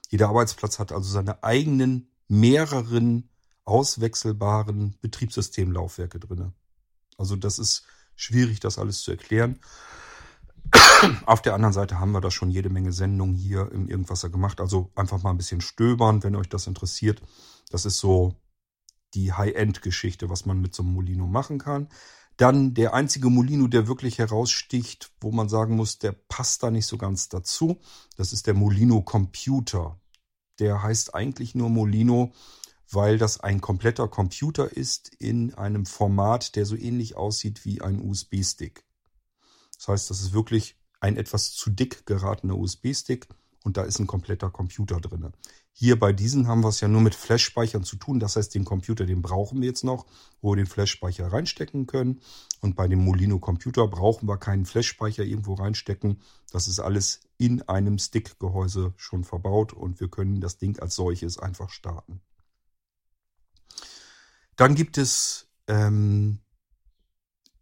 jeder 0.09 0.29
Arbeitsplatz 0.29 0.79
hat 0.79 0.91
also 0.91 1.09
seine 1.09 1.43
eigenen 1.43 2.09
mehreren 2.27 3.29
auswechselbaren 3.65 4.95
Betriebssystemlaufwerke 5.01 6.19
drin. 6.19 6.53
Also 7.17 7.35
das 7.35 7.59
ist 7.59 7.83
schwierig, 8.15 8.59
das 8.59 8.77
alles 8.77 9.01
zu 9.01 9.11
erklären. 9.11 9.59
Auf 11.25 11.41
der 11.41 11.53
anderen 11.53 11.73
Seite 11.73 11.99
haben 11.99 12.11
wir 12.11 12.21
da 12.21 12.31
schon 12.31 12.49
jede 12.49 12.69
Menge 12.69 12.91
Sendungen 12.91 13.35
hier 13.35 13.71
im 13.71 13.87
Irgendwasser 13.87 14.29
gemacht. 14.29 14.59
Also 14.59 14.91
einfach 14.95 15.21
mal 15.23 15.31
ein 15.31 15.37
bisschen 15.37 15.61
stöbern, 15.61 16.23
wenn 16.23 16.35
euch 16.35 16.49
das 16.49 16.67
interessiert. 16.67 17.21
Das 17.69 17.85
ist 17.85 17.99
so 17.99 18.35
die 19.13 19.33
High-End-Geschichte, 19.33 20.29
was 20.29 20.45
man 20.45 20.59
mit 20.59 20.75
so 20.75 20.83
einem 20.83 20.93
Molino 20.93 21.27
machen 21.27 21.57
kann. 21.59 21.87
Dann 22.35 22.73
der 22.73 22.93
einzige 22.93 23.29
Molino, 23.29 23.67
der 23.67 23.87
wirklich 23.87 24.19
heraussticht, 24.19 25.11
wo 25.21 25.31
man 25.31 25.49
sagen 25.49 25.75
muss, 25.75 25.97
der 25.97 26.11
passt 26.11 26.61
da 26.61 26.69
nicht 26.69 26.85
so 26.85 26.97
ganz 26.97 27.29
dazu. 27.29 27.79
Das 28.15 28.33
ist 28.33 28.45
der 28.45 28.53
Molino 28.53 29.01
Computer. 29.01 29.99
Der 30.59 30.83
heißt 30.83 31.15
eigentlich 31.15 31.55
nur 31.55 31.69
Molino, 31.69 32.33
weil 32.91 33.17
das 33.17 33.39
ein 33.39 33.61
kompletter 33.61 34.07
Computer 34.07 34.71
ist 34.75 35.13
in 35.19 35.53
einem 35.53 35.85
Format, 35.85 36.55
der 36.55 36.65
so 36.65 36.75
ähnlich 36.75 37.15
aussieht 37.15 37.65
wie 37.65 37.81
ein 37.81 37.99
USB-Stick. 37.99 38.83
Das 39.77 39.87
heißt, 39.87 40.09
das 40.09 40.21
ist 40.21 40.33
wirklich 40.33 40.77
ein 40.99 41.17
etwas 41.17 41.53
zu 41.53 41.69
dick 41.69 42.05
geratener 42.05 42.57
USB-Stick 42.57 43.27
und 43.63 43.77
da 43.77 43.83
ist 43.83 43.99
ein 43.99 44.07
kompletter 44.07 44.49
Computer 44.49 44.99
drin. 44.99 45.31
Hier 45.73 45.99
bei 45.99 46.11
diesen 46.11 46.47
haben 46.47 46.63
wir 46.63 46.69
es 46.69 46.79
ja 46.79 46.87
nur 46.87 47.01
mit 47.01 47.13
Flash-Speichern 47.13 47.83
zu 47.83 47.97
tun. 47.97 48.19
Das 48.19 48.35
heißt, 48.35 48.55
den 48.55 48.65
Computer, 48.65 49.05
den 49.05 49.21
brauchen 49.21 49.61
wir 49.61 49.67
jetzt 49.67 49.83
noch, 49.83 50.07
wo 50.41 50.53
wir 50.53 50.55
den 50.55 50.65
Flash-Speicher 50.65 51.31
reinstecken 51.31 51.85
können. 51.85 52.21
Und 52.61 52.75
bei 52.75 52.87
dem 52.87 53.03
Molino-Computer 53.05 53.87
brauchen 53.87 54.27
wir 54.27 54.37
keinen 54.37 54.65
Flash-Speicher 54.65 55.23
irgendwo 55.23 55.53
reinstecken. 55.53 56.21
Das 56.51 56.67
ist 56.67 56.79
alles 56.79 57.19
in 57.37 57.61
einem 57.63 57.99
Stick-Gehäuse 57.99 58.93
schon 58.97 59.23
verbaut 59.23 59.73
und 59.73 59.99
wir 59.99 60.07
können 60.07 60.41
das 60.41 60.57
Ding 60.57 60.79
als 60.79 60.95
solches 60.95 61.37
einfach 61.37 61.69
starten. 61.69 62.21
Dann 64.57 64.73
gibt 64.73 64.97
es, 64.97 65.47
ähm, 65.67 66.39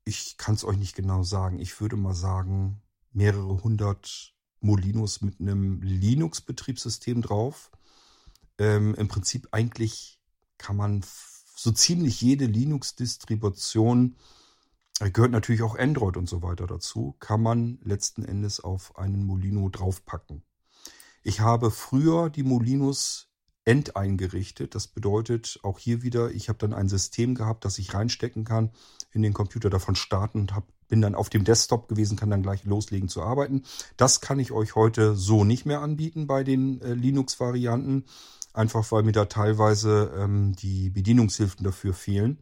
ich 0.06 0.38
kann 0.38 0.56
es 0.56 0.64
euch 0.64 0.78
nicht 0.78 0.96
genau 0.96 1.24
sagen, 1.24 1.60
ich 1.60 1.80
würde 1.82 1.98
mal 1.98 2.16
sagen, 2.16 2.82
mehrere 3.12 3.62
hundert 3.64 4.34
Molinos 4.62 5.22
mit 5.22 5.40
einem 5.40 5.82
Linux-Betriebssystem 5.82 7.22
drauf. 7.22 7.70
Ähm, 8.58 8.96
Im 8.96 9.10
Prinzip 9.10 9.50
eigentlich 9.52 10.22
kann 10.58 10.78
man 10.78 11.06
so 11.56 11.72
ziemlich 11.72 12.22
jede 12.22 12.46
Linux-Distribution, 12.46 14.16
äh, 15.02 15.12
gehört 15.12 15.32
natürlich 15.32 15.64
auch 15.64 15.78
Android 15.78 16.16
und 16.16 16.30
so 16.30 16.42
weiter 16.42 16.66
dazu, 16.66 17.18
kann 17.20 17.44
man 17.44 17.78
letzten 17.84 18.24
Endes 18.24 18.62
auf 18.62 18.98
einen 18.98 19.26
Molino 19.26 19.68
draufpacken. 19.68 20.44
Ich 21.24 21.42
habe 21.42 21.72
früher 21.72 22.30
die 22.30 22.44
Molinos 22.44 23.28
enteingerichtet. 23.66 24.76
Das 24.76 24.88
bedeutet 24.88 25.60
auch 25.64 25.80
hier 25.80 26.04
wieder, 26.04 26.32
ich 26.32 26.50
habe 26.50 26.60
dann 26.60 26.74
ein 26.74 26.88
System 26.88 27.36
gehabt, 27.36 27.66
das 27.66 27.80
ich 27.80 27.94
reinstecken 27.94 28.46
kann, 28.46 28.72
in 29.12 29.22
den 29.22 29.34
Computer 29.34 29.70
davon 29.70 29.96
starten 29.96 30.42
und 30.42 30.56
hab, 30.56 30.66
bin 30.88 31.02
dann 31.02 31.16
auf 31.16 31.30
dem 31.30 31.44
Desktop 31.44 31.88
gewesen, 31.88 32.16
kann 32.16 32.30
dann 32.30 32.44
gleich 32.44 32.64
loslegen 32.64 33.10
zu 33.10 33.24
arbeiten. 33.24 33.64
Das 33.98 34.22
kann 34.22 34.40
ich 34.40 34.52
euch 34.52 34.76
heute 34.76 35.16
so 35.16 35.44
nicht 35.44 35.66
mehr 35.66 35.82
anbieten 35.82 36.28
bei 36.28 36.44
den 36.44 36.80
äh, 36.82 36.94
Linux-Varianten, 36.94 38.06
einfach 38.54 38.92
weil 38.92 39.04
mir 39.04 39.12
da 39.12 39.26
teilweise 39.26 40.12
ähm, 40.16 40.56
die 40.56 40.90
Bedienungshilfen 40.92 41.64
dafür 41.64 41.94
fehlen 41.94 42.40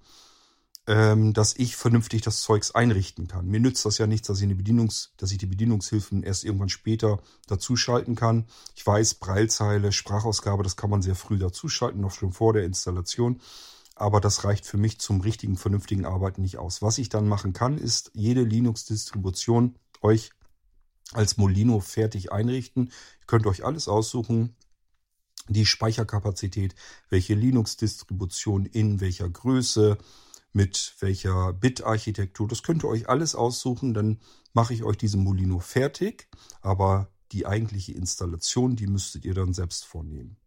ähm, 0.86 1.34
dass 1.34 1.56
ich 1.56 1.76
vernünftig 1.76 2.22
das 2.22 2.42
Zeugs 2.42 2.72
einrichten 2.72 3.28
kann. 3.28 3.48
Mir 3.48 3.60
nützt 3.60 3.86
das 3.86 3.98
ja 3.98 4.08
nichts, 4.08 4.28
dass 4.28 4.40
ich, 4.40 4.44
eine 4.44 4.56
Bedienungs-, 4.56 5.10
dass 5.18 5.32
ich 5.32 5.38
die 5.38 5.46
Bedienungshilfen 5.46 6.24
erst 6.24 6.44
irgendwann 6.44 6.70
später 6.70 7.22
dazuschalten 7.48 8.16
kann. 8.16 8.48
Ich 8.76 8.86
weiß, 8.86 9.16
Breilzeile, 9.16 9.92
Sprachausgabe, 9.92 10.64
das 10.64 10.76
kann 10.76 10.90
man 10.90 11.02
sehr 11.02 11.16
früh 11.16 11.38
dazuschalten, 11.38 12.02
noch 12.02 12.12
schon 12.12 12.34
vor 12.34 12.54
der 12.54 12.66
Installation. 12.66 13.40
Aber 13.96 14.20
das 14.20 14.44
reicht 14.44 14.66
für 14.66 14.78
mich 14.78 15.00
zum 15.00 15.22
richtigen, 15.22 15.56
vernünftigen 15.56 16.06
Arbeiten 16.06 16.42
nicht 16.42 16.58
aus. 16.58 16.82
Was 16.82 16.98
ich 16.98 17.10
dann 17.10 17.28
machen 17.28 17.54
kann, 17.54 17.78
ist 17.78 18.12
jede 18.14 18.42
Linux-Distribution 18.42 19.76
euch 20.02 20.32
als 21.14 21.38
Molino 21.38 21.80
fertig 21.80 22.32
einrichten. 22.32 22.88
Ihr 22.88 23.28
könnt 23.28 23.46
euch 23.46 23.64
alles 23.64 23.88
aussuchen, 23.88 24.56
die 25.48 25.66
Speicherkapazität, 25.66 26.76
welche 27.10 27.36
Linux-Distribution 27.36 28.66
in 28.66 29.00
welcher 29.00 29.30
Größe, 29.30 29.98
mit 30.54 30.95
welcher 30.99 31.54
Bit-Architektur. 31.54 32.47
Das 32.47 32.64
könnt 32.64 32.84
ihr 32.84 32.89
euch 32.89 33.10
alles 33.10 33.36
aussuchen, 33.36 33.93
dann 33.93 34.20
mache 34.54 34.74
ich 34.74 34.84
euch 34.84 34.97
diesen 34.97 35.24
Molino 35.24 35.60
fertig, 35.60 36.30
aber 36.62 37.10
die 37.32 37.45
eigentliche 37.47 37.93
Installation, 37.93 38.76
die 38.76 38.88
müsstet 38.88 39.26
ihr 39.26 39.34
dann 39.34 39.54
selbst 39.54 39.86
vornehmen. 39.86 40.38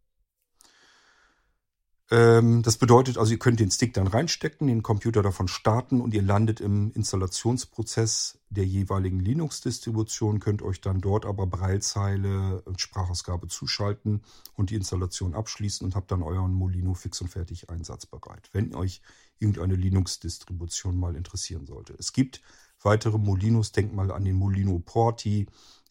Ähm, 2.09 2.63
das 2.63 2.77
bedeutet 2.77 3.19
also, 3.19 3.33
ihr 3.33 3.39
könnt 3.39 3.59
den 3.59 3.71
Stick 3.71 3.93
dann 3.95 4.07
reinstecken, 4.07 4.69
den 4.69 4.83
Computer 4.83 5.23
davon 5.23 5.49
starten 5.49 6.01
und 6.01 6.15
ihr 6.15 6.23
landet 6.23 6.61
im 6.61 6.93
Installationsprozess 6.93 8.39
der 8.49 8.65
jeweiligen 8.65 9.19
Linux-Distribution, 9.19 10.39
könnt 10.39 10.63
euch 10.63 10.81
dann 10.81 11.01
dort 11.01 11.27
aber 11.27 11.49
Breilzeile 11.49 12.63
und 12.63 12.81
Sprachausgabe 12.81 13.49
zuschalten 13.49 14.23
und 14.55 14.71
die 14.71 14.77
Installation 14.77 15.35
abschließen 15.35 15.85
und 15.85 15.97
habt 15.97 16.13
dann 16.13 16.23
euren 16.23 16.53
Molino 16.53 16.95
fix 16.95 17.21
und 17.21 17.29
fertig 17.29 17.71
einsatzbereit. 17.71 18.51
Wenn 18.53 18.75
euch 18.77 19.03
irgendeine 19.41 19.75
Linux-Distribution 19.75 20.97
mal 20.97 21.17
interessieren 21.17 21.67
sollte. 21.67 21.95
Es 21.99 22.13
gibt 22.13 22.41
weitere 22.83 23.19
Molinos, 23.19 23.73
denkt 23.73 23.95
mal 23.95 24.11
an 24.13 24.25
den 24.25 24.37
Molino 24.37 24.79
Porti, 24.79 25.47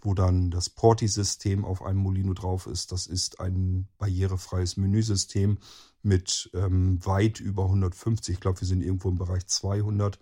wo 0.06 0.14
dann 0.14 0.52
das 0.52 0.70
Porti-System 0.70 1.66
auf 1.66 1.82
einem 1.82 2.00
Molino 2.00 2.34
drauf 2.34 2.68
ist. 2.68 2.92
Das 2.92 3.08
ist 3.08 3.40
ein 3.40 3.88
barrierefreies 3.98 4.78
Menüsystem 4.78 5.58
mit 6.04 6.50
ähm, 6.54 7.04
weit 7.06 7.40
über 7.40 7.64
150, 7.66 8.36
ich 8.36 8.40
glaube, 8.40 8.62
wir 8.62 8.68
sind 8.68 8.84
irgendwo 8.84 9.10
im 9.10 9.18
Bereich 9.18 9.48
200 9.48 10.20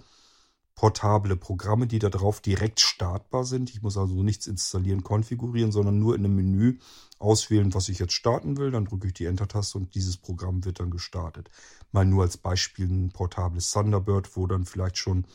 portable 0.76 1.36
Programme, 1.36 1.88
die 1.88 2.00
da 2.00 2.10
drauf 2.10 2.42
direkt 2.42 2.80
startbar 2.80 3.44
sind. 3.44 3.70
Ich 3.70 3.82
muss 3.82 3.98
also 3.98 4.24
nichts 4.24 4.48
installieren, 4.48 5.04
konfigurieren, 5.04 5.72
sondern 5.72 6.00
nur 6.00 6.16
in 6.16 6.26
einem 6.26 6.36
Menü 6.36 6.80
auswählen, 7.20 7.74
was 7.74 7.90
ich 7.90 8.00
jetzt 8.00 8.14
starten 8.14 8.58
will. 8.58 8.72
Dann 8.72 8.86
drücke 8.86 9.08
ich 9.08 9.14
die 9.14 9.26
Enter-Taste 9.26 9.78
und 9.78 9.94
dieses 9.94 10.18
Programm 10.18 10.66
wird 10.66 10.80
dann 10.80 10.90
gestartet. 10.90 11.52
Mal 11.92 12.06
nur 12.06 12.24
als 12.24 12.38
Beispiel 12.38 12.88
ein 12.88 13.12
portables 13.12 13.72
Thunderbird, 13.72 14.36
wo 14.36 14.48
dann 14.48 14.66
vielleicht 14.66 14.98
schon 14.98 15.26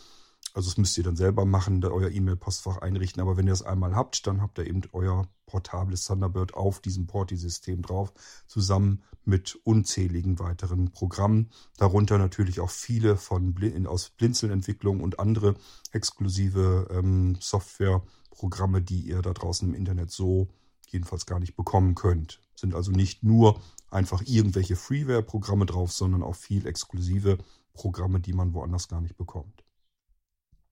Also 0.54 0.70
das 0.70 0.78
müsst 0.78 0.96
ihr 0.98 1.04
dann 1.04 1.16
selber 1.16 1.44
machen, 1.44 1.80
da 1.80 1.88
euer 1.88 2.10
E-Mail-Postfach 2.10 2.78
einrichten. 2.78 3.20
Aber 3.20 3.36
wenn 3.36 3.46
ihr 3.46 3.52
es 3.52 3.62
einmal 3.62 3.94
habt, 3.94 4.26
dann 4.26 4.40
habt 4.40 4.58
ihr 4.58 4.66
eben 4.66 4.82
euer 4.92 5.28
portables 5.46 6.04
Thunderbird 6.04 6.54
auf 6.54 6.80
diesem 6.80 7.06
Porti-System 7.06 7.82
drauf, 7.82 8.12
zusammen 8.46 9.02
mit 9.24 9.58
unzähligen 9.64 10.38
weiteren 10.38 10.90
Programmen. 10.90 11.50
Darunter 11.76 12.18
natürlich 12.18 12.60
auch 12.60 12.70
viele 12.70 13.16
von 13.16 13.54
aus 13.86 14.10
Blinzeln-Entwicklung 14.10 15.00
und 15.00 15.18
andere 15.18 15.54
exklusive 15.92 16.88
ähm, 16.90 17.36
Softwareprogramme, 17.40 18.82
die 18.82 19.00
ihr 19.00 19.22
da 19.22 19.32
draußen 19.32 19.68
im 19.68 19.74
Internet 19.74 20.10
so 20.10 20.48
jedenfalls 20.86 21.26
gar 21.26 21.40
nicht 21.40 21.56
bekommen 21.56 21.94
könnt. 21.94 22.40
Sind 22.54 22.74
also 22.74 22.90
nicht 22.90 23.22
nur 23.22 23.60
einfach 23.90 24.22
irgendwelche 24.24 24.76
Freeware-Programme 24.76 25.66
drauf, 25.66 25.92
sondern 25.92 26.22
auch 26.22 26.36
viel 26.36 26.66
exklusive 26.66 27.38
Programme, 27.74 28.20
die 28.20 28.32
man 28.32 28.54
woanders 28.54 28.88
gar 28.88 29.00
nicht 29.00 29.16
bekommt. 29.16 29.64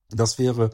Das 0.09 0.39
wäre 0.39 0.71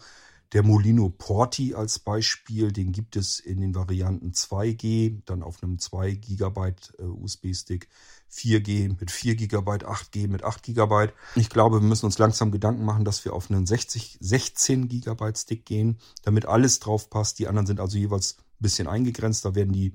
der 0.54 0.64
Molino 0.64 1.10
Porti 1.10 1.74
als 1.74 2.00
Beispiel. 2.00 2.72
Den 2.72 2.92
gibt 2.92 3.16
es 3.16 3.40
in 3.40 3.60
den 3.60 3.76
Varianten 3.76 4.32
2G, 4.32 5.22
dann 5.26 5.42
auf 5.42 5.62
einem 5.62 5.80
2 5.80 6.12
GB 6.12 6.74
äh, 7.00 7.04
USB-Stick, 7.04 7.90
4G 8.32 8.96
mit 9.00 9.10
4 9.10 9.36
GB, 9.36 9.58
8G 9.58 10.28
mit 10.28 10.44
8 10.44 10.64
GB. 10.64 11.10
Ich 11.36 11.50
glaube, 11.50 11.82
wir 11.82 11.88
müssen 11.88 12.06
uns 12.06 12.20
langsam 12.20 12.52
Gedanken 12.52 12.86
machen, 12.86 13.04
dass 13.04 13.26
wir 13.26 13.34
auf 13.34 13.50
einen 13.50 13.66
60, 13.66 14.20
16 14.22 14.90
GB 14.90 15.36
Stick 15.36 15.66
gehen, 15.66 15.98
damit 16.24 16.46
alles 16.46 16.80
drauf 16.80 17.10
passt. 17.10 17.40
Die 17.40 17.48
anderen 17.48 17.66
sind 17.66 17.80
also 17.80 17.98
jeweils 17.98 18.38
ein 18.38 18.44
bisschen 18.60 18.88
eingegrenzt. 18.88 19.46
Da 19.46 19.56
werden 19.56 19.74
die 19.74 19.94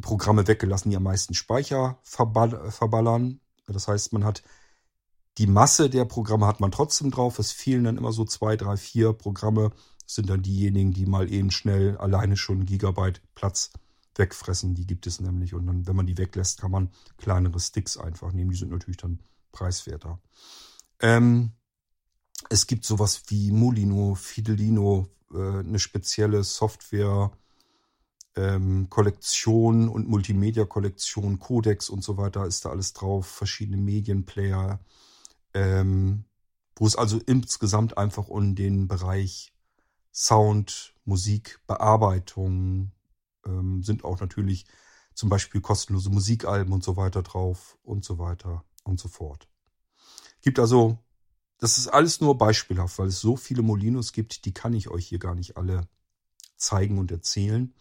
Programme 0.00 0.46
weggelassen, 0.46 0.90
die 0.90 0.96
am 0.96 1.02
meisten 1.02 1.34
Speicher 1.34 1.98
verballern. 2.02 3.40
Das 3.66 3.88
heißt, 3.88 4.12
man 4.12 4.24
hat 4.24 4.42
die 5.38 5.46
Masse 5.46 5.90
der 5.90 6.04
Programme 6.04 6.46
hat 6.46 6.60
man 6.60 6.70
trotzdem 6.70 7.10
drauf. 7.10 7.38
Es 7.38 7.52
fehlen 7.52 7.84
dann 7.84 7.96
immer 7.96 8.12
so 8.12 8.24
zwei, 8.24 8.56
drei, 8.56 8.76
vier 8.76 9.12
Programme. 9.12 9.70
Das 10.04 10.16
sind 10.16 10.28
dann 10.30 10.42
diejenigen, 10.42 10.92
die 10.92 11.06
mal 11.06 11.32
eben 11.32 11.50
schnell 11.50 11.96
alleine 11.96 12.36
schon 12.36 12.66
Gigabyte 12.66 13.20
Platz 13.34 13.70
wegfressen. 14.14 14.74
Die 14.74 14.86
gibt 14.86 15.06
es 15.06 15.20
nämlich. 15.20 15.54
Und 15.54 15.66
dann, 15.66 15.86
wenn 15.86 15.96
man 15.96 16.06
die 16.06 16.18
weglässt, 16.18 16.60
kann 16.60 16.70
man 16.70 16.90
kleinere 17.16 17.58
Sticks 17.58 17.96
einfach 17.96 18.32
nehmen. 18.32 18.50
Die 18.50 18.56
sind 18.56 18.70
natürlich 18.70 18.98
dann 18.98 19.20
preiswerter. 19.50 20.20
Ähm, 21.00 21.52
es 22.48 22.66
gibt 22.66 22.84
sowas 22.84 23.22
wie 23.28 23.50
Molino, 23.50 24.14
Fidelino, 24.14 25.08
äh, 25.32 25.58
eine 25.58 25.78
spezielle 25.78 26.44
Software, 26.44 27.32
ähm, 28.36 28.88
Kollektion 28.90 29.88
und 29.88 30.08
Multimedia-Kollektion, 30.08 31.38
Codex 31.38 31.88
und 31.88 32.02
so 32.02 32.16
weiter 32.16 32.46
ist 32.46 32.64
da 32.64 32.70
alles 32.70 32.92
drauf, 32.92 33.26
verschiedene 33.26 33.76
Medienplayer, 33.76 34.80
ähm, 35.54 36.24
wo 36.76 36.86
es 36.86 36.96
also 36.96 37.18
insgesamt 37.26 37.96
einfach 37.96 38.28
um 38.28 38.54
den 38.54 38.88
Bereich 38.88 39.52
Sound, 40.12 40.94
Musik, 41.04 41.60
Bearbeitung 41.66 42.92
ähm, 43.46 43.82
sind 43.82 44.04
auch 44.04 44.20
natürlich 44.20 44.66
zum 45.14 45.28
Beispiel 45.28 45.60
kostenlose 45.60 46.10
Musikalben 46.10 46.72
und 46.72 46.82
so 46.82 46.96
weiter 46.96 47.22
drauf 47.22 47.78
und 47.82 48.04
so 48.04 48.18
weiter 48.18 48.64
und 48.82 48.98
so 48.98 49.08
fort. 49.08 49.48
Gibt 50.42 50.58
also, 50.58 50.98
das 51.58 51.78
ist 51.78 51.88
alles 51.88 52.20
nur 52.20 52.36
beispielhaft, 52.36 52.98
weil 52.98 53.08
es 53.08 53.20
so 53.20 53.36
viele 53.36 53.62
Molinos 53.62 54.12
gibt, 54.12 54.44
die 54.44 54.52
kann 54.52 54.74
ich 54.74 54.88
euch 54.88 55.06
hier 55.06 55.18
gar 55.18 55.34
nicht 55.34 55.56
alle 55.56 55.88
zeigen 56.56 56.98
und 56.98 57.10
erzählen 57.10 57.72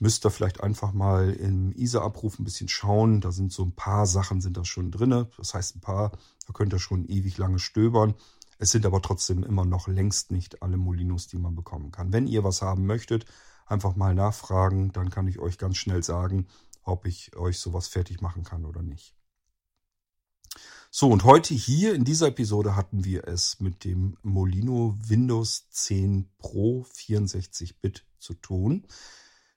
müsst 0.00 0.24
ihr 0.26 0.30
vielleicht 0.30 0.62
einfach 0.62 0.92
mal 0.92 1.30
im 1.30 1.72
ISA-Abruf 1.72 2.38
ein 2.38 2.44
bisschen 2.44 2.68
schauen. 2.68 3.20
Da 3.20 3.30
sind 3.30 3.52
so 3.52 3.62
ein 3.62 3.72
paar 3.72 4.06
Sachen 4.06 4.40
sind 4.40 4.56
da 4.56 4.64
schon 4.64 4.90
drin. 4.90 5.26
Das 5.36 5.54
heißt 5.54 5.76
ein 5.76 5.80
paar, 5.80 6.10
da 6.46 6.52
könnt 6.52 6.72
ihr 6.72 6.78
schon 6.78 7.06
ewig 7.06 7.38
lange 7.38 7.58
stöbern. 7.58 8.14
Es 8.58 8.70
sind 8.70 8.86
aber 8.86 9.02
trotzdem 9.02 9.44
immer 9.44 9.64
noch 9.64 9.88
längst 9.88 10.32
nicht 10.32 10.62
alle 10.62 10.78
Molinos, 10.78 11.28
die 11.28 11.38
man 11.38 11.54
bekommen 11.54 11.92
kann. 11.92 12.12
Wenn 12.12 12.26
ihr 12.26 12.44
was 12.44 12.62
haben 12.62 12.86
möchtet, 12.86 13.26
einfach 13.66 13.94
mal 13.94 14.14
nachfragen, 14.14 14.90
dann 14.92 15.10
kann 15.10 15.28
ich 15.28 15.38
euch 15.38 15.58
ganz 15.58 15.76
schnell 15.76 16.02
sagen, 16.02 16.46
ob 16.82 17.06
ich 17.06 17.36
euch 17.36 17.58
sowas 17.58 17.86
fertig 17.86 18.20
machen 18.20 18.42
kann 18.42 18.64
oder 18.64 18.82
nicht. 18.82 19.14
So, 20.90 21.08
und 21.08 21.24
heute 21.24 21.54
hier 21.54 21.94
in 21.94 22.04
dieser 22.04 22.28
Episode 22.28 22.74
hatten 22.74 23.04
wir 23.04 23.28
es 23.28 23.60
mit 23.60 23.84
dem 23.84 24.16
Molino 24.22 24.96
Windows 24.98 25.68
10 25.70 26.28
Pro 26.38 26.86
64-Bit 26.96 28.04
zu 28.18 28.34
tun. 28.34 28.86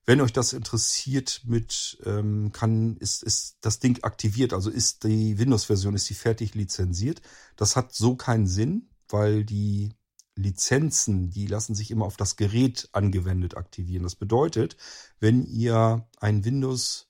Wenn 0.05 0.19
euch 0.19 0.33
das 0.33 0.51
interessiert, 0.51 1.41
mit 1.45 1.97
ähm, 2.05 2.51
kann 2.51 2.97
ist 2.97 3.23
ist 3.23 3.57
das 3.61 3.79
Ding 3.79 4.03
aktiviert, 4.03 4.51
also 4.53 4.69
ist 4.69 5.05
die 5.05 5.37
Windows-Version 5.37 5.95
ist 5.95 6.09
die 6.09 6.13
fertig 6.13 6.55
lizenziert. 6.55 7.21
Das 7.55 7.75
hat 7.75 7.93
so 7.93 8.15
keinen 8.15 8.47
Sinn, 8.47 8.89
weil 9.07 9.45
die 9.45 9.93
Lizenzen, 10.35 11.29
die 11.29 11.47
lassen 11.47 11.75
sich 11.75 11.91
immer 11.91 12.05
auf 12.05 12.17
das 12.17 12.35
Gerät 12.35 12.89
angewendet 12.91 13.55
aktivieren. 13.55 14.03
Das 14.03 14.15
bedeutet, 14.15 14.75
wenn 15.19 15.45
ihr 15.45 16.07
ein 16.17 16.43
Windows 16.43 17.07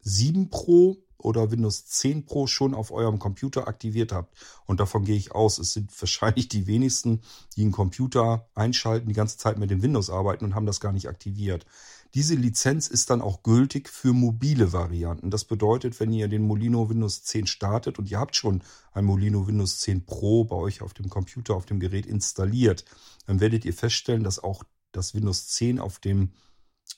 7 0.00 0.50
Pro 0.50 1.07
oder 1.18 1.50
Windows 1.50 1.84
10 1.86 2.26
Pro 2.26 2.46
schon 2.46 2.74
auf 2.74 2.90
eurem 2.90 3.18
Computer 3.18 3.66
aktiviert 3.68 4.12
habt. 4.12 4.32
Und 4.66 4.80
davon 4.80 5.04
gehe 5.04 5.16
ich 5.16 5.32
aus, 5.32 5.58
es 5.58 5.72
sind 5.72 5.90
wahrscheinlich 6.00 6.48
die 6.48 6.66
wenigsten, 6.66 7.22
die 7.56 7.62
einen 7.62 7.72
Computer 7.72 8.48
einschalten, 8.54 9.08
die 9.08 9.14
ganze 9.14 9.36
Zeit 9.36 9.58
mit 9.58 9.70
dem 9.70 9.82
Windows 9.82 10.10
arbeiten 10.10 10.44
und 10.44 10.54
haben 10.54 10.66
das 10.66 10.80
gar 10.80 10.92
nicht 10.92 11.08
aktiviert. 11.08 11.66
Diese 12.14 12.34
Lizenz 12.34 12.88
ist 12.88 13.10
dann 13.10 13.20
auch 13.20 13.42
gültig 13.42 13.88
für 13.88 14.14
mobile 14.14 14.72
Varianten. 14.72 15.30
Das 15.30 15.44
bedeutet, 15.44 16.00
wenn 16.00 16.12
ihr 16.12 16.28
den 16.28 16.42
Molino 16.42 16.88
Windows 16.88 17.22
10 17.24 17.46
startet 17.46 17.98
und 17.98 18.10
ihr 18.10 18.18
habt 18.18 18.34
schon 18.34 18.62
ein 18.92 19.04
Molino 19.04 19.46
Windows 19.46 19.80
10 19.80 20.06
Pro 20.06 20.44
bei 20.44 20.56
euch 20.56 20.80
auf 20.80 20.94
dem 20.94 21.10
Computer, 21.10 21.54
auf 21.54 21.66
dem 21.66 21.80
Gerät 21.80 22.06
installiert, 22.06 22.84
dann 23.26 23.40
werdet 23.40 23.66
ihr 23.66 23.74
feststellen, 23.74 24.24
dass 24.24 24.38
auch 24.38 24.64
das 24.92 25.14
Windows 25.14 25.48
10 25.48 25.80
auf 25.80 25.98
dem 25.98 26.32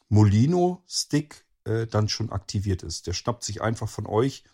Molino 0.09 0.85
Stick 0.87 1.45
äh, 1.65 1.87
dann 1.87 2.09
schon 2.09 2.31
aktiviert 2.31 2.83
ist. 2.83 3.07
Der 3.07 3.13
schnappt 3.13 3.45
sich 3.45 3.63
einfach 3.63 3.89
von 3.89 4.07
euch 4.07 4.45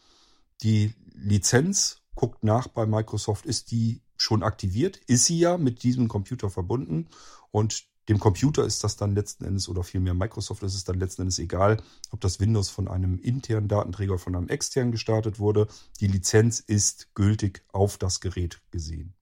die 0.62 0.94
Lizenz, 1.12 2.02
guckt 2.14 2.44
nach 2.44 2.68
bei 2.68 2.86
Microsoft, 2.86 3.46
ist 3.46 3.70
die 3.70 4.00
schon 4.16 4.42
aktiviert? 4.42 4.96
Ist 5.07 5.26
sie 5.26 5.38
ja 5.38 5.59
mit 5.59 5.82
diesem 5.82 6.09
Computer 6.09 6.50
verbunden 6.50 7.09
und 7.50 7.84
dem 8.09 8.20
Computer 8.20 8.64
ist 8.64 8.84
das 8.84 8.96
dann 8.96 9.14
letzten 9.14 9.44
Endes 9.44 9.68
oder 9.68 9.82
vielmehr 9.82 10.14
Microsoft 10.14 10.62
ist 10.62 10.74
es 10.74 10.84
dann 10.84 10.98
letzten 10.98 11.22
Endes 11.22 11.38
egal, 11.40 11.82
ob 12.12 12.20
das 12.20 12.38
Windows 12.38 12.68
von 12.68 12.86
einem 12.86 13.18
internen 13.18 13.68
Datenträger 13.68 14.18
von 14.18 14.36
einem 14.36 14.48
externen 14.48 14.92
gestartet 14.92 15.40
wurde. 15.40 15.66
Die 16.00 16.07
Lizenz 16.07 16.61
ist 16.61 17.14
gültig 17.14 17.64
auf 17.72 17.98
das 17.98 18.20
Gerät 18.20 18.61
gesehen. 18.70 19.14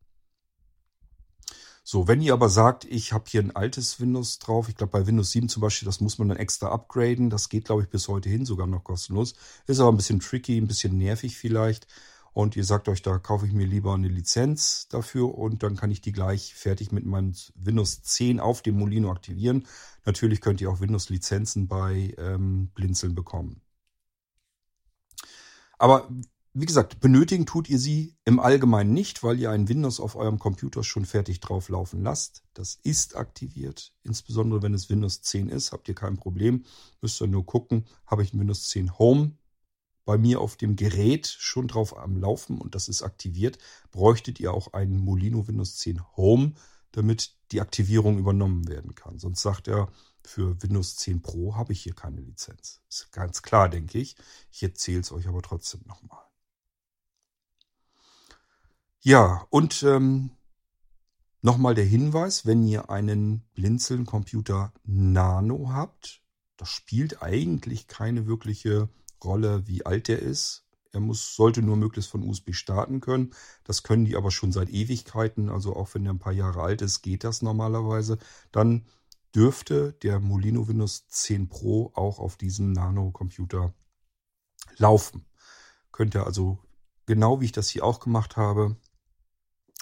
So, 1.86 2.08
wenn 2.08 2.22
ihr 2.22 2.32
aber 2.32 2.48
sagt, 2.48 2.86
ich 2.86 3.12
habe 3.12 3.24
hier 3.28 3.42
ein 3.42 3.54
altes 3.54 4.00
Windows 4.00 4.38
drauf, 4.38 4.70
ich 4.70 4.74
glaube 4.76 4.92
bei 4.92 5.06
Windows 5.06 5.32
7 5.32 5.50
zum 5.50 5.60
Beispiel, 5.60 5.84
das 5.84 6.00
muss 6.00 6.18
man 6.18 6.30
dann 6.30 6.38
extra 6.38 6.72
upgraden. 6.72 7.28
Das 7.28 7.50
geht, 7.50 7.66
glaube 7.66 7.82
ich, 7.82 7.90
bis 7.90 8.08
heute 8.08 8.30
hin 8.30 8.46
sogar 8.46 8.66
noch 8.66 8.84
kostenlos. 8.84 9.34
Ist 9.66 9.80
aber 9.80 9.92
ein 9.92 9.98
bisschen 9.98 10.20
tricky, 10.20 10.56
ein 10.56 10.66
bisschen 10.66 10.96
nervig 10.96 11.36
vielleicht. 11.36 11.86
Und 12.32 12.56
ihr 12.56 12.64
sagt 12.64 12.88
euch, 12.88 13.02
da 13.02 13.18
kaufe 13.18 13.46
ich 13.46 13.52
mir 13.52 13.66
lieber 13.66 13.94
eine 13.94 14.08
Lizenz 14.08 14.88
dafür 14.88 15.36
und 15.36 15.62
dann 15.62 15.76
kann 15.76 15.90
ich 15.90 16.00
die 16.00 16.12
gleich 16.12 16.54
fertig 16.54 16.90
mit 16.90 17.04
meinem 17.04 17.34
Windows 17.54 18.02
10 18.02 18.40
auf 18.40 18.62
dem 18.62 18.78
Molino 18.78 19.10
aktivieren. 19.12 19.66
Natürlich 20.06 20.40
könnt 20.40 20.60
ihr 20.62 20.70
auch 20.70 20.80
Windows-Lizenzen 20.80 21.68
bei 21.68 22.14
ähm, 22.18 22.70
Blinzeln 22.74 23.14
bekommen. 23.14 23.60
Aber 25.78 26.08
wie 26.56 26.66
gesagt, 26.66 27.00
benötigen 27.00 27.46
tut 27.46 27.68
ihr 27.68 27.80
sie 27.80 28.14
im 28.24 28.38
Allgemeinen 28.38 28.94
nicht, 28.94 29.24
weil 29.24 29.40
ihr 29.40 29.50
ein 29.50 29.68
Windows 29.68 29.98
auf 29.98 30.14
eurem 30.14 30.38
Computer 30.38 30.84
schon 30.84 31.04
fertig 31.04 31.40
drauf 31.40 31.68
laufen 31.68 32.02
lasst. 32.02 32.44
Das 32.54 32.78
ist 32.84 33.16
aktiviert. 33.16 33.92
Insbesondere 34.04 34.62
wenn 34.62 34.72
es 34.72 34.88
Windows 34.88 35.20
10 35.22 35.48
ist, 35.48 35.72
habt 35.72 35.88
ihr 35.88 35.96
kein 35.96 36.16
Problem. 36.16 36.64
Müsst 37.00 37.20
ihr 37.20 37.26
nur 37.26 37.44
gucken, 37.44 37.86
habe 38.06 38.22
ich 38.22 38.32
ein 38.32 38.38
Windows 38.38 38.68
10 38.68 38.98
Home 39.00 39.32
bei 40.04 40.16
mir 40.16 40.40
auf 40.40 40.56
dem 40.56 40.76
Gerät 40.76 41.26
schon 41.26 41.66
drauf 41.66 41.96
am 41.98 42.18
Laufen 42.18 42.60
und 42.60 42.74
das 42.76 42.88
ist 42.88 43.02
aktiviert, 43.02 43.58
bräuchtet 43.90 44.38
ihr 44.38 44.52
auch 44.52 44.74
einen 44.74 44.98
Molino 44.98 45.48
Windows 45.48 45.78
10 45.78 46.16
Home, 46.16 46.52
damit 46.92 47.34
die 47.50 47.60
Aktivierung 47.60 48.18
übernommen 48.18 48.68
werden 48.68 48.94
kann. 48.94 49.18
Sonst 49.18 49.42
sagt 49.42 49.66
er, 49.66 49.90
für 50.22 50.62
Windows 50.62 50.96
10 50.96 51.20
Pro 51.20 51.56
habe 51.56 51.72
ich 51.72 51.82
hier 51.82 51.94
keine 51.94 52.20
Lizenz. 52.20 52.80
Ist 52.88 53.10
ganz 53.12 53.42
klar, 53.42 53.68
denke 53.68 53.98
ich. 53.98 54.16
Ich 54.52 54.62
erzähle 54.62 55.00
es 55.00 55.10
euch 55.10 55.26
aber 55.26 55.42
trotzdem 55.42 55.80
nochmal. 55.86 56.22
Ja, 59.06 59.46
und 59.50 59.82
ähm, 59.82 60.30
nochmal 61.42 61.74
der 61.74 61.84
Hinweis, 61.84 62.46
wenn 62.46 62.66
ihr 62.66 62.88
einen 62.88 63.42
Blinzeln-Computer 63.52 64.72
Nano 64.82 65.70
habt, 65.70 66.22
das 66.56 66.70
spielt 66.70 67.22
eigentlich 67.22 67.86
keine 67.86 68.26
wirkliche 68.26 68.88
Rolle, 69.22 69.66
wie 69.66 69.84
alt 69.84 70.08
der 70.08 70.20
ist. 70.20 70.64
Er 70.90 71.00
muss, 71.00 71.36
sollte 71.36 71.60
nur 71.60 71.76
möglichst 71.76 72.10
von 72.10 72.22
USB 72.22 72.54
starten 72.54 73.02
können. 73.02 73.34
Das 73.64 73.82
können 73.82 74.06
die 74.06 74.16
aber 74.16 74.30
schon 74.30 74.52
seit 74.52 74.70
Ewigkeiten. 74.70 75.50
Also 75.50 75.76
auch 75.76 75.94
wenn 75.94 76.06
er 76.06 76.14
ein 76.14 76.18
paar 76.18 76.32
Jahre 76.32 76.62
alt 76.62 76.80
ist, 76.80 77.02
geht 77.02 77.24
das 77.24 77.42
normalerweise. 77.42 78.16
Dann 78.52 78.86
dürfte 79.34 79.92
der 80.02 80.18
Molino 80.18 80.66
Windows 80.66 81.08
10 81.08 81.50
Pro 81.50 81.92
auch 81.94 82.20
auf 82.20 82.38
diesem 82.38 82.72
Nano-Computer 82.72 83.74
laufen. 84.78 85.26
Könnt 85.92 86.14
ihr 86.14 86.24
also, 86.24 86.58
genau 87.04 87.42
wie 87.42 87.44
ich 87.44 87.52
das 87.52 87.68
hier 87.68 87.84
auch 87.84 88.00
gemacht 88.00 88.38
habe, 88.38 88.78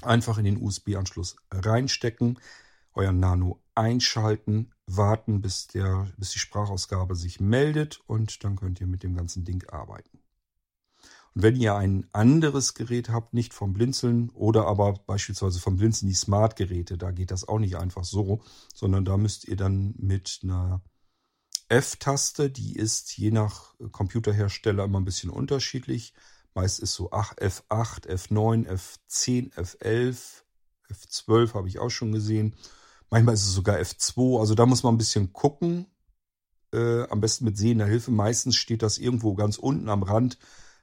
Einfach 0.03 0.38
in 0.38 0.44
den 0.44 0.62
USB-Anschluss 0.62 1.36
reinstecken, 1.50 2.38
euer 2.94 3.12
Nano 3.12 3.62
einschalten, 3.74 4.72
warten, 4.86 5.40
bis, 5.40 5.66
der, 5.66 6.09
bis 6.16 6.30
die 6.30 6.38
Sprachausgabe 6.38 7.16
sich 7.16 7.40
meldet 7.40 8.00
und 8.07 8.44
dann 8.44 8.57
könnt 8.57 8.80
ihr 8.80 8.86
mit 8.86 9.03
dem 9.03 9.16
ganzen 9.16 9.44
Ding 9.44 9.66
arbeiten. 9.68 10.18
Und 11.34 11.42
wenn 11.42 11.57
ihr 11.57 11.74
ein 11.74 12.07
anderes 12.12 12.74
Gerät 12.74 13.09
habt, 13.09 13.32
nicht 13.32 13.55
vom 13.55 13.72
Blinzeln 13.72 14.30
oder 14.30 14.66
aber 14.66 14.92
beispielsweise 15.07 15.61
vom 15.61 15.76
Blinzeln 15.76 16.09
die 16.09 16.14
Smart-Geräte, 16.14 16.98
da 16.98 17.11
geht 17.11 17.30
das 17.30 17.48
auch 17.48 17.59
nicht 17.59 17.76
einfach 17.76 18.05
so, 18.05 18.42
sondern 18.74 19.05
da 19.05 19.16
müsst 19.16 19.48
ihr 19.48 19.57
dann 19.57 19.94
mit 19.96 20.40
einer 20.42 20.82
F-Taste, 21.68 22.50
die 22.50 22.76
ist 22.76 23.16
je 23.16 23.30
nach 23.30 23.74
Computerhersteller 23.92 24.84
immer 24.84 25.00
ein 25.00 25.07
bisschen 25.07 25.30
unterschiedlich. 25.30 26.12
Meist 26.55 26.80
ist 26.80 26.94
so 26.94 27.11
F8, 27.11 28.09
F9, 28.09 28.66
F10, 28.68 29.53
F11, 29.55 30.42
F12 30.90 31.55
habe 31.55 31.68
ich 31.68 31.78
auch 31.78 31.90
schon 31.90 32.12
gesehen. 32.12 32.55
Manchmal 33.11 33.34
ist 33.34 33.44
es 33.44 33.55
sogar 33.55 33.76
F2. 33.78 34.40
Also 34.40 34.55
da 34.55 34.66
muss 34.66 34.82
man 34.82 34.94
ein 34.94 34.98
bisschen 34.98 35.32
gucken. 35.32 35.86
Äh, 36.72 37.03
am 37.09 37.20
besten 37.20 37.44
mit 37.44 37.59
sehender 37.59 37.86
Hilfe. 37.86 38.11
Meistens 38.11 38.57
steht 38.57 38.82
das 38.82 38.98
irgendwo 38.98 39.34
ganz 39.34 39.59
unten 39.59 39.88
am 39.90 40.03
Rand, 40.03 40.38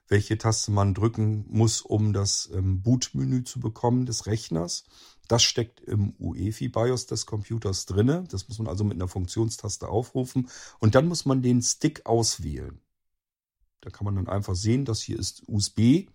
welche 0.07 0.37
Taste 0.37 0.71
man 0.71 0.93
drücken 0.93 1.45
muss, 1.49 1.81
um 1.81 2.13
das 2.13 2.49
ähm, 2.53 2.83
Bootmenü 2.83 3.43
zu 3.43 3.59
bekommen 3.59 4.05
des 4.05 4.27
Rechners. 4.27 4.83
Das 5.27 5.43
steckt 5.43 5.79
im 5.81 6.15
UEFI-BIOS 6.19 7.07
des 7.07 7.25
Computers 7.25 7.85
drinne. 7.85 8.25
Das 8.29 8.47
muss 8.47 8.59
man 8.59 8.67
also 8.67 8.83
mit 8.83 8.97
einer 8.97 9.07
Funktionstaste 9.07 9.87
aufrufen. 9.87 10.49
Und 10.79 10.95
dann 10.95 11.07
muss 11.07 11.25
man 11.25 11.41
den 11.41 11.61
Stick 11.61 12.05
auswählen. 12.05 12.79
Da 13.81 13.89
kann 13.89 14.05
man 14.05 14.15
dann 14.15 14.27
einfach 14.27 14.55
sehen, 14.55 14.85
das 14.85 15.01
hier 15.01 15.17
ist 15.17 15.43
USB. 15.47 16.07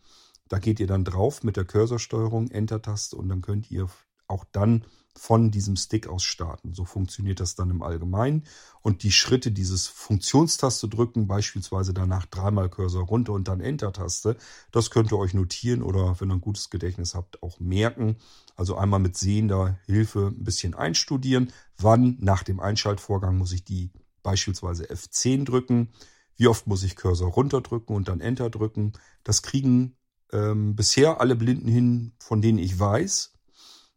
Da 0.48 0.58
geht 0.58 0.80
ihr 0.80 0.86
dann 0.86 1.04
drauf 1.04 1.42
mit 1.42 1.56
der 1.56 1.64
Cursorsteuerung, 1.64 2.50
Enter-Taste 2.50 3.16
und 3.16 3.28
dann 3.28 3.40
könnt 3.40 3.70
ihr 3.70 3.88
auch 4.26 4.44
dann 4.52 4.84
von 5.16 5.50
diesem 5.50 5.76
Stick 5.76 6.08
aus 6.08 6.24
starten. 6.24 6.74
So 6.74 6.84
funktioniert 6.84 7.38
das 7.38 7.54
dann 7.54 7.70
im 7.70 7.82
Allgemeinen. 7.82 8.44
Und 8.82 9.04
die 9.04 9.12
Schritte 9.12 9.52
dieses 9.52 9.86
Funktionstaste 9.86 10.88
drücken, 10.88 11.28
beispielsweise 11.28 11.94
danach 11.94 12.26
dreimal 12.26 12.68
Cursor 12.68 13.06
runter 13.06 13.32
und 13.32 13.46
dann 13.46 13.60
Enter-Taste, 13.60 14.36
das 14.72 14.90
könnt 14.90 15.12
ihr 15.12 15.18
euch 15.18 15.32
notieren 15.32 15.82
oder 15.82 16.20
wenn 16.20 16.30
ihr 16.30 16.34
ein 16.34 16.40
gutes 16.40 16.68
Gedächtnis 16.68 17.14
habt, 17.14 17.42
auch 17.42 17.60
merken. 17.60 18.16
Also 18.56 18.76
einmal 18.76 19.00
mit 19.00 19.16
sehender 19.16 19.78
Hilfe 19.86 20.32
ein 20.36 20.44
bisschen 20.44 20.74
einstudieren. 20.74 21.52
Wann 21.78 22.16
nach 22.20 22.42
dem 22.42 22.58
Einschaltvorgang 22.58 23.38
muss 23.38 23.52
ich 23.52 23.64
die 23.64 23.90
beispielsweise 24.22 24.84
F10 24.90 25.44
drücken? 25.44 25.90
Wie 26.36 26.48
oft 26.48 26.66
muss 26.66 26.82
ich 26.82 26.96
Cursor 26.96 27.30
runterdrücken 27.30 27.94
und 27.94 28.08
dann 28.08 28.20
Enter 28.20 28.50
drücken? 28.50 28.92
Das 29.22 29.42
kriegen 29.42 29.96
ähm, 30.32 30.74
bisher 30.74 31.20
alle 31.20 31.36
Blinden 31.36 31.68
hin, 31.68 32.12
von 32.18 32.42
denen 32.42 32.58
ich 32.58 32.78
weiß. 32.78 33.32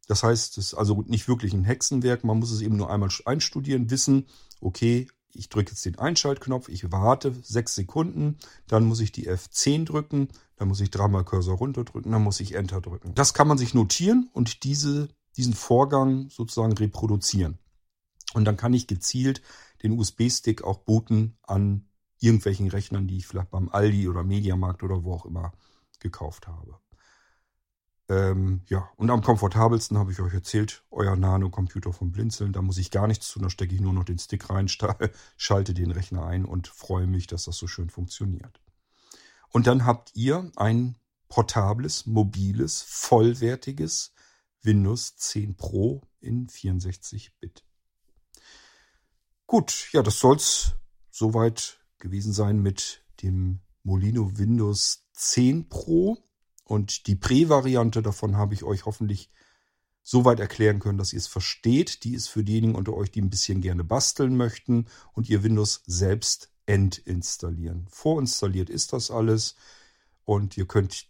Das 0.08 0.24
heißt, 0.24 0.58
es 0.58 0.68
ist 0.68 0.74
also 0.74 1.04
nicht 1.08 1.28
wirklich 1.28 1.54
ein 1.54 1.66
Hexenwerk. 1.66 2.24
Man 2.24 2.40
muss 2.40 2.52
es 2.52 2.62
eben 2.62 2.78
nur 2.78 2.90
einmal 2.90 3.10
einstudieren, 3.26 3.90
wissen, 3.90 4.28
okay, 4.62 5.08
ich 5.34 5.50
drücke 5.50 5.72
jetzt 5.72 5.86
den 5.86 6.00
Einschaltknopf, 6.00 6.70
ich 6.70 6.92
warte 6.92 7.36
sechs 7.44 7.76
Sekunden, 7.76 8.38
dann 8.68 8.86
muss 8.86 9.00
ich 9.00 9.12
die 9.12 9.30
F10 9.30 9.86
drücken, 9.86 10.30
dann 10.56 10.68
muss 10.68 10.80
ich 10.80 10.90
dreimal 10.90 11.26
Cursor 11.26 11.58
runterdrücken, 11.58 12.12
dann 12.12 12.24
muss 12.24 12.40
ich 12.40 12.56
Enter 12.56 12.82
drücken. 12.82 13.14
Das 13.14 13.34
kann 13.34 13.48
man 13.48 13.58
sich 13.58 13.74
notieren 13.74 14.30
und 14.34 14.64
diese, 14.64 15.10
diesen 15.36 15.54
Vorgang 15.54 16.30
sozusagen 16.30 16.74
reproduzieren. 16.74 17.60
Und 18.34 18.46
dann 18.46 18.58
kann 18.58 18.74
ich 18.74 18.88
gezielt 18.88 19.42
den 19.84 19.98
USB-Stick 19.98 20.64
auch 20.64 20.80
booten 20.80 21.38
an 21.44 21.87
irgendwelchen 22.20 22.70
Rechnern, 22.70 23.08
die 23.08 23.18
ich 23.18 23.28
vielleicht 23.28 23.52
beim 23.52 23.70
Aldi 23.70 24.08
oder 24.08 24.24
Mediamarkt 24.24 24.84
oder 24.84 25.04
wo 25.04 25.14
auch 25.14 25.26
immer 25.26 25.54
gekauft 26.00 26.48
habe. 26.48 26.80
Ähm, 28.10 28.62
ja, 28.68 28.90
und 28.96 29.10
am 29.10 29.22
komfortabelsten 29.22 29.98
habe 29.98 30.12
ich 30.12 30.22
euch 30.22 30.34
erzählt, 30.34 30.84
euer 30.92 31.18
Nano-Computer 31.18 31.92
vom 31.92 32.12
Blinzeln. 32.12 32.54
Da 32.54 32.62
muss 32.62 32.78
ich 32.78 32.90
gar 32.90 33.08
nichts 33.08 33.32
tun, 33.32 33.44
da 33.44 33.50
stecke 33.50 33.76
ich 33.76 33.82
nur 33.82 33.94
noch 33.94 34.06
den 34.06 34.20
Stick 34.20 34.50
rein, 34.50 34.70
schalte 35.38 35.74
den 35.74 35.92
Rechner 35.92 36.26
ein 36.26 36.46
und 36.46 36.68
freue 36.68 37.08
mich, 37.08 37.28
dass 37.28 37.44
das 37.44 37.58
so 37.58 37.68
schön 37.68 37.90
funktioniert. 37.90 38.62
Und 39.50 39.68
dann 39.68 39.86
habt 39.86 40.16
ihr 40.16 40.52
ein 40.56 40.98
portables, 41.28 42.06
mobiles, 42.06 42.82
vollwertiges 42.82 44.14
Windows 44.62 45.18
10 45.18 45.58
Pro 45.58 46.02
in 46.22 46.48
64-Bit. 46.48 47.64
Gut, 49.46 49.90
ja, 49.92 50.02
das 50.02 50.20
soll's 50.20 50.74
soweit 51.10 51.80
gewesen 52.00 52.34
sein 52.34 52.62
mit 52.62 53.04
dem 53.22 53.60
Molino 53.84 54.38
Windows 54.38 55.06
10 55.14 55.70
Pro. 55.70 56.18
Und 56.64 57.08
die 57.08 57.16
Pre-Variante 57.16 58.02
davon 58.02 58.36
habe 58.36 58.54
ich 58.54 58.64
euch 58.64 58.86
hoffentlich 58.86 59.32
soweit 60.04 60.40
erklären 60.40 60.80
können, 60.80 60.98
dass 60.98 61.14
ihr 61.14 61.20
es 61.20 61.28
versteht. 61.28 62.04
Die 62.04 62.14
ist 62.14 62.28
für 62.28 62.44
diejenigen 62.44 62.76
unter 62.76 62.94
euch, 62.94 63.12
die 63.12 63.22
ein 63.22 63.30
bisschen 63.30 63.62
gerne 63.62 63.84
basteln 63.84 64.38
möchten 64.38 64.86
und 65.14 65.30
ihr 65.30 65.44
Windows 65.44 65.84
selbst 65.86 66.52
entinstallieren. 66.66 67.88
Vorinstalliert 67.90 68.70
ist 68.70 68.94
das 68.94 69.12
alles 69.12 69.56
und 70.26 70.58
ihr 70.58 70.66
könnt 70.66 71.08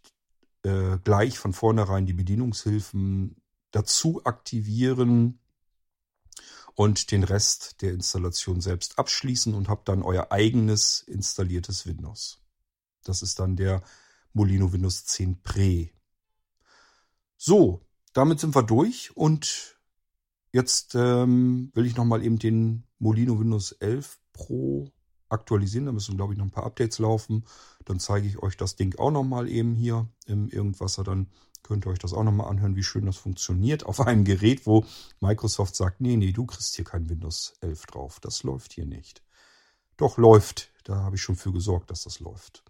äh, 0.63 0.97
gleich 1.03 1.37
von 1.37 1.53
vornherein 1.53 2.05
die 2.05 2.13
Bedienungshilfen 2.13 3.35
dazu 3.71 4.21
aktivieren 4.23 5.39
und 6.77 7.09
den 7.11 7.23
Rest 7.23 7.81
der 7.81 7.91
Installation 7.91 8.61
selbst 8.61 8.99
abschließen 8.99 9.55
und 9.55 9.67
habt 9.67 9.89
dann 9.89 10.03
euer 10.03 10.31
eigenes 10.31 11.01
installiertes 11.01 11.87
Windows. 11.87 12.39
Das 13.03 13.23
ist 13.23 13.39
dann 13.39 13.55
der 13.55 13.81
Molino 14.31 14.71
Windows 14.71 15.03
10 15.05 15.41
Pre. 15.41 15.89
So, 17.35 17.81
damit 18.13 18.39
sind 18.39 18.53
wir 18.55 18.61
durch 18.61 19.09
und 19.17 19.79
jetzt 20.51 20.93
ähm, 20.93 21.71
will 21.73 21.87
ich 21.87 21.95
nochmal 21.95 22.23
eben 22.23 22.37
den 22.37 22.83
Molino 22.99 23.39
Windows 23.39 23.71
11 23.71 24.19
Pro 24.31 24.93
aktualisieren. 25.29 25.87
Da 25.87 25.91
müssen, 25.91 26.15
glaube 26.15 26.33
ich, 26.33 26.37
noch 26.37 26.45
ein 26.45 26.51
paar 26.51 26.67
Updates 26.67 26.99
laufen. 26.99 27.45
Dann 27.85 27.99
zeige 27.99 28.27
ich 28.27 28.37
euch 28.37 28.55
das 28.55 28.75
Ding 28.75 28.99
auch 28.99 29.11
nochmal 29.11 29.49
eben 29.49 29.73
hier 29.73 30.07
im 30.27 30.47
Irgendwasser. 30.47 31.03
Dann 31.03 31.31
könnt 31.63 31.85
ihr 31.85 31.91
euch 31.91 31.99
das 31.99 32.13
auch 32.13 32.23
nochmal 32.23 32.49
anhören, 32.49 32.75
wie 32.75 32.83
schön 32.83 33.05
das 33.05 33.17
funktioniert. 33.17 33.85
Auf 33.85 34.01
einem 34.01 34.23
Gerät, 34.23 34.65
wo 34.65 34.85
Microsoft 35.19 35.75
sagt, 35.75 36.01
nee, 36.01 36.15
nee, 36.15 36.31
du 36.31 36.45
kriegst 36.45 36.75
hier 36.75 36.85
kein 36.85 37.09
Windows 37.09 37.53
11 37.61 37.85
drauf. 37.87 38.19
Das 38.19 38.43
läuft 38.43 38.73
hier 38.73 38.85
nicht. 38.85 39.23
Doch, 39.97 40.17
läuft. 40.17 40.71
Da 40.83 40.97
habe 40.97 41.15
ich 41.15 41.21
schon 41.21 41.35
für 41.35 41.51
gesorgt, 41.51 41.91
dass 41.91 42.03
das 42.03 42.19
läuft. 42.19 42.63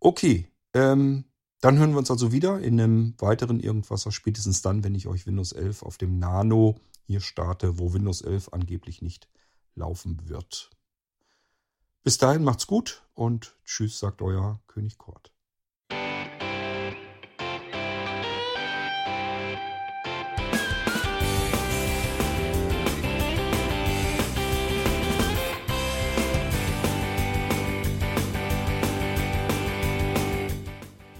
Okay, 0.00 0.48
ähm, 0.74 1.24
dann 1.60 1.78
hören 1.78 1.92
wir 1.92 1.98
uns 1.98 2.10
also 2.10 2.32
wieder 2.32 2.58
in 2.60 2.80
einem 2.80 3.14
weiteren 3.18 3.60
Irgendwasser, 3.60 4.10
spätestens 4.10 4.62
dann, 4.62 4.82
wenn 4.82 4.94
ich 4.94 5.06
euch 5.06 5.26
Windows 5.26 5.52
11 5.52 5.82
auf 5.82 5.98
dem 5.98 6.18
Nano 6.18 6.80
hier 7.06 7.20
starte, 7.20 7.78
wo 7.78 7.92
Windows 7.92 8.22
11 8.22 8.48
angeblich 8.52 9.02
nicht 9.02 9.28
laufen 9.74 10.28
wird. 10.28 10.70
Bis 12.02 12.16
dahin 12.16 12.44
macht's 12.44 12.66
gut 12.66 13.04
und 13.12 13.56
tschüss, 13.64 13.98
sagt 13.98 14.22
euer 14.22 14.60
König 14.68 14.96
Kort. 14.96 15.32